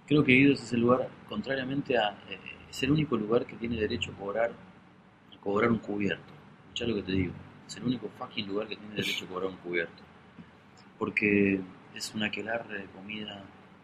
creo 0.08 0.24
que 0.24 0.34
Guidos 0.34 0.64
es 0.64 0.74
el 0.74 0.82
lugar, 0.82 1.08
contrariamente 1.30 1.97
a, 1.97 2.18
eh, 2.28 2.39
es 2.68 2.84
el 2.84 2.91
único 2.91 3.16
lugar 3.18 3.45
que 3.45 3.56
tiene 3.56 3.76
derecho 3.76 4.12
a 4.12 4.16
cobrar, 4.16 4.51
a 4.51 5.39
cobrar 5.41 5.72
un 5.72 5.78
cubierto. 5.78 6.34
Escuchá 6.64 6.86
lo 6.88 6.95
que 6.95 7.03
te 7.03 7.12
digo, 7.12 7.34
es 7.68 7.78
el 7.78 7.84
único 7.84 8.10
fucking 8.18 8.47
lugar 8.47 8.68
que 8.68 8.76
tiene 8.76 8.95
derecho 8.95 9.26
a 9.26 9.28
cobrar 9.28 9.49
un 9.51 9.58
cubierto. 9.58 10.03
Porque 10.97 11.62
es 11.96 12.14
una 12.14 12.28
aquelarre 12.28 12.80
de 12.80 12.86
comida 12.88 13.43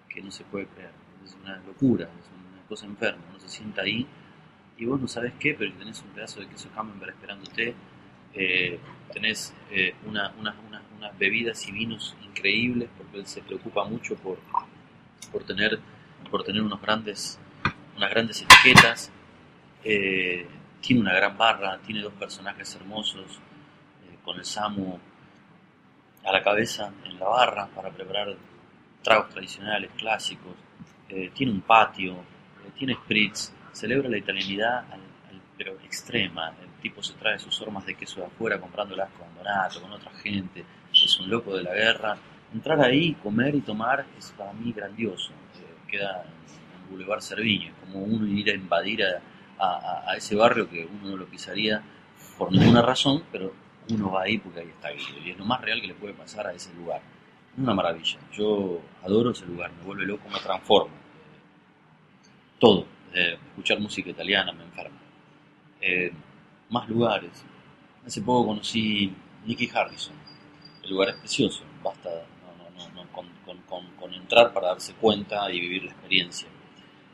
que 0.09 0.22
no 0.22 0.32
se 0.32 0.43
puede 0.43 0.68
creer, 0.68 0.91
es 1.24 1.36
una 1.41 1.57
locura, 1.59 2.05
es 2.05 2.28
una 2.53 2.62
cosa 2.68 2.86
enferma, 2.86 3.22
uno 3.30 3.39
se 3.39 3.49
sienta 3.49 3.82
ahí 3.84 4.05
y 4.78 4.86
vos 4.86 4.99
no 4.99 5.07
sabes 5.07 5.34
qué, 5.39 5.53
pero 5.53 5.74
tenés 5.74 6.01
un 6.01 6.09
pedazo 6.09 6.39
de 6.41 6.47
queso 6.47 6.70
camembert 6.76 7.14
esperándote, 7.16 7.74
eh, 8.34 8.80
tenés 9.14 9.53
eh, 9.72 9.93
una- 10.05 10.34
unas 10.39 11.18
bebidas 11.18 11.68
y 11.68 11.72
vinos 11.72 12.16
increíbles, 12.24 12.89
porque 12.97 13.18
él 13.20 13.28
se 13.28 13.41
preocupa 13.41 13.84
mucho 13.86 14.16
por, 14.16 14.38
por, 15.32 15.43
tener, 15.43 15.80
por 16.30 16.43
tener 16.43 16.62
unos 16.62 16.82
grandes, 16.82 17.39
unas 17.97 18.09
grandes 18.09 18.41
etiquetas, 18.41 19.12
eh, 19.84 20.47
tiene 20.82 21.01
una 21.01 21.14
gran 21.14 21.38
barra, 21.38 21.78
tiene 21.80 22.01
dos 22.01 22.14
personajes 22.14 22.76
hermosos, 22.76 23.39
eh, 24.05 24.18
con 24.24 24.38
el 24.38 24.45
Samu 24.45 24.99
a 26.24 26.32
la 26.32 26.41
cabeza 26.43 26.91
en 27.05 27.19
la 27.19 27.28
barra 27.28 27.67
para 27.67 27.89
preparar 27.89 28.36
tragos 29.03 29.30
tradicionales, 29.30 29.91
clásicos, 29.97 30.53
eh, 31.09 31.32
tiene 31.34 31.51
un 31.51 31.61
patio, 31.61 32.13
eh, 32.13 32.72
tiene 32.78 32.93
spritz, 32.95 33.51
celebra 33.72 34.09
la 34.09 34.17
italianidad 34.17 34.80
al- 34.91 35.01
pero 35.57 35.74
extrema, 35.84 36.49
el 36.61 36.69
tipo 36.82 37.03
se 37.03 37.13
trae 37.13 37.38
sus 37.38 37.59
hormas 37.61 37.86
de 37.86 37.93
queso 37.95 38.19
de 38.19 38.26
afuera 38.26 38.59
comprándolas 38.59 39.09
con 39.11 39.28
Donato, 39.36 39.80
con 39.82 39.91
otra 39.91 40.11
gente, 40.13 40.63
es 40.91 41.19
un 41.19 41.30
loco 41.30 41.55
de 41.55 41.61
la 41.63 41.74
guerra, 41.74 42.17
entrar 42.53 42.82
ahí, 42.82 43.13
comer 43.15 43.53
y 43.55 43.61
tomar 43.61 44.05
es 44.17 44.32
para 44.38 44.53
mí 44.53 44.72
grandioso, 44.74 45.32
Eh, 45.59 45.76
queda 45.88 46.24
en 46.24 46.89
Boulevard 46.89 47.22
Cerviño, 47.22 47.67
es 47.69 47.76
como 47.86 48.03
uno 48.03 48.26
ir 48.26 48.49
a 48.49 48.53
invadir 48.55 49.03
a, 49.03 49.22
a- 49.59 50.03
a 50.11 50.15
ese 50.17 50.36
barrio 50.36 50.67
que 50.69 50.86
uno 50.86 51.11
no 51.11 51.17
lo 51.17 51.26
pisaría 51.28 51.82
por 52.38 52.51
ninguna 52.51 52.82
razón, 52.82 53.24
pero 53.32 53.53
uno 53.89 54.11
va 54.11 54.23
ahí 54.23 54.38
porque 54.38 54.59
ahí 54.61 54.69
está 54.69 54.89
Guido, 54.91 55.19
y 55.25 55.32
es 55.32 55.38
lo 55.38 55.45
más 55.45 55.61
real 55.61 55.82
que 55.82 55.88
le 55.88 55.93
puede 55.95 56.13
pasar 56.13 56.47
a 56.47 56.53
ese 56.53 56.73
lugar. 56.73 57.01
Una 57.57 57.73
maravilla. 57.73 58.17
Yo 58.32 58.79
adoro 59.03 59.32
ese 59.32 59.45
lugar, 59.45 59.71
me 59.73 59.84
vuelve 59.84 60.05
loco, 60.05 60.29
me 60.29 60.39
transforma. 60.39 60.93
Todo. 62.59 62.86
escuchar 63.13 63.79
música 63.79 64.09
italiana 64.09 64.51
me 64.53 64.63
enferma. 64.63 64.97
Eh, 65.82 66.11
más 66.69 66.88
lugares. 66.88 67.43
Hace 68.05 68.21
poco 68.21 68.47
conocí 68.47 69.13
Nicky 69.45 69.67
Hardison. 69.67 70.15
El 70.84 70.91
lugar 70.91 71.09
es 71.09 71.15
precioso, 71.17 71.63
basta 71.84 72.09
no, 72.09 72.84
no, 72.89 73.03
no, 73.03 73.11
con- 73.11 73.27
con- 73.67 73.91
con 73.95 74.13
entrar 74.13 74.53
para 74.53 74.67
darse 74.69 74.93
cuenta 74.93 75.51
y 75.51 75.59
vivir 75.59 75.84
la 75.84 75.91
experiencia. 75.91 76.47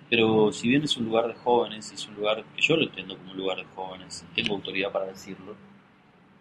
Pero 0.10 0.52
si 0.52 0.68
bien 0.70 0.84
es 0.84 0.96
un 0.98 1.06
lugar 1.06 1.28
de 1.28 1.34
jóvenes, 1.34 1.92
es 1.92 2.08
un 2.08 2.16
lugar 2.16 2.44
que 2.56 2.62
yo 2.62 2.76
lo 2.78 2.84
entiendo 2.84 3.18
como 3.18 3.32
un 3.32 3.38
lugar 3.38 3.58
de 3.58 3.66
jóvenes, 3.76 4.26
tengo 4.36 4.56
autoridad 4.56 4.92
para 4.92 5.06
decirlo, 5.08 5.56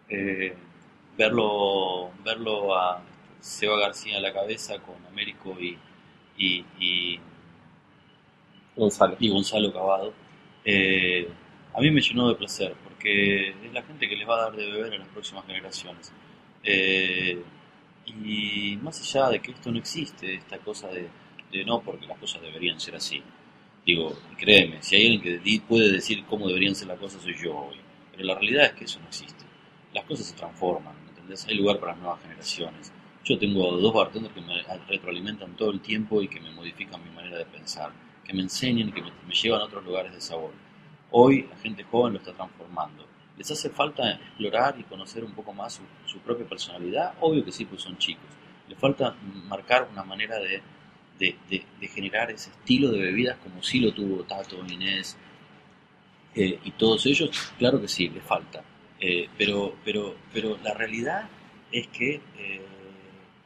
eh, 0.09 0.53
verlo, 1.17 2.11
verlo 2.23 2.75
a 2.75 3.01
Seba 3.39 3.79
García 3.79 4.17
a 4.17 4.21
la 4.21 4.33
cabeza 4.33 4.79
con 4.79 4.95
Américo 5.07 5.55
y, 5.59 5.77
y, 6.37 6.65
y, 6.79 7.19
Gonzalo. 8.75 9.15
y 9.19 9.29
Gonzalo 9.29 9.73
Cavado, 9.73 10.13
eh, 10.65 11.27
a 11.73 11.81
mí 11.81 11.91
me 11.91 12.01
llenó 12.01 12.29
de 12.29 12.35
placer, 12.35 12.75
porque 12.83 13.49
es 13.49 13.73
la 13.73 13.83
gente 13.83 14.07
que 14.07 14.15
les 14.15 14.27
va 14.27 14.35
a 14.35 14.41
dar 14.49 14.55
de 14.55 14.71
beber 14.71 14.93
a 14.93 14.97
las 14.97 15.07
próximas 15.09 15.45
generaciones. 15.45 16.11
Eh, 16.63 17.41
y 18.05 18.77
más 18.81 19.01
allá 19.01 19.29
de 19.29 19.39
que 19.41 19.51
esto 19.51 19.71
no 19.71 19.77
existe, 19.79 20.35
esta 20.35 20.57
cosa 20.59 20.87
de, 20.89 21.07
de 21.51 21.65
no, 21.65 21.81
porque 21.81 22.07
las 22.07 22.17
cosas 22.17 22.41
deberían 22.41 22.79
ser 22.79 22.95
así. 22.95 23.21
Digo, 23.85 24.17
y 24.33 24.35
créeme, 24.35 24.81
si 24.81 24.95
hay 24.97 25.15
alguien 25.15 25.41
que 25.41 25.61
puede 25.61 25.91
decir 25.93 26.25
cómo 26.25 26.47
deberían 26.47 26.75
ser 26.75 26.87
las 26.89 26.99
cosas, 26.99 27.21
soy 27.21 27.35
yo 27.41 27.57
hoy. 27.57 27.77
Pero 28.11 28.25
la 28.25 28.35
realidad 28.35 28.65
es 28.65 28.71
que 28.73 28.85
eso 28.85 28.99
no 28.99 29.07
existe. 29.07 29.45
Las 29.97 30.05
cosas 30.05 30.27
se 30.27 30.35
transforman, 30.35 30.93
¿entendés? 31.09 31.47
Hay 31.47 31.55
lugar 31.55 31.79
para 31.79 31.95
nuevas 31.95 32.21
generaciones. 32.21 32.93
Yo 33.25 33.35
tengo 33.39 33.75
dos 33.77 33.91
bartenders 33.91 34.31
que 34.31 34.41
me 34.41 34.61
retroalimentan 34.87 35.55
todo 35.55 35.71
el 35.71 35.79
tiempo 35.79 36.21
y 36.21 36.27
que 36.27 36.39
me 36.39 36.51
modifican 36.51 37.03
mi 37.03 37.09
manera 37.09 37.39
de 37.39 37.45
pensar, 37.45 37.91
que 38.23 38.31
me 38.31 38.43
enseñan, 38.43 38.91
que 38.91 39.01
me, 39.01 39.33
llevan 39.33 39.61
a 39.61 39.63
otros 39.63 39.83
lugares 39.83 40.13
de 40.13 40.21
sabor. 40.21 40.51
Hoy 41.09 41.47
la 41.49 41.57
gente 41.57 41.83
joven 41.83 42.13
lo 42.13 42.19
está 42.19 42.31
transformando. 42.31 43.07
¿Les 43.39 43.49
hace 43.49 43.71
falta 43.71 44.11
explorar 44.11 44.75
y 44.79 44.83
conocer 44.83 45.23
un 45.23 45.31
poco 45.31 45.51
más 45.51 45.81
su, 46.05 46.19
propia 46.19 46.47
personalidad? 46.47 47.15
Obvio 47.19 47.43
que 47.43 47.51
sí, 47.51 47.65
pues 47.65 47.81
son 47.81 47.97
chicos. 47.97 48.29
Les 48.69 48.77
falta 48.77 49.15
marcar 49.47 49.87
una 49.91 50.03
manera 50.03 50.37
de 50.37 50.61
generar 51.87 52.29
ese 52.29 52.51
estilo 52.51 52.91
de 52.91 52.99
bebidas 52.99 53.39
como 53.39 53.63
sí 53.63 53.79
lo 53.79 53.91
tuvo 53.95 54.23
Tato, 54.25 54.63
Inés 54.63 55.17
eh, 56.35 56.59
y 56.63 56.69
todos 56.73 57.03
ellos. 57.07 57.31
Claro 57.57 57.81
que 57.81 57.87
sí, 57.87 58.09
les 58.09 58.23
falta. 58.23 58.63
Eh, 58.99 59.27
pero, 59.37 59.75
pero, 59.85 60.15
pero 60.33 60.57
la 60.63 60.73
realidad 60.73 61.29
es 61.71 61.87
que 61.87 62.15
eh, 62.37 62.61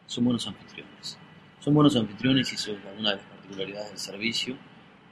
son 0.08 0.26
buenos 0.26 0.48
anfitriones. 0.48 1.18
Son 1.60 1.74
buenos 1.74 1.96
anfitriones 1.96 2.52
y 2.52 2.56
eso 2.56 2.72
es 2.72 2.78
una 2.98 3.12
de 3.12 3.16
las 3.18 3.26
particularidades 3.26 3.90
del 3.90 3.98
servicio. 4.00 4.56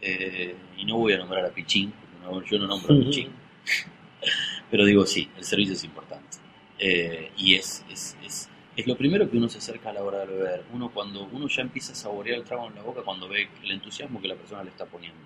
Eh, 0.01 0.55
y 0.77 0.85
no 0.85 0.97
voy 0.97 1.13
a 1.13 1.17
nombrar 1.17 1.45
a 1.45 1.49
Pichín, 1.49 1.91
porque 1.91 2.15
no- 2.35 2.43
yo 2.43 2.57
no 2.59 2.67
nombro 2.67 2.95
a 2.95 2.99
Pichín. 2.99 3.29
Pero 4.71 4.85
digo, 4.85 5.05
sí, 5.05 5.29
el 5.37 5.43
servicio 5.43 5.73
es 5.73 5.83
importante. 5.83 6.37
Eh, 6.77 7.31
y 7.37 7.55
es, 7.55 7.83
es, 7.89 8.17
es, 8.23 8.49
es 8.77 8.87
lo 8.87 8.95
primero 8.95 9.29
que 9.29 9.37
uno 9.37 9.49
se 9.49 9.57
acerca 9.57 9.89
a 9.89 9.93
la 9.93 10.03
hora 10.03 10.19
de 10.19 10.27
beber. 10.27 10.63
Uno 10.73 10.89
cuando 10.89 11.23
uno 11.31 11.47
ya 11.47 11.61
empieza 11.63 11.91
a 11.91 11.95
saborear 11.95 12.37
el 12.39 12.43
trago 12.45 12.67
en 12.67 12.75
la 12.75 12.81
boca 12.83 13.01
cuando 13.01 13.27
ve 13.27 13.49
el 13.63 13.71
entusiasmo 13.71 14.21
que 14.21 14.27
la 14.29 14.35
persona 14.35 14.63
le 14.63 14.69
está 14.69 14.85
poniendo. 14.85 15.19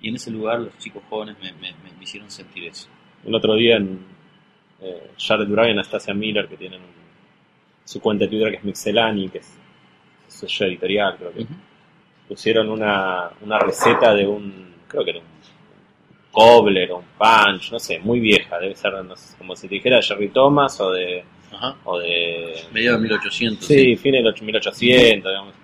Y 0.00 0.08
en 0.08 0.16
ese 0.16 0.30
lugar 0.30 0.60
los 0.60 0.76
chicos 0.78 1.02
jóvenes 1.08 1.36
me, 1.40 1.52
me, 1.52 1.72
me- 1.82 1.92
me 1.96 2.02
hicieron 2.04 2.30
sentir 2.30 2.64
eso. 2.64 2.88
El 3.24 3.34
otro 3.34 3.54
día 3.54 3.76
en 3.76 4.00
eh, 4.82 5.10
Jared 5.18 5.48
y 5.48 5.70
Anastasia 5.70 6.14
Miller, 6.14 6.48
que 6.48 6.56
tienen 6.56 6.80
un- 6.80 6.98
su 7.84 8.00
cuenta 8.00 8.24
de 8.24 8.30
Twitter 8.30 8.50
que 8.50 8.56
es 8.58 8.64
Mixelani, 8.64 9.28
que 9.30 9.38
es 9.38 9.58
su 10.28 10.46
sello 10.48 10.66
editorial, 10.70 11.16
creo 11.16 11.32
que 11.32 11.46
pusieron 12.28 12.68
una, 12.68 13.30
una 13.40 13.58
receta 13.58 14.14
de 14.14 14.26
un, 14.26 14.74
creo 14.86 15.02
que 15.04 15.10
era 15.10 15.20
un 15.20 15.26
cobbler 16.30 16.92
o 16.92 16.98
un 16.98 17.04
punch, 17.18 17.72
no 17.72 17.78
sé, 17.78 17.98
muy 18.00 18.20
vieja, 18.20 18.58
debe 18.58 18.74
ser, 18.74 18.92
no 19.04 19.16
sé, 19.16 19.36
como 19.38 19.56
si 19.56 19.68
te 19.68 19.76
dijera 19.76 19.96
de 19.96 20.02
Jerry 20.02 20.28
Thomas 20.28 20.78
o 20.80 20.90
de, 20.92 21.24
Ajá. 21.52 21.76
o 21.84 21.98
de 21.98 22.54
Mediados 22.72 23.00
de 23.00 23.04
1800. 23.08 23.66
Sí, 23.66 23.96
fines 23.96 24.22
del 24.22 24.34
1800, 24.42 25.30
digamos. 25.32 25.54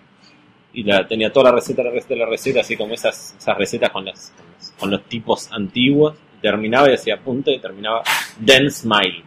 Y 0.72 0.82
la, 0.82 1.06
tenía 1.06 1.30
toda 1.32 1.50
la 1.50 1.56
receta, 1.56 1.84
la 1.84 1.90
receta, 1.90 2.16
la 2.16 2.26
receta, 2.26 2.60
así 2.60 2.76
como 2.76 2.94
esas, 2.94 3.36
esas 3.38 3.56
recetas 3.56 3.90
con, 3.90 4.04
las, 4.06 4.30
con, 4.36 4.46
los, 4.56 4.70
con 4.72 4.90
los 4.90 5.04
tipos 5.04 5.52
antiguos. 5.52 6.16
Terminaba 6.44 6.90
y 6.90 6.92
hacía 6.92 7.16
punto 7.16 7.50
y 7.50 7.58
terminaba 7.58 8.02
Den 8.38 8.70
Smile, 8.70 9.22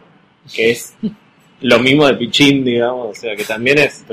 que 0.54 0.70
es 0.70 0.96
lo 1.62 1.80
mismo 1.80 2.06
de 2.06 2.14
Pichín, 2.14 2.64
digamos. 2.64 3.08
O 3.08 3.20
sea, 3.20 3.34
que 3.34 3.42
también 3.42 3.76
es, 3.78 4.04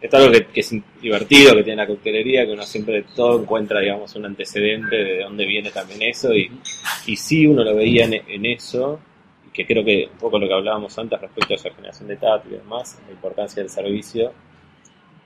es 0.00 0.14
algo 0.14 0.32
que, 0.32 0.46
que 0.46 0.60
es 0.60 0.74
divertido, 1.02 1.54
que 1.54 1.64
tiene 1.64 1.82
la 1.82 1.86
coctelería, 1.86 2.46
que 2.46 2.52
uno 2.52 2.62
siempre 2.62 3.04
todo 3.14 3.42
encuentra, 3.42 3.80
digamos, 3.80 4.16
un 4.16 4.24
antecedente 4.24 4.96
de 4.96 5.18
dónde 5.24 5.44
viene 5.44 5.70
también 5.70 6.00
eso. 6.00 6.32
Y, 6.34 6.50
y 7.04 7.16
sí, 7.16 7.46
uno 7.46 7.62
lo 7.62 7.76
veía 7.76 8.06
en, 8.06 8.14
en 8.26 8.46
eso, 8.46 9.00
que 9.52 9.66
creo 9.66 9.84
que 9.84 10.08
un 10.10 10.18
poco 10.18 10.38
lo 10.38 10.48
que 10.48 10.54
hablábamos 10.54 10.98
antes 10.98 11.20
respecto 11.20 11.52
a 11.52 11.56
esa 11.56 11.70
generación 11.74 12.08
de 12.08 12.16
tato 12.16 12.48
y 12.48 12.52
demás, 12.52 12.98
la 13.06 13.12
importancia 13.12 13.62
del 13.62 13.68
servicio 13.68 14.32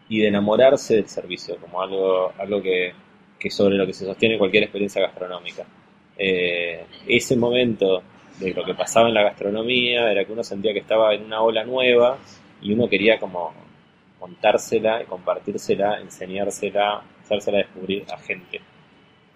y 0.09 0.19
de 0.19 0.27
enamorarse 0.27 0.97
del 0.97 1.09
servicio 1.09 1.57
como 1.59 1.81
algo, 1.81 2.33
algo 2.37 2.61
que, 2.61 2.93
que 3.39 3.51
sobre 3.51 3.77
lo 3.77 3.87
que 3.87 3.93
se 3.93 4.05
sostiene 4.05 4.37
cualquier 4.37 4.65
experiencia 4.65 5.01
gastronómica. 5.01 5.65
Eh, 6.23 6.85
ese 7.09 7.35
momento 7.35 8.03
de 8.39 8.53
lo 8.53 8.63
que 8.63 8.75
pasaba 8.75 9.09
en 9.09 9.15
la 9.15 9.23
gastronomía 9.23 10.13
era 10.13 10.23
que 10.23 10.33
uno 10.33 10.45
sentía 10.45 10.75
que 10.75 10.81
estaba 10.81 11.15
en 11.15 11.25
una 11.25 11.41
ola 11.41 11.65
nueva 11.65 12.19
y 12.61 12.75
uno 12.75 12.87
quería 12.91 13.19
como 13.19 13.55
contársela 14.19 15.03
compartírsela, 15.07 15.99
enseñársela, 15.99 17.03
hacérsela 17.23 17.59
descubrir 17.59 18.05
a 18.13 18.19
gente. 18.19 18.61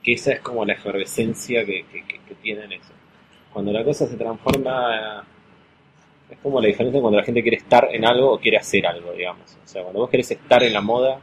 Que 0.02 0.12
esa 0.12 0.32
es 0.32 0.40
como 0.40 0.62
la 0.66 0.74
efervescencia 0.74 1.64
que, 1.64 1.86
que, 1.90 2.04
que 2.04 2.34
tienen 2.42 2.70
eso. 2.70 2.92
Cuando 3.50 3.72
la 3.72 3.82
cosa 3.82 4.06
se 4.06 4.18
transforma, 4.18 5.24
es 6.28 6.38
como 6.42 6.60
la 6.60 6.66
diferencia 6.66 7.00
cuando 7.00 7.18
la 7.18 7.24
gente 7.24 7.40
quiere 7.40 7.56
estar 7.56 7.88
en 7.90 8.04
algo 8.04 8.34
o 8.34 8.38
quiere 8.38 8.58
hacer 8.58 8.86
algo, 8.86 9.12
digamos. 9.12 9.56
O 9.64 9.66
sea, 9.66 9.82
cuando 9.82 10.00
vos 10.00 10.10
querés 10.10 10.30
estar 10.30 10.62
en 10.62 10.74
la 10.74 10.82
moda, 10.82 11.18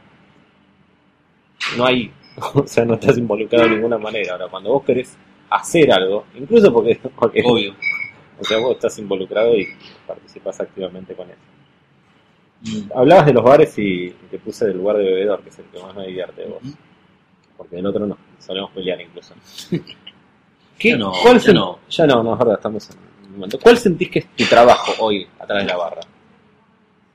no 1.76 1.86
hay, 1.86 2.10
o 2.54 2.66
sea, 2.66 2.84
no 2.84 2.94
estás 2.94 3.16
involucrado 3.16 3.68
de 3.68 3.76
ninguna 3.76 3.98
manera. 3.98 4.32
Ahora, 4.32 4.48
cuando 4.48 4.70
vos 4.70 4.82
querés 4.82 5.16
hacer 5.56 5.92
algo, 5.92 6.26
incluso 6.34 6.72
porque, 6.72 7.00
porque 7.16 7.42
Obvio. 7.44 7.74
o 8.40 8.44
sea, 8.44 8.58
vos 8.58 8.72
estás 8.72 8.98
involucrado 8.98 9.56
y 9.56 9.68
participas 10.06 10.60
activamente 10.60 11.14
con 11.14 11.28
eso. 11.30 11.40
Hablabas 12.94 13.26
de 13.26 13.32
los 13.32 13.42
bares 13.42 13.76
y 13.78 14.10
te 14.30 14.38
puse 14.38 14.66
del 14.66 14.76
lugar 14.76 14.96
de 14.96 15.04
bebedor, 15.04 15.42
que 15.42 15.48
es 15.48 15.58
el 15.58 15.64
que 15.66 15.82
más 15.82 15.94
me 15.96 16.06
divierte 16.06 16.42
de 16.42 16.48
vos. 16.48 16.62
Porque 17.56 17.76
del 17.76 17.86
otro 17.86 18.06
no, 18.06 18.16
solemos 18.38 18.70
pelear 18.70 19.00
incluso. 19.00 19.34
Ya 20.78 20.96
no, 20.96 21.12
¿Cuál 21.12 21.38
ya 21.38 21.52
no. 21.52 21.78
Ya 21.88 22.06
no, 22.08 22.24
no, 22.24 22.32
es 22.32 22.38
verdad, 22.40 22.54
estamos 22.56 22.90
en 22.90 22.96
un 23.26 23.32
momento. 23.34 23.56
¿Cuál 23.60 23.78
sentís 23.78 24.10
que 24.10 24.18
es 24.18 24.28
tu 24.34 24.44
trabajo 24.46 24.92
hoy 24.98 25.28
atrás 25.38 25.62
de 25.62 25.68
la 25.68 25.76
barra? 25.76 26.00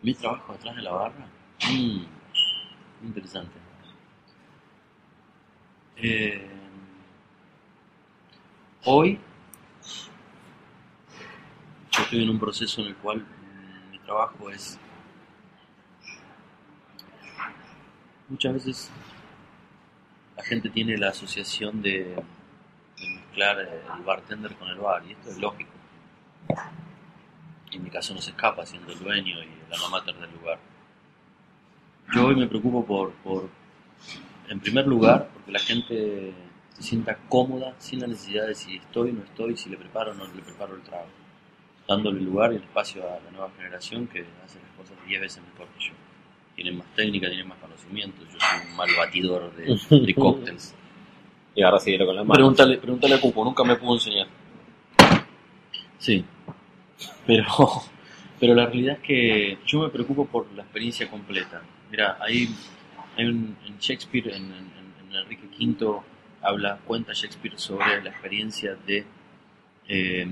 ¿Mi 0.02 0.14
trabajo 0.14 0.54
detrás 0.54 0.76
de 0.78 0.82
la 0.84 0.92
barra? 0.94 1.28
Mm, 1.70 3.08
interesante. 3.08 3.60
Eh, 5.98 6.48
hoy 8.90 9.20
yo 11.92 12.04
estoy 12.04 12.24
en 12.24 12.30
un 12.30 12.40
proceso 12.40 12.82
en 12.82 12.88
el 12.88 12.96
cual 12.96 13.20
mm, 13.20 13.92
mi 13.92 14.00
trabajo 14.00 14.50
es 14.50 14.80
muchas 18.30 18.54
veces 18.54 18.92
la 20.38 20.44
gente 20.44 20.70
tiene 20.70 20.98
la 20.98 21.10
asociación 21.10 21.82
de, 21.82 22.16
mezclar 22.98 23.60
el 23.60 24.04
bartender 24.04 24.56
con 24.56 24.70
el 24.70 24.78
bar 24.78 25.04
y 25.06 25.12
esto 25.12 25.32
es 25.32 25.38
lógico 25.38 25.72
en 27.72 27.84
mi 27.84 27.90
caso 27.90 28.14
no 28.14 28.22
se 28.22 28.32
escapa 28.32 28.66
siendo 28.66 28.94
el 28.94 29.00
dueño 29.00 29.36
y 29.44 29.50
el 29.68 29.74
alma 29.74 29.90
mater 29.90 30.16
del 30.16 30.32
lugar. 30.32 30.60
Yo 32.14 32.28
hoy 32.28 32.36
me 32.36 32.48
preocupo 32.48 32.86
por, 32.86 33.12
por, 33.16 33.50
en 34.48 34.60
primer 34.60 34.88
lugar, 34.88 35.30
porque 35.34 35.52
la 35.52 35.60
gente 35.60 36.34
se 36.78 36.84
sienta 36.84 37.18
cómoda 37.28 37.74
sin 37.80 38.02
la 38.02 38.08
necesidad 38.08 38.46
de 38.48 38.54
si 38.54 38.76
estoy 38.76 39.10
o 39.10 39.14
no 39.14 39.24
estoy, 39.24 39.58
si 39.58 39.68
le 39.70 39.78
preparo 39.78 40.12
o 40.12 40.14
no 40.14 40.26
le 40.28 40.42
preparo 40.44 40.76
el 40.76 40.82
trago, 40.84 41.08
dándole 41.88 42.22
lugar 42.22 42.54
y 42.54 42.58
el 42.58 42.62
espacio 42.64 43.02
a 43.04 43.20
la 43.24 43.32
nueva 43.32 43.50
generación 43.58 44.06
que 44.08 44.20
hace 44.46 44.60
las 44.60 44.72
cosas 44.78 44.96
10 45.08 45.22
veces 45.22 45.44
mejor 45.52 45.68
que 45.78 45.86
yo. 45.88 45.94
Tienen 46.56 46.78
más 46.78 46.88
técnica, 46.96 47.28
tienen 47.30 47.48
más 47.48 47.58
conocimiento, 47.58 48.22
yo 48.32 48.40
soy 48.40 48.70
un 48.70 48.76
mal 48.76 48.90
batidor 48.96 49.56
de, 49.56 49.80
de 50.06 50.14
cócteles. 50.16 50.76
Y 51.56 51.64
ahora 51.64 51.80
síguelo 51.80 52.06
con 52.06 52.16
la 52.16 52.22
mano. 52.24 52.34
Pregúntale, 52.36 52.78
pregúntale 52.78 53.16
a 53.16 53.22
Cupo, 53.22 53.44
nunca 53.44 53.64
me 53.64 53.76
pudo 53.76 53.96
enseñar. 53.96 54.28
Sí, 55.98 56.24
pero, 57.26 57.46
pero 58.40 58.54
la 58.54 58.66
realidad 58.68 58.96
es 58.96 59.02
que 59.02 59.58
yo 59.66 59.82
me 59.82 59.90
preocupo 59.90 60.26
por 60.26 60.52
la 60.54 60.64
experiencia 60.64 61.10
completa. 61.10 61.62
Mira, 61.90 62.18
hay, 62.22 62.50
hay 63.18 63.26
un, 63.26 63.58
en 63.66 63.78
Shakespeare, 63.80 64.28
en, 64.36 64.44
en- 64.44 64.78
en 65.10 65.16
Enrique 65.16 65.48
V, 65.60 66.02
habla, 66.48 66.80
cuenta 66.86 67.12
Shakespeare 67.14 67.58
sobre 67.60 68.02
la 68.02 68.10
experiencia 68.10 68.76
de 68.76 69.06
eh, 69.88 70.28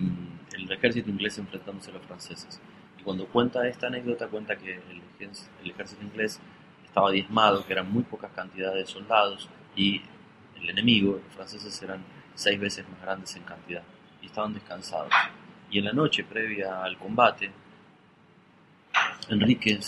el 0.53 0.71
ejército 0.71 1.09
inglés 1.09 1.37
enfrentándose 1.37 1.91
a 1.91 1.95
los 1.95 2.03
franceses. 2.03 2.61
Y 2.99 3.03
cuando 3.03 3.27
cuenta 3.27 3.67
esta 3.67 3.87
anécdota, 3.87 4.27
cuenta 4.27 4.55
que 4.55 4.73
el, 4.75 5.01
ejército- 5.19 6.01
inglés 6.01 6.39
estaba 6.85 7.11
diezmado, 7.11 7.65
que 7.65 7.73
eran 7.73 7.91
muy 7.91 8.03
pocas 8.03 8.31
cantidades 8.31 8.87
de 8.87 8.93
soldados 8.93 9.49
y 9.75 10.01
el 10.55 10.69
enemigo, 10.69 11.19
los 11.23 11.35
franceses, 11.35 11.81
eran 11.81 12.03
seis 12.33 12.59
veces 12.59 12.87
más 12.89 13.01
grandes 13.01 13.35
en 13.35 13.43
cantidad 13.43 13.83
y 14.21 14.27
estaban 14.27 14.53
descansados. 14.53 15.11
Y 15.69 15.79
en 15.79 15.85
la 15.85 15.93
noche 15.93 16.23
previa 16.23 16.81
al 16.81 16.97
combate, 16.97 17.51
Enrique, 19.29 19.79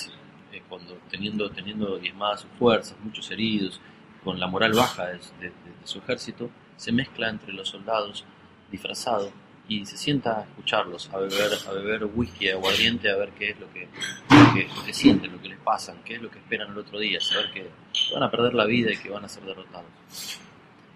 eh, 0.52 0.64
cuando 0.68 0.96
teniendo, 1.10 1.50
teniendo 1.52 1.98
diezmadas 1.98 2.42
sus 2.42 2.52
fuerzas, 2.52 2.98
muchos 3.02 3.30
heridos, 3.32 3.80
con 4.28 4.40
la 4.42 4.48
moral 4.48 4.74
baja 4.74 5.06
de, 5.08 5.14
de- 5.40 5.50
de 5.50 5.86
su 5.86 6.00
ejército, 6.00 6.50
se 6.76 6.92
mezcla 6.92 7.30
entre 7.30 7.54
los 7.54 7.70
soldados 7.70 8.26
disfrazado 8.70 9.32
y 9.70 9.86
se 9.86 9.96
sienta 9.96 10.40
a 10.40 10.44
escucharlos, 10.44 11.10
a 11.14 11.18
beber, 11.18 11.52
a 11.68 11.72
beber 11.72 12.06
whisky, 12.14 12.50
aguardiente, 12.50 13.10
a 13.10 13.16
ver 13.16 13.30
qué 13.40 13.52
es 13.52 13.60
lo 13.60 13.72
que, 13.72 13.88
lo 14.30 14.54
que, 14.54 14.68
lo 14.76 14.84
que 14.86 14.94
sienten, 14.94 15.32
lo 15.32 15.42
que 15.42 15.48
les 15.48 15.60
pasa, 15.60 15.96
qué 16.04 16.16
es 16.16 16.22
lo 16.22 16.30
que 16.30 16.40
esperan 16.40 16.72
el 16.74 16.78
otro 16.78 17.00
día, 17.00 17.22
saber 17.22 17.52
que 17.54 17.70
van 18.14 18.24
a 18.24 18.30
perder 18.30 18.54
la 18.54 18.66
vida 18.66 18.92
y 18.92 18.98
que 18.98 19.10
van 19.10 19.24
a 19.24 19.30
ser 19.30 19.44
derrotados. 19.44 19.90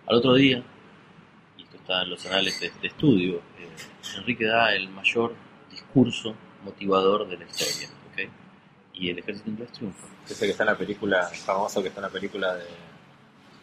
Al 0.07 0.15
otro 0.17 0.33
día, 0.33 0.61
y 1.57 1.63
esto 1.63 1.77
está 1.77 2.01
en 2.03 2.09
los 2.09 2.25
anales 2.25 2.59
de, 2.59 2.69
de 2.81 2.87
estudio, 2.89 3.35
eh, 3.59 4.17
Enrique 4.17 4.45
da 4.45 4.73
el 4.75 4.89
mayor 4.89 5.33
discurso 5.71 6.35
motivador 6.65 7.29
de 7.29 7.37
la 7.37 7.45
historia, 7.45 7.87
¿ok? 8.11 8.29
Y 8.95 9.09
el 9.09 9.19
ejército 9.19 9.49
inglés 9.49 9.71
triunfa. 9.71 10.05
Ese 10.29 10.45
que 10.45 10.51
está 10.51 10.63
en 10.63 10.69
la 10.71 10.77
película, 10.77 11.23
famoso 11.45 11.81
que 11.81 11.87
está 11.87 12.01
en 12.01 12.07
la 12.07 12.09
película 12.11 12.55
de, 12.55 12.65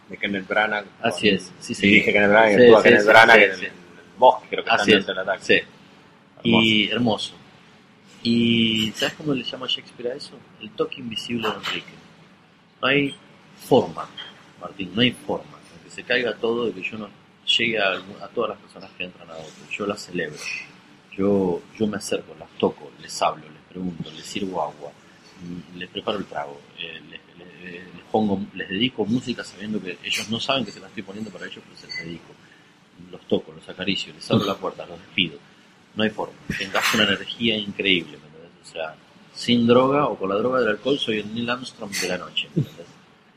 de 0.08 0.16
Kenneth 0.16 0.46
Branagh. 0.48 0.84
Así 1.02 1.28
es, 1.28 1.52
sí, 1.60 1.74
sí. 1.74 1.86
Dirige 1.86 2.12
Kenneth 2.12 2.30
Branagh, 2.30 2.54
Sí, 2.54 2.60
y 2.60 2.64
actúa 2.64 2.78
sí, 2.82 2.88
Kenneth 2.88 3.00
sí, 3.02 3.08
Branagh 3.08 3.42
en 3.42 3.50
el 3.64 3.72
bosque, 4.18 4.46
creo 4.50 4.64
que 4.64 4.70
Así 4.70 4.92
están 4.92 5.00
es, 5.00 5.06
del 5.06 5.18
ataque. 5.18 5.44
sí. 5.44 5.60
Y 6.44 6.88
hermoso. 6.90 7.34
¿Y 8.22 8.92
sabes 8.96 9.14
cómo 9.14 9.34
le 9.34 9.42
llama 9.42 9.66
Shakespeare 9.68 10.12
a 10.12 10.14
eso? 10.16 10.32
El 10.60 10.70
toque 10.70 11.00
invisible 11.00 11.48
de 11.48 11.54
Enrique. 11.54 11.92
No 12.80 12.88
hay 12.88 13.14
forma, 13.68 14.08
Martín, 14.60 14.92
no 14.94 15.02
hay 15.02 15.12
forma. 15.12 15.58
que 15.84 15.90
se 15.90 16.02
caiga 16.02 16.34
todo, 16.34 16.66
de 16.66 16.72
que 16.72 16.82
yo 16.82 16.98
no 16.98 17.08
llegue 17.44 17.78
a, 17.78 18.00
todas 18.34 18.50
las 18.50 18.58
personas 18.58 18.90
que 18.96 19.04
entran 19.04 19.30
a 19.30 19.34
otro. 19.34 19.70
Yo 19.70 19.86
las 19.86 20.00
celebro. 20.04 20.36
Yo, 21.16 21.60
yo 21.76 21.86
me 21.86 21.96
acerco, 21.96 22.34
las 22.38 22.48
toco, 22.58 22.92
les 23.00 23.20
hablo, 23.22 23.44
les 23.48 23.62
pregunto, 23.68 24.10
les 24.12 24.24
sirvo 24.24 24.62
agua, 24.62 24.92
les 25.76 25.88
preparo 25.88 26.18
el 26.18 26.24
trago, 26.26 26.60
eh, 26.78 27.00
les, 27.10 27.20
les- 27.62 27.94
les 27.94 28.04
pongo, 28.10 28.40
les 28.54 28.68
dedico 28.68 29.04
música 29.04 29.44
sabiendo 29.44 29.80
que 29.80 29.98
ellos 30.02 30.28
no 30.30 30.40
saben 30.40 30.64
que 30.64 30.72
se 30.72 30.80
la 30.80 30.86
estoy 30.88 31.02
poniendo 31.02 31.30
para 31.30 31.46
ellos, 31.46 31.62
pero 31.64 31.76
se 31.80 31.86
las 31.86 31.98
dedico. 32.04 32.32
Los 33.10 33.20
toco, 33.28 33.52
los 33.52 33.68
acaricio, 33.68 34.12
les 34.14 34.28
abro 34.30 34.44
la 34.44 34.56
puerta, 34.56 34.84
los 34.86 34.98
despido. 35.00 35.38
No 35.94 36.02
hay 36.04 36.10
forma. 36.10 36.34
Tengas 36.58 36.94
una 36.94 37.04
energía 37.04 37.56
increíble, 37.56 38.18
¿me 38.18 38.26
entendés? 38.28 38.68
O 38.68 38.72
sea, 38.72 38.94
sin 39.34 39.66
droga 39.66 40.06
o 40.08 40.16
con 40.16 40.28
la 40.28 40.34
droga 40.36 40.60
del 40.60 40.68
alcohol 40.70 40.98
soy 40.98 41.18
el 41.18 41.32
Neil 41.34 41.48
Armstrong 41.50 41.90
de 41.92 42.08
la 42.08 42.18
noche, 42.18 42.48
¿me 42.54 42.62
entendés? 42.62 42.86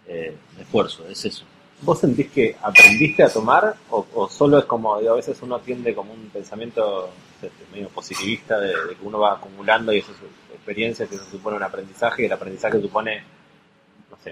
Eh, 0.08 0.36
esfuerzo, 0.60 1.08
es 1.08 1.24
eso. 1.26 1.46
¿Vos 1.84 2.00
sentís 2.00 2.30
que 2.30 2.56
aprendiste 2.62 3.24
a 3.24 3.30
tomar 3.32 3.76
o, 3.90 4.06
o 4.14 4.30
solo 4.30 4.60
es 4.60 4.66
como, 4.66 5.00
digo, 5.00 5.14
a 5.14 5.16
veces 5.16 5.38
uno 5.42 5.60
tiende 5.60 5.96
como 5.96 6.14
un 6.14 6.30
pensamiento 6.30 7.12
este, 7.42 7.66
medio 7.72 7.90
positivista 7.90 8.60
de, 8.60 8.68
de 8.68 8.96
que 8.96 9.04
uno 9.06 9.20
va 9.20 9.34
acumulando 9.34 9.92
y 9.94 10.00
eso 10.00 10.12
es 10.12 10.18
experiencia, 10.56 11.08
que 11.08 11.16
eso 11.16 11.26
supone 11.32 11.58
un 11.58 11.64
aprendizaje 11.64 12.24
y 12.24 12.26
el 12.26 12.34
aprendizaje 12.34 12.80
supone, 12.82 13.24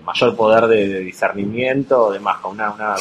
mayor 0.01 0.35
poder 0.35 0.67
de, 0.67 0.87
de 0.87 0.99
discernimiento 0.99 2.05
o 2.05 2.11
demás, 2.11 2.37
una, 2.43 2.71
una 2.71 2.95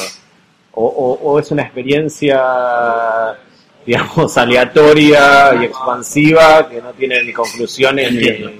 o, 0.81 1.39
es 1.39 1.51
una 1.51 1.63
experiencia, 1.63 3.37
digamos, 3.85 4.37
aleatoria 4.37 5.55
y 5.61 5.65
expansiva 5.65 6.69
que 6.69 6.81
no 6.81 6.91
tiene 6.93 7.23
ni 7.23 7.33
conclusiones 7.33 8.13
ni... 8.13 8.59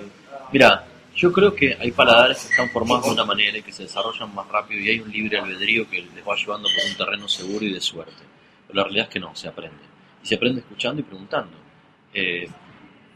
Mira, 0.51 0.86
yo 1.15 1.32
creo 1.32 1.53
que 1.53 1.77
hay 1.80 1.91
paladares 1.91 2.43
que 2.43 2.49
están 2.51 2.69
formados 2.69 3.05
de 3.05 3.11
una 3.11 3.25
manera 3.25 3.57
y 3.57 3.61
que 3.61 3.71
se 3.71 3.84
desarrollan 3.84 4.34
más 4.34 4.47
rápido 4.47 4.82
y 4.82 4.89
hay 4.89 4.99
un 4.99 5.11
libre 5.11 5.38
albedrío 5.38 5.88
que 5.89 6.01
les 6.01 6.27
va 6.27 6.36
llevando 6.36 6.67
por 6.69 6.89
un 6.89 6.97
terreno 6.97 7.27
seguro 7.27 7.65
y 7.65 7.73
de 7.73 7.82
suerte. 7.82 8.23
Pero 8.67 8.77
la 8.77 8.84
realidad 8.84 9.05
es 9.07 9.13
que 9.13 9.19
no, 9.19 9.36
se 9.36 9.47
aprende. 9.47 9.77
Y 10.23 10.27
se 10.27 10.36
aprende 10.36 10.61
escuchando 10.61 11.01
y 11.01 11.03
preguntando. 11.03 11.55
Eh, 12.13 12.47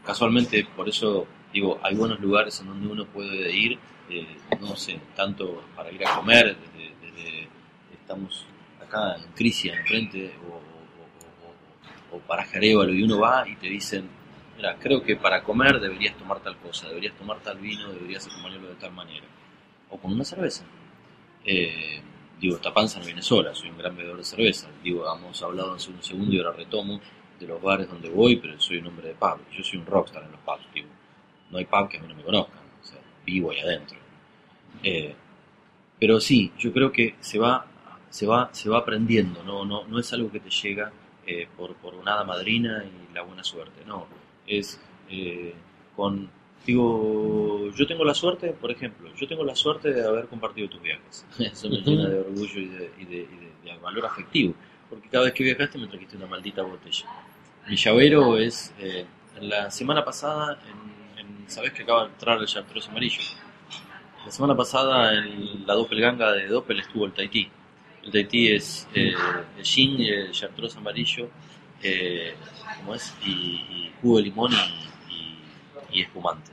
casualmente, 0.04 0.66
por 0.76 0.88
eso 0.88 1.26
digo, 1.52 1.80
hay 1.82 1.94
buenos 1.94 2.20
lugares 2.20 2.60
en 2.60 2.66
donde 2.66 2.88
uno 2.88 3.04
puede 3.06 3.50
ir, 3.54 3.78
eh, 4.10 4.26
no 4.60 4.76
sé, 4.76 5.00
tanto 5.16 5.62
para 5.76 5.90
ir 5.90 6.06
a 6.06 6.16
comer, 6.16 6.56
desde, 6.56 6.94
desde- 7.00 7.48
estamos 7.92 8.44
acá 8.80 9.16
en 9.16 9.32
Crisia, 9.32 9.74
enfrente, 9.78 10.32
o, 10.48 10.52
o, 10.54 10.56
o, 10.56 12.16
o, 12.16 12.16
o 12.16 12.20
paraje 12.20 12.58
Arévalo, 12.58 12.92
y 12.92 13.02
uno 13.02 13.18
va 13.20 13.48
y 13.48 13.56
te 13.56 13.68
dicen, 13.68 14.08
mira, 14.56 14.76
creo 14.78 15.02
que 15.02 15.16
para 15.16 15.42
comer 15.42 15.80
deberías 15.80 16.16
tomar 16.16 16.40
tal 16.40 16.56
cosa, 16.58 16.88
deberías 16.88 17.14
tomar 17.16 17.40
tal 17.40 17.58
vino, 17.58 17.92
deberías 17.92 18.26
acompañarlo 18.26 18.68
de 18.68 18.74
tal 18.76 18.92
manera. 18.92 19.26
O 19.90 19.98
con 19.98 20.12
una 20.12 20.24
cerveza. 20.24 20.64
Eh, 21.44 22.00
digo, 22.40 22.56
esta 22.56 22.72
panza 22.72 22.98
no 22.98 23.06
viene 23.06 23.22
sola, 23.22 23.54
soy 23.54 23.70
un 23.70 23.78
gran 23.78 23.96
bebedor 23.96 24.18
de 24.18 24.24
cerveza. 24.24 24.68
Digo, 24.82 25.04
hemos 25.14 25.42
hablado 25.42 25.74
hace 25.74 25.90
un 25.90 26.02
segundo 26.02 26.32
y 26.32 26.38
ahora 26.38 26.52
retomo 26.56 27.00
de 27.38 27.46
los 27.46 27.60
bares 27.60 27.88
donde 27.88 28.08
voy, 28.08 28.36
pero 28.36 28.58
soy 28.60 28.78
un 28.78 28.86
hombre 28.88 29.08
de 29.08 29.14
pub. 29.14 29.38
Yo 29.52 29.62
soy 29.62 29.78
un 29.78 29.86
rockstar 29.86 30.22
en 30.24 30.32
los 30.32 30.40
pubs, 30.40 30.66
digo. 30.74 30.88
No 31.50 31.58
hay 31.58 31.64
pub 31.66 31.88
que 31.88 31.98
a 31.98 32.00
mí 32.00 32.08
no 32.08 32.14
me 32.14 32.22
sea, 32.22 32.46
vivo 33.24 33.50
ahí 33.50 33.60
adentro. 33.60 33.96
Eh, 34.82 35.14
pero 35.98 36.20
sí, 36.20 36.52
yo 36.58 36.72
creo 36.72 36.92
que 36.92 37.14
se 37.20 37.38
va, 37.38 37.66
se 38.10 38.26
va, 38.26 38.50
se 38.52 38.68
va 38.68 38.78
aprendiendo, 38.78 39.42
no, 39.44 39.64
no, 39.64 39.84
no 39.86 39.98
es 39.98 40.12
algo 40.12 40.30
que 40.30 40.40
te 40.40 40.50
llega 40.50 40.92
eh, 41.26 41.48
por, 41.56 41.74
por 41.76 41.94
una 41.94 42.14
hada 42.14 42.24
madrina 42.24 42.84
y 42.84 43.14
la 43.14 43.22
buena 43.22 43.42
suerte. 43.44 43.84
No, 43.86 44.06
es 44.46 44.80
eh, 45.10 45.54
con. 45.96 46.28
Digo, 46.66 47.70
yo 47.76 47.86
tengo 47.86 48.04
la 48.04 48.14
suerte, 48.14 48.48
por 48.52 48.70
ejemplo, 48.70 49.10
yo 49.14 49.28
tengo 49.28 49.44
la 49.44 49.54
suerte 49.54 49.92
de 49.92 50.02
haber 50.06 50.26
compartido 50.26 50.68
tus 50.68 50.80
viajes. 50.80 51.26
Eso 51.38 51.68
me 51.68 51.76
llena 51.82 52.08
de 52.08 52.20
orgullo 52.20 52.58
y 52.60 52.66
de, 52.68 52.90
y 52.98 53.04
de- 53.04 53.16
y 53.16 53.36
de- 53.66 53.72
de 53.72 53.78
valor 53.82 54.06
afectivo. 54.06 54.54
Porque 54.88 55.08
cada 55.08 55.24
vez 55.24 55.34
que 55.34 55.44
viajaste 55.44 55.78
me 55.78 55.86
trajiste 55.86 56.16
una 56.16 56.26
maldita 56.26 56.62
botella. 56.62 57.06
Mi 57.68 57.76
llavero 57.76 58.36
es. 58.38 58.72
eh, 58.78 59.04
la 59.40 59.70
semana 59.70 60.04
pasada, 60.04 60.58
en- 60.66 60.93
¿sabés 61.48 61.72
que 61.72 61.82
acaba 61.82 62.04
de 62.06 62.10
entrar 62.12 62.38
el 62.38 62.46
Chartreuse 62.46 62.88
amarillo? 62.90 63.20
La 64.24 64.30
semana 64.30 64.56
pasada 64.56 65.14
en 65.18 65.66
la 65.66 65.74
Doppelganga 65.74 66.32
de 66.32 66.46
Doppel 66.48 66.80
estuvo 66.80 67.04
el 67.04 67.12
Tahití. 67.12 67.48
El 68.04 68.10
Tahití 68.10 68.48
es 68.52 68.88
eh, 68.94 69.14
el 69.58 69.64
gin, 69.64 70.00
el 70.00 70.32
Chartreuse 70.32 70.78
amarillo, 70.78 71.28
eh, 71.82 72.34
¿cómo 72.78 72.94
es? 72.94 73.14
Y, 73.24 73.30
y 73.30 73.92
jugo 74.00 74.16
de 74.18 74.22
limón 74.22 74.52
y, 74.52 75.12
y- 75.14 75.98
y 75.98 76.02
espumante. 76.02 76.50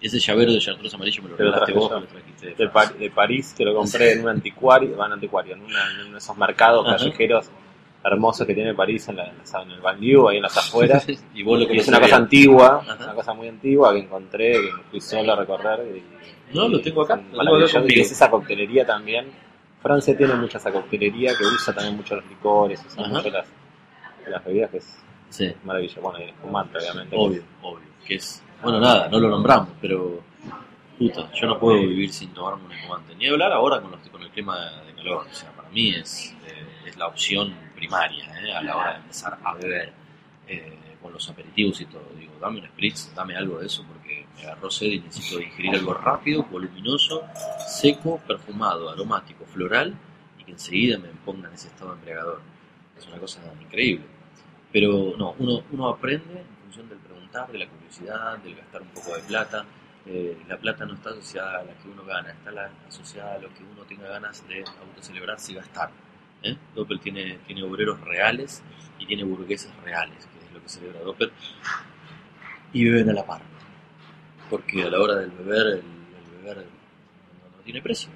Ese 0.00 0.18
llavero 0.18 0.52
de 0.52 0.58
Chartreuse 0.58 0.96
amarillo 0.96 1.22
me 1.22 1.28
lo 1.30 1.36
Te 1.36 1.42
lo 1.44 1.50
regalaste 1.50 1.72
vos, 1.72 1.90
me 1.92 2.00
lo 2.00 2.06
trajiste 2.06 2.46
de 2.46 2.50
de, 2.52 2.56
Francia. 2.68 2.72
Par- 2.90 2.98
de 2.98 3.10
París, 3.10 3.54
que 3.56 3.64
lo 3.64 3.74
compré 3.74 4.12
en 4.12 4.20
un 4.22 4.28
anticuario, 4.28 4.96
van 4.96 5.12
anticuario, 5.12 5.54
en, 5.54 5.62
una- 5.62 5.90
en 5.92 6.00
uno 6.02 6.12
de 6.12 6.18
esos 6.18 6.36
mercados 6.36 6.86
Ajá. 6.86 6.96
callejeros 6.98 7.50
hermosos 8.04 8.46
que 8.46 8.54
tiene 8.54 8.74
París 8.74 9.08
en, 9.08 9.16
la, 9.16 9.24
en 9.26 9.70
el 9.70 9.80
banlieue, 9.80 10.30
ahí 10.30 10.36
en 10.36 10.42
las 10.42 10.56
afueras. 10.56 11.06
y 11.34 11.42
vos 11.42 11.58
lo 11.58 11.72
y 11.72 11.78
es 11.78 11.88
una 11.88 12.00
cosa 12.00 12.16
antigua, 12.16 12.82
Ajá. 12.86 13.04
una 13.04 13.14
cosa 13.14 13.32
muy 13.34 13.48
antigua 13.48 13.92
que 13.92 14.00
encontré, 14.00 14.52
que 14.52 14.70
fui 14.90 15.00
solo 15.00 15.32
a 15.32 15.36
recorrer. 15.36 15.96
Y, 15.96 16.54
No, 16.56 16.68
lo 16.68 16.80
tengo 16.80 17.02
acá, 17.02 17.16
lo 17.32 17.66
tengo 17.66 17.86
y 17.88 18.00
es 18.00 18.12
esa 18.12 18.30
coctelería 18.30 18.84
también. 18.84 19.26
Francia 19.80 20.16
tiene 20.16 20.34
mucha 20.34 20.58
esa 20.58 20.72
coctelería 20.72 21.32
que 21.36 21.44
usa 21.44 21.74
también 21.74 21.96
mucho 21.96 22.16
los 22.16 22.26
licores, 22.26 22.82
usa 22.86 23.04
Ajá. 23.04 23.12
mucho 23.14 23.30
las, 23.30 23.46
las 24.28 24.44
bebidas, 24.44 24.70
que 24.70 24.76
es 24.78 25.00
Sí, 25.30 25.52
maravilloso. 25.64 26.00
Bueno, 26.00 26.20
y 26.20 26.22
el 26.24 26.28
espumante, 26.28 26.78
obviamente. 26.78 27.16
obvio, 27.18 27.42
obvio. 27.62 27.86
Que 28.06 28.14
es, 28.16 28.40
bueno, 28.62 28.78
nada, 28.80 29.08
no 29.08 29.18
lo 29.18 29.28
nombramos, 29.30 29.70
pero 29.80 30.20
puta, 30.96 31.28
yo 31.32 31.46
no 31.48 31.58
puedo 31.58 31.80
vivir 31.80 32.12
sin 32.12 32.32
tomarme 32.32 32.66
un 32.66 32.72
espumante. 32.72 33.16
Ni 33.16 33.26
hablar 33.26 33.52
ahora 33.52 33.80
con, 33.80 33.90
los, 33.90 34.00
con 34.10 34.22
el 34.22 34.30
clima 34.30 34.56
de 34.86 34.92
calor. 34.94 35.26
O 35.28 35.34
sea, 35.34 35.50
para 35.50 35.68
mí 35.70 35.90
es, 35.90 36.32
eh, 36.46 36.88
es 36.88 36.96
la 36.96 37.08
opción 37.08 37.52
primaria 37.74 38.24
eh, 38.40 38.52
a 38.54 38.62
la 38.62 38.76
hora 38.76 38.90
de 38.92 38.96
empezar 38.98 39.38
a 39.42 39.54
beber 39.54 39.92
eh, 40.46 40.78
con 41.00 41.12
los 41.12 41.28
aperitivos 41.28 41.80
y 41.80 41.86
todo. 41.86 42.06
Digo, 42.18 42.32
dame 42.40 42.60
un 42.60 42.66
spritz, 42.66 43.14
dame 43.14 43.36
algo 43.36 43.58
de 43.58 43.66
eso 43.66 43.84
porque 43.86 44.26
me 44.36 44.42
agarró 44.44 44.70
sed 44.70 44.86
y 44.86 45.00
necesito 45.00 45.40
ingerir 45.40 45.74
algo 45.76 45.94
rápido, 45.94 46.44
voluminoso, 46.44 47.24
seco, 47.66 48.18
perfumado, 48.26 48.90
aromático, 48.90 49.44
floral 49.44 49.94
y 50.38 50.44
que 50.44 50.52
enseguida 50.52 50.98
me 50.98 51.08
ponga 51.24 51.48
en 51.48 51.54
ese 51.54 51.68
estado 51.68 51.92
embriagador. 51.92 52.40
Es 52.96 53.06
una 53.06 53.18
cosa 53.18 53.40
increíble. 53.60 54.04
Pero 54.72 55.14
no, 55.16 55.34
uno, 55.38 55.62
uno 55.70 55.88
aprende 55.88 56.40
en 56.40 56.56
función 56.62 56.88
del 56.88 56.98
preguntar, 56.98 57.50
de 57.52 57.58
la 57.58 57.68
curiosidad, 57.68 58.38
del 58.38 58.56
gastar 58.56 58.82
un 58.82 58.88
poco 58.88 59.14
de 59.14 59.22
plata. 59.22 59.64
Eh, 60.06 60.36
la 60.48 60.58
plata 60.58 60.84
no 60.84 60.94
está 60.94 61.10
asociada 61.10 61.60
a 61.60 61.64
la 61.64 61.72
que 61.74 61.88
uno 61.88 62.04
gana, 62.04 62.30
está 62.30 62.50
asociada 62.88 63.34
a 63.34 63.38
lo 63.38 63.48
que 63.54 63.62
uno 63.62 63.84
tenga 63.84 64.08
ganas 64.08 64.46
de 64.48 64.64
autocelebrarse 64.80 65.52
y 65.52 65.54
gastar. 65.54 65.90
¿Eh? 66.44 66.56
Doppel 66.74 67.00
tiene, 67.00 67.38
tiene 67.46 67.62
obreros 67.62 68.00
reales 68.02 68.62
y 68.98 69.06
tiene 69.06 69.24
burgueses 69.24 69.74
reales, 69.82 70.26
que 70.26 70.46
es 70.46 70.52
lo 70.52 70.62
que 70.62 70.68
celebra 70.68 71.00
Doppel, 71.00 71.32
y 72.72 72.84
beben 72.84 73.10
a 73.10 73.12
la 73.14 73.26
par. 73.26 73.42
Porque 74.50 74.84
a 74.84 74.90
la 74.90 75.00
hora 75.00 75.16
del 75.16 75.30
beber, 75.30 75.66
el, 75.66 75.72
el 75.78 76.42
beber 76.42 76.56
no, 76.58 77.56
no 77.56 77.62
tiene 77.64 77.80
precio. 77.82 78.10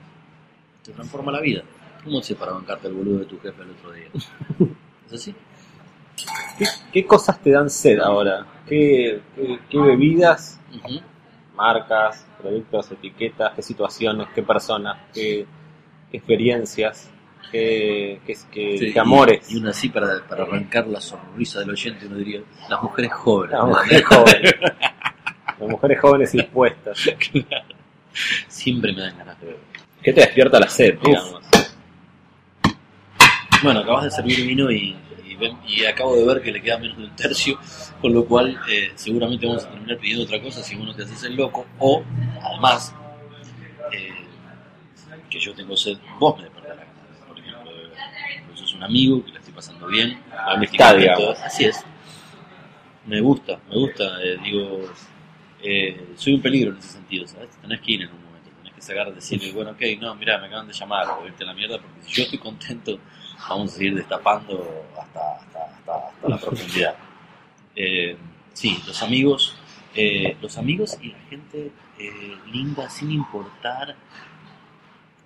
Te 0.84 0.92
transforma 0.92 1.32
la 1.32 1.40
vida. 1.40 1.62
¿Cómo 2.04 2.20
haces 2.20 2.36
para 2.36 2.52
bancarte 2.52 2.88
el 2.88 2.94
boludo 2.94 3.18
de 3.20 3.24
tu 3.24 3.40
jefe 3.40 3.62
el 3.62 3.70
otro 3.70 3.92
día? 3.92 4.06
¿Es 5.06 5.12
así? 5.12 5.34
¿Qué, 6.58 6.64
qué 6.92 7.06
cosas 7.06 7.40
te 7.40 7.50
dan 7.50 7.70
sed 7.70 7.98
ahora? 7.98 8.46
¿Qué, 8.66 9.20
qué, 9.34 9.58
qué 9.68 9.78
bebidas, 9.78 10.60
marcas, 11.54 12.26
productos, 12.40 12.92
etiquetas, 12.92 13.54
qué 13.54 13.62
situaciones, 13.62 14.28
qué 14.34 14.42
personas, 14.42 14.98
qué 15.12 15.46
experiencias, 16.12 17.10
Sí, 17.50 18.92
qué 18.92 19.00
amores? 19.00 19.50
Y, 19.50 19.54
y 19.54 19.60
una 19.60 19.70
así 19.70 19.88
para, 19.88 20.22
para 20.26 20.44
arrancar 20.44 20.86
la 20.86 21.00
sonrisa 21.00 21.60
del 21.60 21.70
oyente, 21.70 22.06
uno 22.06 22.16
diría, 22.16 22.40
las 22.68 22.82
mujeres 22.82 23.12
jóvenes. 23.12 23.58
Las 23.58 23.68
mujeres 23.68 24.04
jóvenes. 24.06 24.54
Las 25.60 25.68
mujeres 25.70 26.00
jóvenes 26.00 26.34
y 26.34 26.38
dispuestas. 26.38 27.10
Siempre 28.46 28.92
me 28.92 29.00
dan 29.00 29.18
ganas 29.18 29.40
de 29.40 29.46
beber. 29.46 29.60
¿Qué 30.00 30.12
te 30.12 30.20
despierta 30.20 30.60
la 30.60 30.68
sed, 30.68 30.98
digamos? 31.04 31.40
Bueno, 33.62 33.80
acabas 33.80 34.04
de 34.04 34.10
servir 34.12 34.46
vino 34.46 34.70
y, 34.70 34.96
y 35.66 35.84
acabo 35.84 36.16
de 36.16 36.24
ver 36.24 36.40
que 36.42 36.52
le 36.52 36.62
queda 36.62 36.78
menos 36.78 36.96
de 36.96 37.04
un 37.04 37.16
tercio, 37.16 37.58
con 38.00 38.12
lo 38.12 38.24
cual 38.24 38.58
eh, 38.70 38.92
seguramente 38.94 39.46
vamos 39.46 39.64
a 39.64 39.70
terminar 39.70 39.98
pidiendo 39.98 40.24
otra 40.24 40.40
cosa 40.40 40.62
si 40.62 40.76
uno 40.76 40.94
te 40.94 41.02
haces 41.02 41.24
el 41.24 41.34
loco, 41.34 41.66
o 41.78 42.02
además, 42.42 42.94
eh, 43.92 44.14
que 45.28 45.40
yo 45.40 45.52
tengo 45.54 45.76
sed, 45.76 45.98
vos 46.18 46.36
me 46.36 46.44
despertás 46.44 46.76
la 46.76 46.84
gana, 46.84 47.02
de, 47.10 47.26
por 47.26 47.38
ejemplo, 47.38 47.72
de 47.72 47.78
beber. 47.78 47.98
Vos 48.48 48.60
sos 48.60 48.67
un 48.78 48.84
amigo 48.84 49.24
que 49.24 49.32
la 49.32 49.38
estoy 49.40 49.54
pasando 49.54 49.86
bien, 49.88 50.20
La 50.30 50.52
amistad. 50.52 50.96
Así 51.44 51.64
es. 51.64 51.84
Me 53.06 53.20
gusta, 53.20 53.58
me 53.68 53.76
gusta, 53.76 54.22
eh, 54.22 54.38
digo, 54.42 54.82
eh, 55.62 56.12
soy 56.16 56.34
un 56.34 56.42
peligro 56.42 56.72
en 56.72 56.78
ese 56.78 56.90
sentido, 56.90 57.26
¿sabes? 57.26 57.50
Tenés 57.60 57.80
que 57.80 57.92
ir 57.92 58.02
en 58.02 58.10
un 58.10 58.24
momento, 58.24 58.50
tenés 58.58 58.74
que 58.74 58.82
sacar, 58.82 59.12
decirle, 59.14 59.50
bueno, 59.52 59.70
ok, 59.72 59.80
no, 59.98 60.14
mira, 60.14 60.38
me 60.38 60.46
acaban 60.46 60.68
de 60.68 60.74
llamar, 60.74 61.08
o 61.10 61.26
irte 61.26 61.42
a 61.42 61.46
la 61.46 61.54
mierda, 61.54 61.78
porque 61.78 62.02
si 62.02 62.12
yo 62.12 62.22
estoy 62.24 62.38
contento, 62.38 62.98
vamos 63.48 63.72
a 63.72 63.76
seguir 63.76 63.94
destapando 63.94 64.86
hasta, 64.98 65.36
hasta, 65.36 65.64
hasta, 65.64 66.08
hasta 66.08 66.28
la 66.28 66.36
profundidad. 66.40 66.94
Eh, 67.74 68.16
sí, 68.52 68.78
los 68.86 69.02
amigos, 69.02 69.56
eh, 69.94 70.36
los 70.40 70.58
amigos 70.58 70.98
y 71.00 71.08
la 71.08 71.20
gente 71.30 71.72
eh, 71.98 72.36
linda, 72.52 72.90
sin 72.90 73.10
importar 73.10 73.96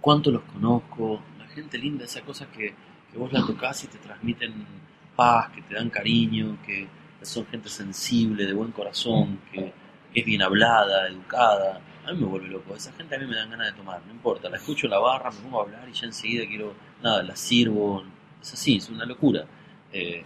cuánto 0.00 0.30
los 0.30 0.42
conozco, 0.42 1.20
la 1.38 1.46
gente 1.48 1.78
linda, 1.78 2.05
esa 2.05 2.22
cosa 2.22 2.46
que, 2.50 2.74
que 3.12 3.18
vos 3.18 3.32
la 3.32 3.44
tocas 3.44 3.84
y 3.84 3.88
te 3.88 3.98
transmiten 3.98 4.66
paz, 5.14 5.50
que 5.50 5.62
te 5.62 5.74
dan 5.74 5.90
cariño, 5.90 6.58
que 6.64 6.88
son 7.20 7.46
gente 7.46 7.68
sensible, 7.68 8.46
de 8.46 8.54
buen 8.54 8.72
corazón, 8.72 9.38
que, 9.52 9.72
que 10.12 10.20
es 10.20 10.26
bien 10.26 10.42
hablada, 10.42 11.08
educada. 11.08 11.80
A 12.06 12.12
mí 12.12 12.20
me 12.20 12.26
vuelve 12.26 12.48
loco. 12.48 12.74
Esa 12.74 12.92
gente 12.92 13.14
a 13.14 13.18
mí 13.18 13.26
me 13.26 13.36
dan 13.36 13.50
ganas 13.50 13.68
de 13.68 13.74
tomar, 13.74 14.00
no 14.06 14.12
importa. 14.12 14.48
La 14.48 14.56
escucho 14.56 14.86
en 14.86 14.92
la 14.92 14.98
barra, 14.98 15.30
me 15.30 15.40
pongo 15.40 15.60
a 15.60 15.62
hablar 15.64 15.88
y 15.88 15.92
ya 15.92 16.06
enseguida 16.06 16.46
quiero, 16.46 16.74
nada, 17.02 17.22
la 17.22 17.36
sirvo. 17.36 18.02
Es 18.40 18.54
así, 18.54 18.76
es 18.78 18.88
una 18.88 19.04
locura. 19.04 19.44
Eh, 19.92 20.24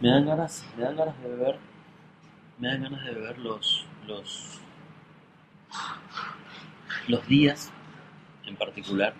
me 0.00 0.10
dan 0.10 0.26
ganas, 0.26 0.64
me 0.76 0.84
dan 0.84 0.96
ganas 0.96 1.20
de 1.22 1.28
beber, 1.28 1.56
me 2.58 2.68
dan 2.68 2.82
ganas 2.82 3.04
de 3.04 3.14
beber 3.14 3.38
los, 3.38 3.86
los, 4.06 4.60
los 7.08 7.26
días 7.26 7.72
en 8.44 8.56
particular. 8.56 9.14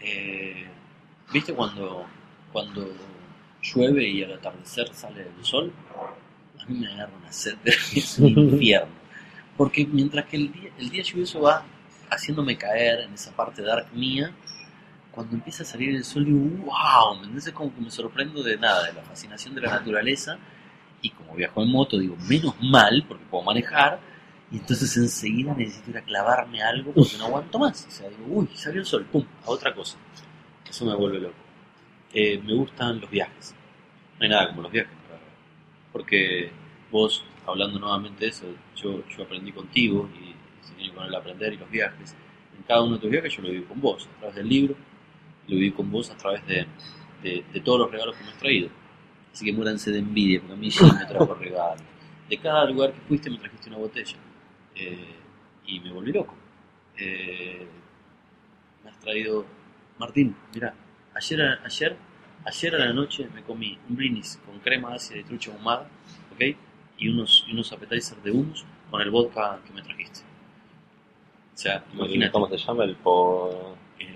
Eh, 0.00 0.68
¿Viste 1.32 1.52
cuando, 1.52 2.06
cuando 2.52 2.88
llueve 3.62 4.08
y 4.08 4.24
al 4.24 4.34
atardecer 4.34 4.92
sale 4.94 5.26
el 5.36 5.44
sol? 5.44 5.72
A 6.60 6.64
mí 6.66 6.78
me 6.78 6.92
agarra 6.92 7.12
una 7.20 7.32
sed, 7.32 7.56
un 8.18 8.28
infierno. 8.28 8.94
Porque 9.56 9.86
mientras 9.86 10.26
que 10.26 10.36
el 10.36 10.52
día, 10.52 10.70
el 10.78 10.88
día 10.88 11.02
lluvioso 11.02 11.40
va 11.40 11.64
haciéndome 12.10 12.56
caer 12.56 13.00
en 13.00 13.12
esa 13.12 13.32
parte 13.32 13.62
dark 13.62 13.92
mía, 13.92 14.32
cuando 15.10 15.34
empieza 15.34 15.64
a 15.64 15.66
salir 15.66 15.94
el 15.94 16.04
sol 16.04 16.24
digo, 16.24 16.38
wow, 16.38 17.14
¿me 17.14 17.18
entiendes? 17.18 17.48
Es 17.48 17.52
como 17.52 17.74
que 17.74 17.80
me 17.80 17.90
sorprendo 17.90 18.42
de 18.42 18.56
nada, 18.56 18.86
de 18.86 18.92
la 18.92 19.02
fascinación 19.02 19.54
de 19.54 19.62
la 19.62 19.70
naturaleza. 19.70 20.38
Y 21.02 21.10
como 21.10 21.34
viajo 21.34 21.62
en 21.62 21.70
moto, 21.70 21.98
digo, 21.98 22.16
menos 22.28 22.54
mal, 22.60 23.04
porque 23.06 23.24
puedo 23.30 23.44
manejar, 23.44 24.00
y 24.50 24.56
entonces 24.56 24.96
enseguida 24.96 25.54
necesito 25.54 25.90
ir 25.90 25.98
a 25.98 26.02
clavarme 26.02 26.62
algo 26.62 26.92
porque 26.92 27.16
no 27.18 27.26
aguanto 27.26 27.58
más. 27.58 27.86
O 27.86 27.90
sea, 27.90 28.08
digo, 28.08 28.24
uy, 28.28 28.48
salió 28.54 28.80
el 28.80 28.86
sol, 28.86 29.04
pum, 29.04 29.24
a 29.44 29.50
otra 29.50 29.74
cosa. 29.74 29.98
Eso 30.68 30.84
me 30.84 30.94
vuelve 30.94 31.20
loco. 31.20 31.34
Eh, 32.12 32.40
me 32.44 32.54
gustan 32.54 33.00
los 33.00 33.10
viajes. 33.10 33.54
No 34.18 34.24
hay 34.24 34.30
nada 34.30 34.48
como 34.48 34.62
los 34.62 34.72
viajes. 34.72 34.92
la 35.04 35.14
verdad. 35.14 35.26
Porque 35.92 36.50
vos, 36.90 37.24
hablando 37.46 37.78
nuevamente 37.78 38.24
de 38.24 38.30
eso, 38.30 38.46
yo, 38.76 39.06
yo 39.08 39.22
aprendí 39.22 39.52
contigo 39.52 40.08
y 40.14 40.34
se 40.66 40.74
viene 40.74 40.94
con 40.94 41.04
el 41.04 41.14
aprender 41.14 41.52
y 41.52 41.56
los 41.56 41.70
viajes. 41.70 42.14
En 42.56 42.62
cada 42.64 42.82
uno 42.82 42.94
de 42.94 43.00
tus 43.00 43.10
viajes 43.10 43.34
yo 43.36 43.42
lo 43.42 43.50
viví 43.50 43.64
con 43.64 43.80
vos, 43.80 44.08
a 44.16 44.18
través 44.18 44.36
del 44.36 44.48
libro, 44.48 44.74
y 45.46 45.52
lo 45.52 45.58
viví 45.58 45.70
con 45.72 45.90
vos 45.90 46.10
a 46.10 46.16
través 46.16 46.46
de, 46.46 46.66
de, 47.22 47.44
de 47.52 47.60
todos 47.60 47.80
los 47.80 47.90
regalos 47.90 48.16
que 48.16 48.24
me 48.24 48.30
has 48.30 48.38
traído. 48.38 48.68
Así 49.32 49.44
que 49.44 49.52
muéranse 49.52 49.90
de 49.90 49.98
envidia, 49.98 50.40
porque 50.40 50.54
a 50.54 50.56
mí 50.56 50.70
sí 50.70 50.84
me 50.84 51.06
trajo 51.06 51.34
regalos. 51.40 51.82
De 52.28 52.36
cada 52.38 52.64
lugar 52.66 52.92
que 52.92 53.00
fuiste 53.02 53.30
me 53.30 53.38
trajiste 53.38 53.68
una 53.68 53.78
botella. 53.78 54.16
Eh, 54.74 55.14
y 55.66 55.80
me 55.80 55.92
volví 55.92 56.12
loco. 56.12 56.34
Eh, 56.96 57.66
me 58.84 58.90
has 58.90 58.98
traído... 58.98 59.44
Martín, 59.98 60.36
mira, 60.54 60.74
ayer, 61.14 61.40
ayer, 61.64 61.96
ayer 62.44 62.74
a 62.74 62.78
la 62.78 62.92
noche 62.92 63.28
me 63.34 63.42
comí 63.42 63.78
un 63.88 63.96
blinis 63.96 64.40
con 64.46 64.58
crema 64.60 64.94
ácida 64.94 65.16
de 65.18 65.24
trucha 65.24 65.52
ahumada, 65.52 65.88
¿ok? 66.34 66.56
Y 66.98 67.08
unos, 67.08 67.44
y 67.48 67.52
unos 67.52 67.72
appetizers 67.72 68.22
de 68.22 68.30
hummus 68.30 68.64
con 68.90 69.00
el 69.00 69.10
vodka 69.10 69.58
que 69.66 69.72
me 69.72 69.82
trajiste. 69.82 70.20
O 71.54 71.58
sea, 71.60 71.84
imagínate. 71.92 72.32
¿Cómo 72.32 72.48
se 72.48 72.56
llama? 72.58 72.84
El 72.84 72.94
po... 72.96 73.76
Eh, 73.98 74.06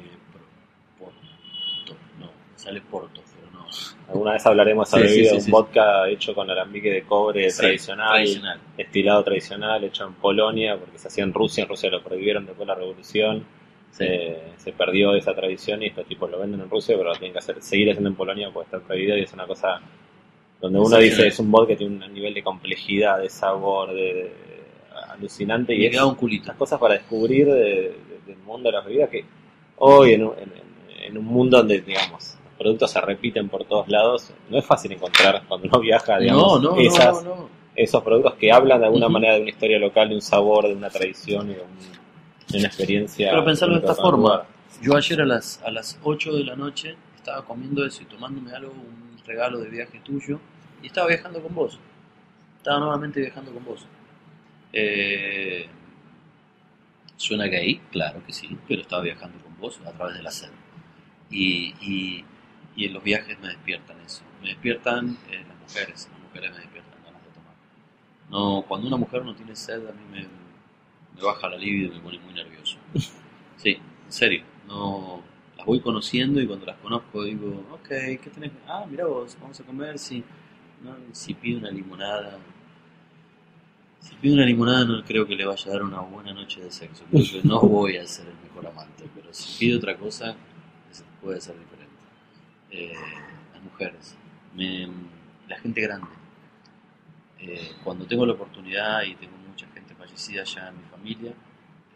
por- 0.99 1.09
Porto, 1.09 1.97
no, 2.21 2.31
sale 2.57 2.81
Porto, 2.81 3.21
pero 3.35 3.51
no. 3.51 3.67
Alguna 4.09 4.33
vez 4.33 4.47
hablaremos 4.47 4.89
Sí, 4.89 4.93
sobre 4.97 5.09
sí, 5.09 5.25
sí, 5.27 5.37
un 5.47 5.51
vodka 5.51 6.09
hecho 6.09 6.35
con 6.35 6.49
alambique 6.49 6.91
de 6.91 7.03
cobre 7.03 7.51
tradicional, 7.53 8.11
tradicional. 8.15 8.61
estilado 8.79 9.25
tradicional, 9.25 9.83
hecho 9.85 10.07
en 10.07 10.15
Polonia, 10.15 10.77
porque 10.79 10.99
se 10.99 11.09
hacía 11.09 11.25
en 11.25 11.33
Rusia, 11.35 11.63
en 11.65 11.69
Rusia 11.69 11.91
lo 11.91 12.03
prohibieron 12.03 12.47
después 12.47 12.61
de 12.67 12.73
la 12.73 12.79
revolución, 12.79 13.45
se, 13.93 14.39
se 14.57 14.73
perdió 14.73 15.15
esa 15.15 15.35
tradición 15.35 15.83
y 15.83 15.87
estos 15.87 16.07
tipos 16.07 16.29
lo 16.31 16.41
venden 16.41 16.61
en 16.63 16.69
Rusia, 16.71 16.97
pero 16.97 17.11
lo 17.11 17.15
tienen 17.17 17.33
que 17.35 17.39
hacer, 17.39 17.63
seguir 17.63 17.91
haciendo 17.91 18.09
en 18.09 18.17
Polonia 18.17 18.51
porque 18.53 18.65
está 18.75 18.81
prohibido 18.85 19.17
y 19.17 19.21
es 19.23 19.33
una 19.33 19.47
cosa 19.47 19.81
donde 20.61 20.79
uno 20.81 20.97
dice 20.97 21.27
es 21.27 21.39
un 21.39 21.51
vodka 21.51 21.69
que 21.69 21.77
tiene 21.77 22.05
un 22.05 22.13
nivel 22.15 22.35
de 22.35 22.43
complejidad, 22.43 23.21
de 23.21 23.29
sabor, 23.29 23.91
de, 23.93 24.03
de- 24.03 24.33
alucinante 25.11 25.75
y 25.75 25.79
Me 25.81 25.85
es 25.87 25.91
queda 25.93 26.07
un 26.07 26.15
culito. 26.15 26.43
estas 26.45 26.57
cosas 26.57 26.81
para 26.81 26.95
descubrir 26.95 27.47
de- 27.47 27.53
de- 27.55 28.21
del 28.27 28.37
mundo 28.47 28.71
de 28.71 28.77
las 28.77 28.85
bebidas 28.85 29.11
que 29.11 29.25
hoy 29.79 30.15
en 30.15 30.25
un, 30.25 30.35
en- 30.39 31.19
un 31.19 31.25
mundo 31.25 31.59
donde 31.59 31.81
digamos 31.81 32.39
los 32.45 32.55
productos 32.57 32.91
se 32.93 33.01
repiten 33.01 33.49
por 33.49 33.65
todos 33.65 33.89
lados 33.89 34.33
no 34.49 34.57
es 34.59 34.65
fácil 34.65 34.93
encontrar 34.93 35.43
cuando 35.49 35.67
uno 35.69 35.81
viaja 35.81 36.19
digamos 36.19 36.63
no, 36.63 36.71
no, 36.71 36.77
esas- 36.81 37.25
no, 37.25 37.49
esos 37.75 38.03
productos 38.03 38.35
que 38.35 38.51
hablan 38.53 38.81
de 38.81 38.87
alguna 38.87 39.09
manera 39.09 39.35
de 39.35 39.41
una 39.43 39.51
historia 39.51 39.79
local 39.79 40.09
de 40.09 40.15
un 40.15 40.23
sabor 40.23 40.67
de 40.69 40.75
una 40.75 40.89
tradición 40.89 41.51
y 41.51 41.55
de, 41.55 41.61
un- 41.61 42.02
una 42.55 42.67
experiencia 42.67 43.31
Pero 43.31 43.45
pensarlo 43.45 43.75
de 43.75 43.81
esta 43.81 43.95
forma. 43.95 44.19
lugar. 44.23 44.47
Yo 44.83 44.97
ayer 44.97 45.21
a 45.21 45.27
las, 45.27 45.61
a 45.63 45.71
las 45.71 45.99
8 46.03 46.33
de 46.35 46.45
la 46.45 46.57
noche 46.57 46.97
estaba 47.17 47.45
comiendo 47.45 47.85
eso 47.87 48.03
y 48.03 48.07
tomándome 48.07 48.53
algo, 48.53 48.73
un 48.73 49.17
regalo 49.25 49.59
de 49.61 49.69
viaje 49.69 50.01
tuyo, 50.01 50.41
y 50.83 50.87
estaba 50.87 51.09
viajando 51.09 51.41
con 51.43 51.55
vos. 51.55 51.79
Estaba 52.59 52.81
nuevamente 52.81 53.21
viajando 53.21 53.53
con 53.53 53.65
vos. 53.65 53.87
Eh, 54.73 55.69
Suena 57.17 57.45
gay, 57.47 57.81
claro 57.93 58.25
que 58.27 58.33
sí, 58.33 58.59
pero 58.67 58.83
estaba 58.83 59.03
viajando 59.03 59.39
con 59.45 59.57
vos 59.59 59.81
a 59.87 59.93
través 59.93 60.17
de 60.17 60.23
la 60.23 60.31
sed. 60.33 60.51
Y, 61.31 61.75
y, 61.81 62.25
y 62.75 62.87
en 62.87 62.95
los 62.95 63.03
viajes 63.05 63.39
me 63.41 63.49
despiertan 63.49 64.01
eso. 64.01 64.23
Me 64.43 64.49
despiertan 64.49 65.17
eh, 65.31 65.45
las 65.47 65.57
mujeres, 65.59 66.09
las 66.11 66.21
mujeres 66.21 66.51
me 66.51 66.59
despiertan 66.59 66.99
ganas 67.05 67.23
de 67.23 67.29
tomar. 67.31 67.55
No, 68.29 68.63
cuando 68.67 68.89
una 68.89 68.97
mujer 68.97 69.25
no 69.25 69.35
tiene 69.37 69.55
sed, 69.55 69.87
a 69.87 69.93
mí 69.93 70.03
me, 70.11 70.27
me 71.17 71.23
baja 71.23 71.49
la 71.49 71.57
libido 71.57 71.93
y 71.93 71.97
me 71.97 72.01
pone 72.01 72.19
muy 72.19 72.35
nervioso. 72.35 72.79
Sí, 73.57 73.79
en 74.07 74.13
serio. 74.13 74.43
No, 74.67 75.23
las 75.57 75.67
voy 75.67 75.81
conociendo 75.81 76.41
y 76.41 76.47
cuando 76.47 76.67
las 76.67 76.77
conozco 76.79 77.25
digo, 77.25 77.65
ok, 77.73 77.89
¿qué 77.89 78.31
tenés? 78.33 78.53
Ah, 78.67 78.87
mira 78.89 79.07
vos, 79.07 79.37
vamos 79.41 79.59
a 79.61 79.65
comer. 79.65 79.99
Si, 79.99 80.25
no, 80.83 80.97
si 81.13 81.35
pido 81.35 81.59
una 81.59 81.71
limonada, 81.71 82.39
si 84.01 84.15
pido 84.17 84.35
una 84.35 84.45
limonada 84.45 84.85
no 84.85 85.05
creo 85.05 85.27
que 85.27 85.37
le 85.37 85.45
vaya 85.45 85.71
a 85.71 85.75
dar 85.75 85.83
una 85.83 86.01
buena 86.01 86.33
noche 86.33 86.61
de 86.61 86.71
sexo. 86.73 87.05
Creo 87.11 87.25
que 87.25 87.49
no 87.49 87.61
voy 87.61 87.97
a 87.97 88.07
ser 88.07 88.27
el 88.27 88.35
mejor 88.43 88.67
amante, 88.67 89.05
pero 89.15 89.33
si 89.33 89.59
pido 89.59 89.79
otra 89.79 89.97
cosa, 89.97 90.35
puede 91.21 91.41
ser 91.41 91.55
diferente. 91.59 91.93
Eh, 92.71 92.95
las 93.53 93.63
mujeres, 93.63 94.17
la 95.49 95.59
gente 95.59 95.81
grande. 95.83 96.09
Eh, 97.39 97.73
cuando 97.85 98.07
tengo 98.07 98.27
la 98.27 98.33
oportunidad 98.33 99.03
y 99.03 99.15
tengo 99.15 99.37
fallecida 100.13 100.45
ya 100.45 100.69
en 100.69 100.77
mi 100.77 100.85
familia, 100.85 101.33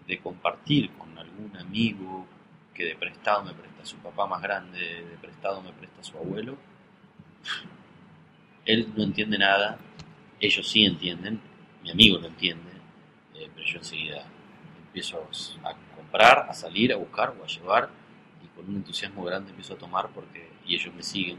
de 0.07 0.19
compartir 0.21 0.91
con 0.93 1.17
algún 1.19 1.57
amigo 1.57 2.27
que 2.75 2.85
de 2.85 2.95
prestado 2.95 3.45
me 3.45 3.53
presta 3.53 3.85
su 3.85 3.97
papá 3.99 4.27
más 4.27 4.41
grande, 4.43 4.79
de 4.79 5.17
prestado 5.21 5.63
me 5.63 5.73
presta 5.73 6.03
su 6.03 6.17
abuelo, 6.17 6.57
él 8.65 8.89
no 8.97 9.03
entiende 9.05 9.39
nada, 9.39 9.79
ellos 10.41 10.69
sí 10.69 10.85
entienden, 10.85 11.41
mi 11.83 11.91
amigo 11.91 12.19
lo 12.19 12.29
entiende, 12.29 12.71
eh, 13.35 13.49
pero 13.55 13.67
yo 13.67 13.79
enseguida 13.79 14.27
empiezo 14.87 15.29
a 15.63 15.75
comprar, 15.95 16.47
a 16.49 16.55
salir, 16.55 16.93
a 16.93 16.97
buscar 16.97 17.35
o 17.39 17.45
a 17.45 17.47
llevar 17.47 17.91
y 18.45 18.49
con 18.57 18.69
un 18.69 18.77
entusiasmo 18.77 19.25
grande 19.25 19.51
empiezo 19.51 19.75
a 19.75 19.79
tomar 19.79 20.09
porque 20.09 20.51
y 20.67 20.75
ellos 20.75 20.93
me 20.95 21.03
siguen, 21.03 21.39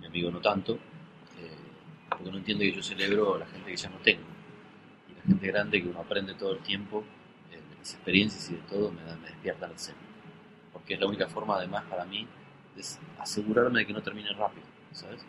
mi 0.00 0.06
amigo 0.06 0.30
no 0.30 0.40
tanto, 0.40 0.74
eh, 0.74 1.56
porque 2.10 2.30
no 2.30 2.38
entiende 2.38 2.66
que 2.66 2.76
yo 2.76 2.82
celebro 2.82 3.36
a 3.36 3.38
la 3.38 3.46
gente 3.46 3.70
que 3.70 3.76
ya 3.76 3.88
no 3.88 3.96
tengo 3.98 4.39
gente 5.30 5.46
grande 5.48 5.82
que 5.82 5.88
uno 5.88 6.00
aprende 6.00 6.34
todo 6.34 6.52
el 6.54 6.60
tiempo 6.60 7.04
eh, 7.52 7.56
de 7.56 7.76
mis 7.78 7.94
experiencias 7.94 8.50
y 8.50 8.54
de 8.54 8.62
todo 8.62 8.92
me, 8.92 9.02
me 9.16 9.28
despierta 9.28 9.66
el 9.66 9.78
celo 9.78 9.98
porque 10.72 10.94
es 10.94 11.00
la 11.00 11.06
única 11.06 11.28
forma 11.28 11.56
además 11.56 11.84
para 11.90 12.04
mí 12.04 12.26
de 12.74 12.80
s- 12.80 12.98
asegurarme 13.18 13.80
de 13.80 13.86
que 13.86 13.92
no 13.92 14.02
termine 14.02 14.32
rápido 14.32 14.66
¿sabes? 14.92 15.24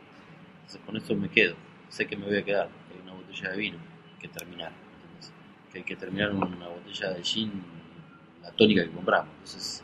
entonces 0.55 0.81
con 0.85 0.97
esto 0.97 1.15
me 1.15 1.29
quedo 1.29 1.55
sé 1.89 2.07
que 2.07 2.17
me 2.17 2.25
voy 2.27 2.37
a 2.37 2.45
quedar 2.45 2.69
que 2.89 2.95
hay 2.95 3.01
una 3.03 3.13
botella 3.13 3.51
de 3.51 3.57
vino 3.57 3.77
que 4.19 4.27
terminar 4.29 4.71
¿entendés? 4.71 5.33
que 5.71 5.77
hay 5.79 5.83
que 5.85 5.95
terminar 5.95 6.31
una 6.33 6.67
botella 6.69 7.11
de 7.11 7.23
gin 7.23 7.51
la 8.43 8.51
tónica 8.51 8.83
que 8.83 8.91
compramos 8.91 9.29
entonces 9.35 9.83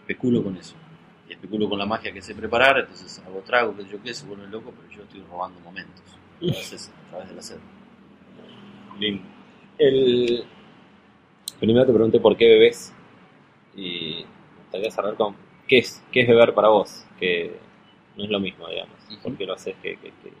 especulo 0.00 0.42
con 0.42 0.56
eso 0.56 0.74
y 1.28 1.32
especulo 1.32 1.68
con 1.68 1.78
la 1.78 1.86
magia 1.86 2.12
que 2.12 2.22
sé 2.22 2.34
preparar 2.34 2.78
entonces 2.80 3.20
hago 3.26 3.40
trago 3.42 3.76
que 3.76 3.84
yo 3.86 4.02
qué 4.02 4.14
se 4.14 4.26
vuelve 4.26 4.46
loco 4.48 4.72
pero 4.76 4.90
yo 4.94 5.02
estoy 5.04 5.22
robando 5.30 5.60
momentos 5.60 6.02
a 7.06 7.10
través 7.10 7.28
de 7.28 7.34
la 7.36 7.42
sed 7.42 7.58
Lindo. 8.98 9.29
El... 9.80 10.44
Primero 11.58 11.86
te 11.86 11.92
pregunté 11.92 12.20
por 12.20 12.36
qué 12.36 12.46
bebés 12.48 12.92
y 13.74 14.26
me 14.26 14.62
gustaría 14.62 14.90
cerrar 14.90 15.14
con 15.14 15.34
qué 15.66 15.78
es, 15.78 16.04
qué 16.12 16.20
es 16.20 16.28
beber 16.28 16.52
para 16.52 16.68
vos, 16.68 17.06
que 17.18 17.56
no 18.14 18.24
es 18.24 18.30
lo 18.30 18.40
mismo, 18.40 18.68
digamos. 18.68 18.94
Ujú. 19.10 19.22
¿Por 19.22 19.36
qué 19.38 19.46
lo 19.46 19.54
haces? 19.54 19.74
¿Qué, 19.82 19.96
qué, 19.96 20.12
qué, 20.22 20.32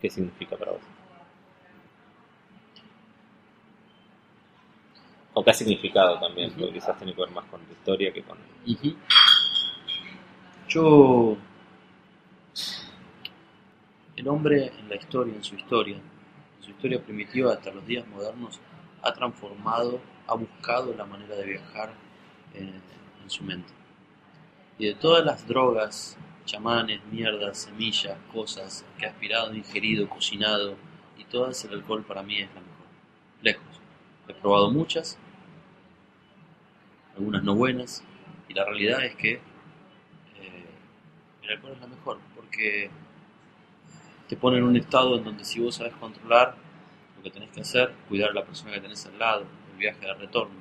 qué 0.00 0.10
significa 0.10 0.56
para 0.56 0.72
vos? 0.72 0.80
O 5.34 5.44
qué 5.44 5.50
ha 5.52 5.54
significado 5.54 6.18
también, 6.18 6.50
Ujú. 6.50 6.60
porque 6.60 6.74
quizás 6.74 6.98
tiene 6.98 7.14
que 7.14 7.20
ver 7.22 7.30
más 7.30 7.44
con 7.44 7.60
tu 7.60 7.72
historia 7.72 8.12
que 8.12 8.22
con... 8.22 8.38
Yo, 10.68 11.36
el 14.16 14.26
hombre 14.28 14.72
en 14.78 14.88
la 14.88 14.96
historia, 14.96 15.32
en 15.32 15.44
su 15.44 15.54
historia, 15.54 15.96
su 16.62 16.70
historia 16.70 17.02
primitiva 17.02 17.52
hasta 17.52 17.72
los 17.72 17.84
días 17.86 18.06
modernos, 18.06 18.60
ha 19.02 19.12
transformado, 19.12 20.00
ha 20.28 20.34
buscado 20.34 20.94
la 20.94 21.04
manera 21.04 21.34
de 21.34 21.44
viajar 21.44 21.92
eh, 22.54 22.72
en 23.22 23.30
su 23.30 23.42
mente. 23.42 23.72
Y 24.78 24.86
de 24.86 24.94
todas 24.94 25.24
las 25.24 25.46
drogas, 25.46 26.16
chamanes, 26.44 27.00
mierdas, 27.10 27.58
semillas, 27.58 28.16
cosas 28.32 28.84
que 28.96 29.06
ha 29.06 29.10
aspirado, 29.10 29.52
ingerido, 29.54 30.08
cocinado, 30.08 30.76
y 31.18 31.24
todas, 31.24 31.64
el 31.64 31.74
alcohol 31.74 32.04
para 32.04 32.22
mí 32.22 32.40
es 32.40 32.48
la 32.54 32.60
mejor. 32.60 32.86
Lejos. 33.42 33.80
He 34.28 34.34
probado 34.34 34.70
muchas, 34.70 35.18
algunas 37.16 37.42
no 37.42 37.56
buenas, 37.56 38.04
y 38.48 38.54
la 38.54 38.64
realidad 38.64 39.04
es 39.04 39.16
que 39.16 39.32
eh, 39.32 40.66
el 41.42 41.50
alcohol 41.50 41.72
es 41.72 41.80
la 41.80 41.86
mejor, 41.88 42.18
porque 42.36 42.90
te 44.32 44.38
pone 44.38 44.56
en 44.56 44.64
un 44.64 44.74
estado 44.78 45.18
en 45.18 45.24
donde 45.24 45.44
si 45.44 45.60
vos 45.60 45.74
sabes 45.74 45.92
controlar 45.96 46.56
lo 47.18 47.22
que 47.22 47.30
tenés 47.30 47.50
que 47.50 47.60
hacer, 47.60 47.92
cuidar 48.08 48.30
a 48.30 48.32
la 48.32 48.42
persona 48.42 48.72
que 48.72 48.80
tenés 48.80 49.04
al 49.04 49.18
lado, 49.18 49.44
el 49.72 49.78
viaje 49.78 50.06
de 50.06 50.14
retorno, 50.14 50.54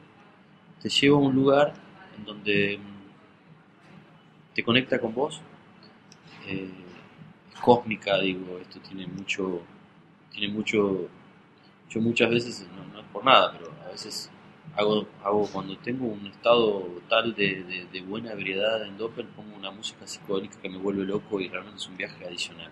te 0.82 0.90
lleva 0.90 1.16
a 1.16 1.22
un 1.22 1.34
lugar 1.34 1.74
en 2.18 2.26
donde 2.26 2.78
mm, 2.78 4.54
te 4.54 4.62
conecta 4.62 5.00
con 5.00 5.16
vos, 5.16 5.40
eh, 6.48 6.70
es 7.54 7.60
cósmica, 7.62 8.20
digo, 8.20 8.60
esto 8.60 8.82
tiene 8.82 9.08
mucho, 9.08 9.62
tiene 10.32 10.54
mucho, 10.54 11.08
yo 11.90 12.02
muchas 12.02 12.30
veces, 12.30 12.68
no, 12.94 13.00
es 13.00 13.06
por 13.06 13.24
nada, 13.24 13.54
pero 13.58 13.72
a 13.88 13.92
veces 13.92 14.30
hago, 14.76 15.08
hago 15.24 15.48
cuando 15.48 15.78
tengo 15.78 16.08
un 16.08 16.28
estado 16.28 16.90
tal 17.08 17.34
de 17.34 18.04
buena 18.06 18.34
ebriedad 18.34 18.86
en 18.86 18.98
Doppel, 18.98 19.28
pongo 19.28 19.56
una 19.56 19.72
música 19.72 20.06
psicodélica 20.06 20.60
que 20.62 20.68
me 20.68 20.78
vuelve 20.78 21.06
loco 21.06 21.40
y 21.40 21.48
realmente 21.48 21.78
es 21.78 21.88
un 21.88 21.96
viaje 21.96 22.26
adicional. 22.26 22.70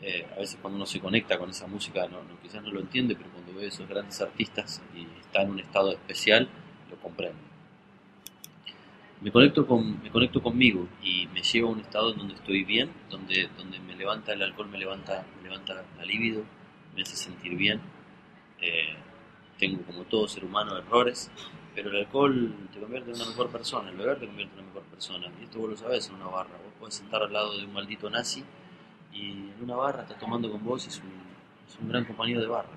Eh, 0.00 0.26
a 0.34 0.38
veces 0.38 0.58
cuando 0.62 0.76
uno 0.76 0.86
se 0.86 1.00
conecta 1.00 1.38
con 1.38 1.50
esa 1.50 1.66
música, 1.66 2.06
no, 2.06 2.22
no- 2.22 2.40
quizás 2.40 2.62
no 2.62 2.70
lo 2.70 2.80
entiende, 2.80 3.16
pero 3.16 3.30
cuando 3.30 3.52
ve 3.54 3.66
esos 3.66 3.88
grandes 3.88 4.20
artistas 4.20 4.80
y 4.94 5.06
está 5.20 5.42
en 5.42 5.50
un 5.50 5.60
estado 5.60 5.92
especial, 5.92 6.48
lo 6.90 6.96
comprende. 6.96 7.38
Me 9.20 9.32
conecto, 9.32 9.66
con, 9.66 10.00
me 10.00 10.10
conecto 10.10 10.40
conmigo 10.40 10.86
y 11.02 11.26
me 11.34 11.42
lleva 11.42 11.68
a 11.68 11.72
un 11.72 11.80
estado 11.80 12.12
donde 12.12 12.34
estoy 12.34 12.62
bien, 12.62 12.90
donde, 13.10 13.48
donde 13.56 13.80
me 13.80 13.96
levanta 13.96 14.32
el 14.32 14.42
alcohol, 14.42 14.68
me 14.68 14.78
levanta, 14.78 15.26
me 15.36 15.42
levanta 15.48 15.74
la 15.96 16.04
libido, 16.04 16.44
me 16.94 17.02
hace 17.02 17.16
sentir 17.16 17.56
bien. 17.56 17.80
Eh, 18.60 18.94
tengo 19.58 19.82
como 19.82 20.04
todo 20.04 20.28
ser 20.28 20.44
humano 20.44 20.76
errores, 20.76 21.32
pero 21.74 21.90
el 21.90 21.96
alcohol 21.96 22.54
te 22.72 22.78
convierte 22.78 23.10
en 23.10 23.16
una 23.16 23.26
mejor 23.26 23.48
persona, 23.50 23.90
el 23.90 23.96
beber 23.96 24.20
te 24.20 24.26
convierte 24.26 24.54
en 24.54 24.60
una 24.60 24.68
mejor 24.68 24.84
persona. 24.84 25.26
Y 25.40 25.44
esto 25.44 25.58
vos 25.58 25.70
lo 25.70 25.76
sabés 25.76 26.08
en 26.08 26.14
una 26.14 26.26
barra, 26.26 26.50
vos 26.64 26.72
podés 26.78 26.94
sentar 26.94 27.20
al 27.24 27.32
lado 27.32 27.58
de 27.58 27.64
un 27.64 27.72
maldito 27.72 28.08
nazi 28.08 28.44
y 29.12 29.30
en 29.30 29.62
una 29.62 29.76
barra 29.76 30.02
está 30.02 30.14
tomando 30.14 30.50
con 30.50 30.64
vos 30.64 30.84
y 30.86 30.88
es 30.88 30.98
un, 30.98 31.10
es 31.66 31.78
un 31.80 31.88
gran 31.88 32.04
compañero 32.04 32.40
de 32.40 32.46
barra. 32.46 32.68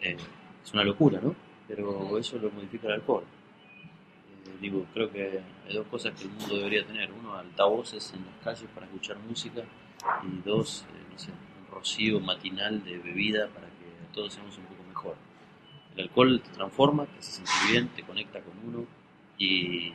Eh, 0.00 0.16
es 0.64 0.72
una 0.72 0.84
locura, 0.84 1.20
¿no? 1.22 1.34
Pero 1.68 2.16
eso 2.18 2.38
lo 2.38 2.50
modifica 2.50 2.88
el 2.88 2.94
alcohol. 2.94 3.24
Eh, 3.24 4.56
digo, 4.60 4.86
creo 4.92 5.10
que 5.10 5.40
hay 5.68 5.74
dos 5.74 5.86
cosas 5.88 6.18
que 6.18 6.24
el 6.24 6.30
mundo 6.30 6.56
debería 6.56 6.86
tener. 6.86 7.10
Uno, 7.12 7.34
altavoces 7.34 8.12
en 8.14 8.24
las 8.26 8.34
calles 8.42 8.68
para 8.74 8.86
escuchar 8.86 9.18
música 9.18 9.62
y 10.24 10.48
dos, 10.48 10.84
eh, 10.94 11.30
un 11.60 11.74
rocío 11.74 12.20
matinal 12.20 12.82
de 12.84 12.98
bebida 12.98 13.48
para 13.48 13.66
que 13.66 14.14
todos 14.14 14.32
seamos 14.32 14.56
un 14.58 14.64
poco 14.64 14.82
mejor. 14.88 15.16
El 15.96 16.04
alcohol 16.04 16.40
te 16.40 16.50
transforma, 16.50 17.06
te 17.06 17.18
hace 17.18 17.32
sentir 17.32 17.70
bien, 17.70 17.88
te 17.88 18.02
conecta 18.02 18.40
con 18.40 18.52
uno 18.68 18.86
y, 19.38 19.92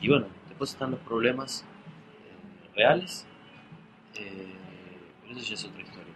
y 0.00 0.08
bueno, 0.08 0.26
después 0.48 0.70
están 0.70 0.92
los 0.92 1.00
problemas 1.00 1.62
eh, 1.62 2.74
reales 2.74 3.26
pero 5.26 5.38
eso 5.38 5.48
ya 5.48 5.54
es 5.54 5.64
otra 5.64 5.82
historia. 5.82 6.14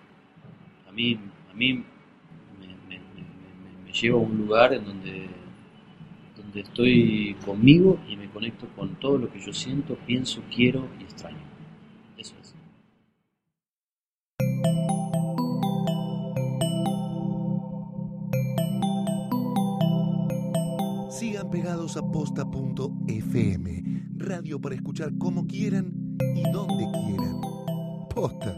A 0.88 0.92
mí, 0.92 1.18
a 1.50 1.54
mí 1.54 1.74
me, 1.74 2.98
me- 2.98 3.92
lleva 3.92 4.18
a 4.18 4.22
un 4.22 4.38
lugar 4.38 4.72
en 4.72 4.84
donde, 4.84 5.28
donde 6.36 6.60
estoy 6.60 7.36
conmigo 7.44 7.98
y 8.08 8.16
me 8.16 8.30
conecto 8.30 8.68
con 8.76 8.94
todo 8.96 9.18
lo 9.18 9.30
que 9.32 9.40
yo 9.40 9.52
siento, 9.52 9.96
pienso, 10.06 10.42
quiero 10.54 10.88
y 11.00 11.02
extraño. 11.02 11.38
Eso 12.16 12.34
es. 12.40 12.54
Sigan 21.10 21.50
pegados 21.50 21.96
a 21.96 22.02
posta.fm, 22.02 23.82
radio 24.16 24.60
para 24.60 24.74
escuchar 24.74 25.16
como 25.18 25.46
quieran 25.46 26.16
y 26.36 26.42
donde 26.52 26.86
quieran. 26.92 27.40
Posta. 28.14 28.54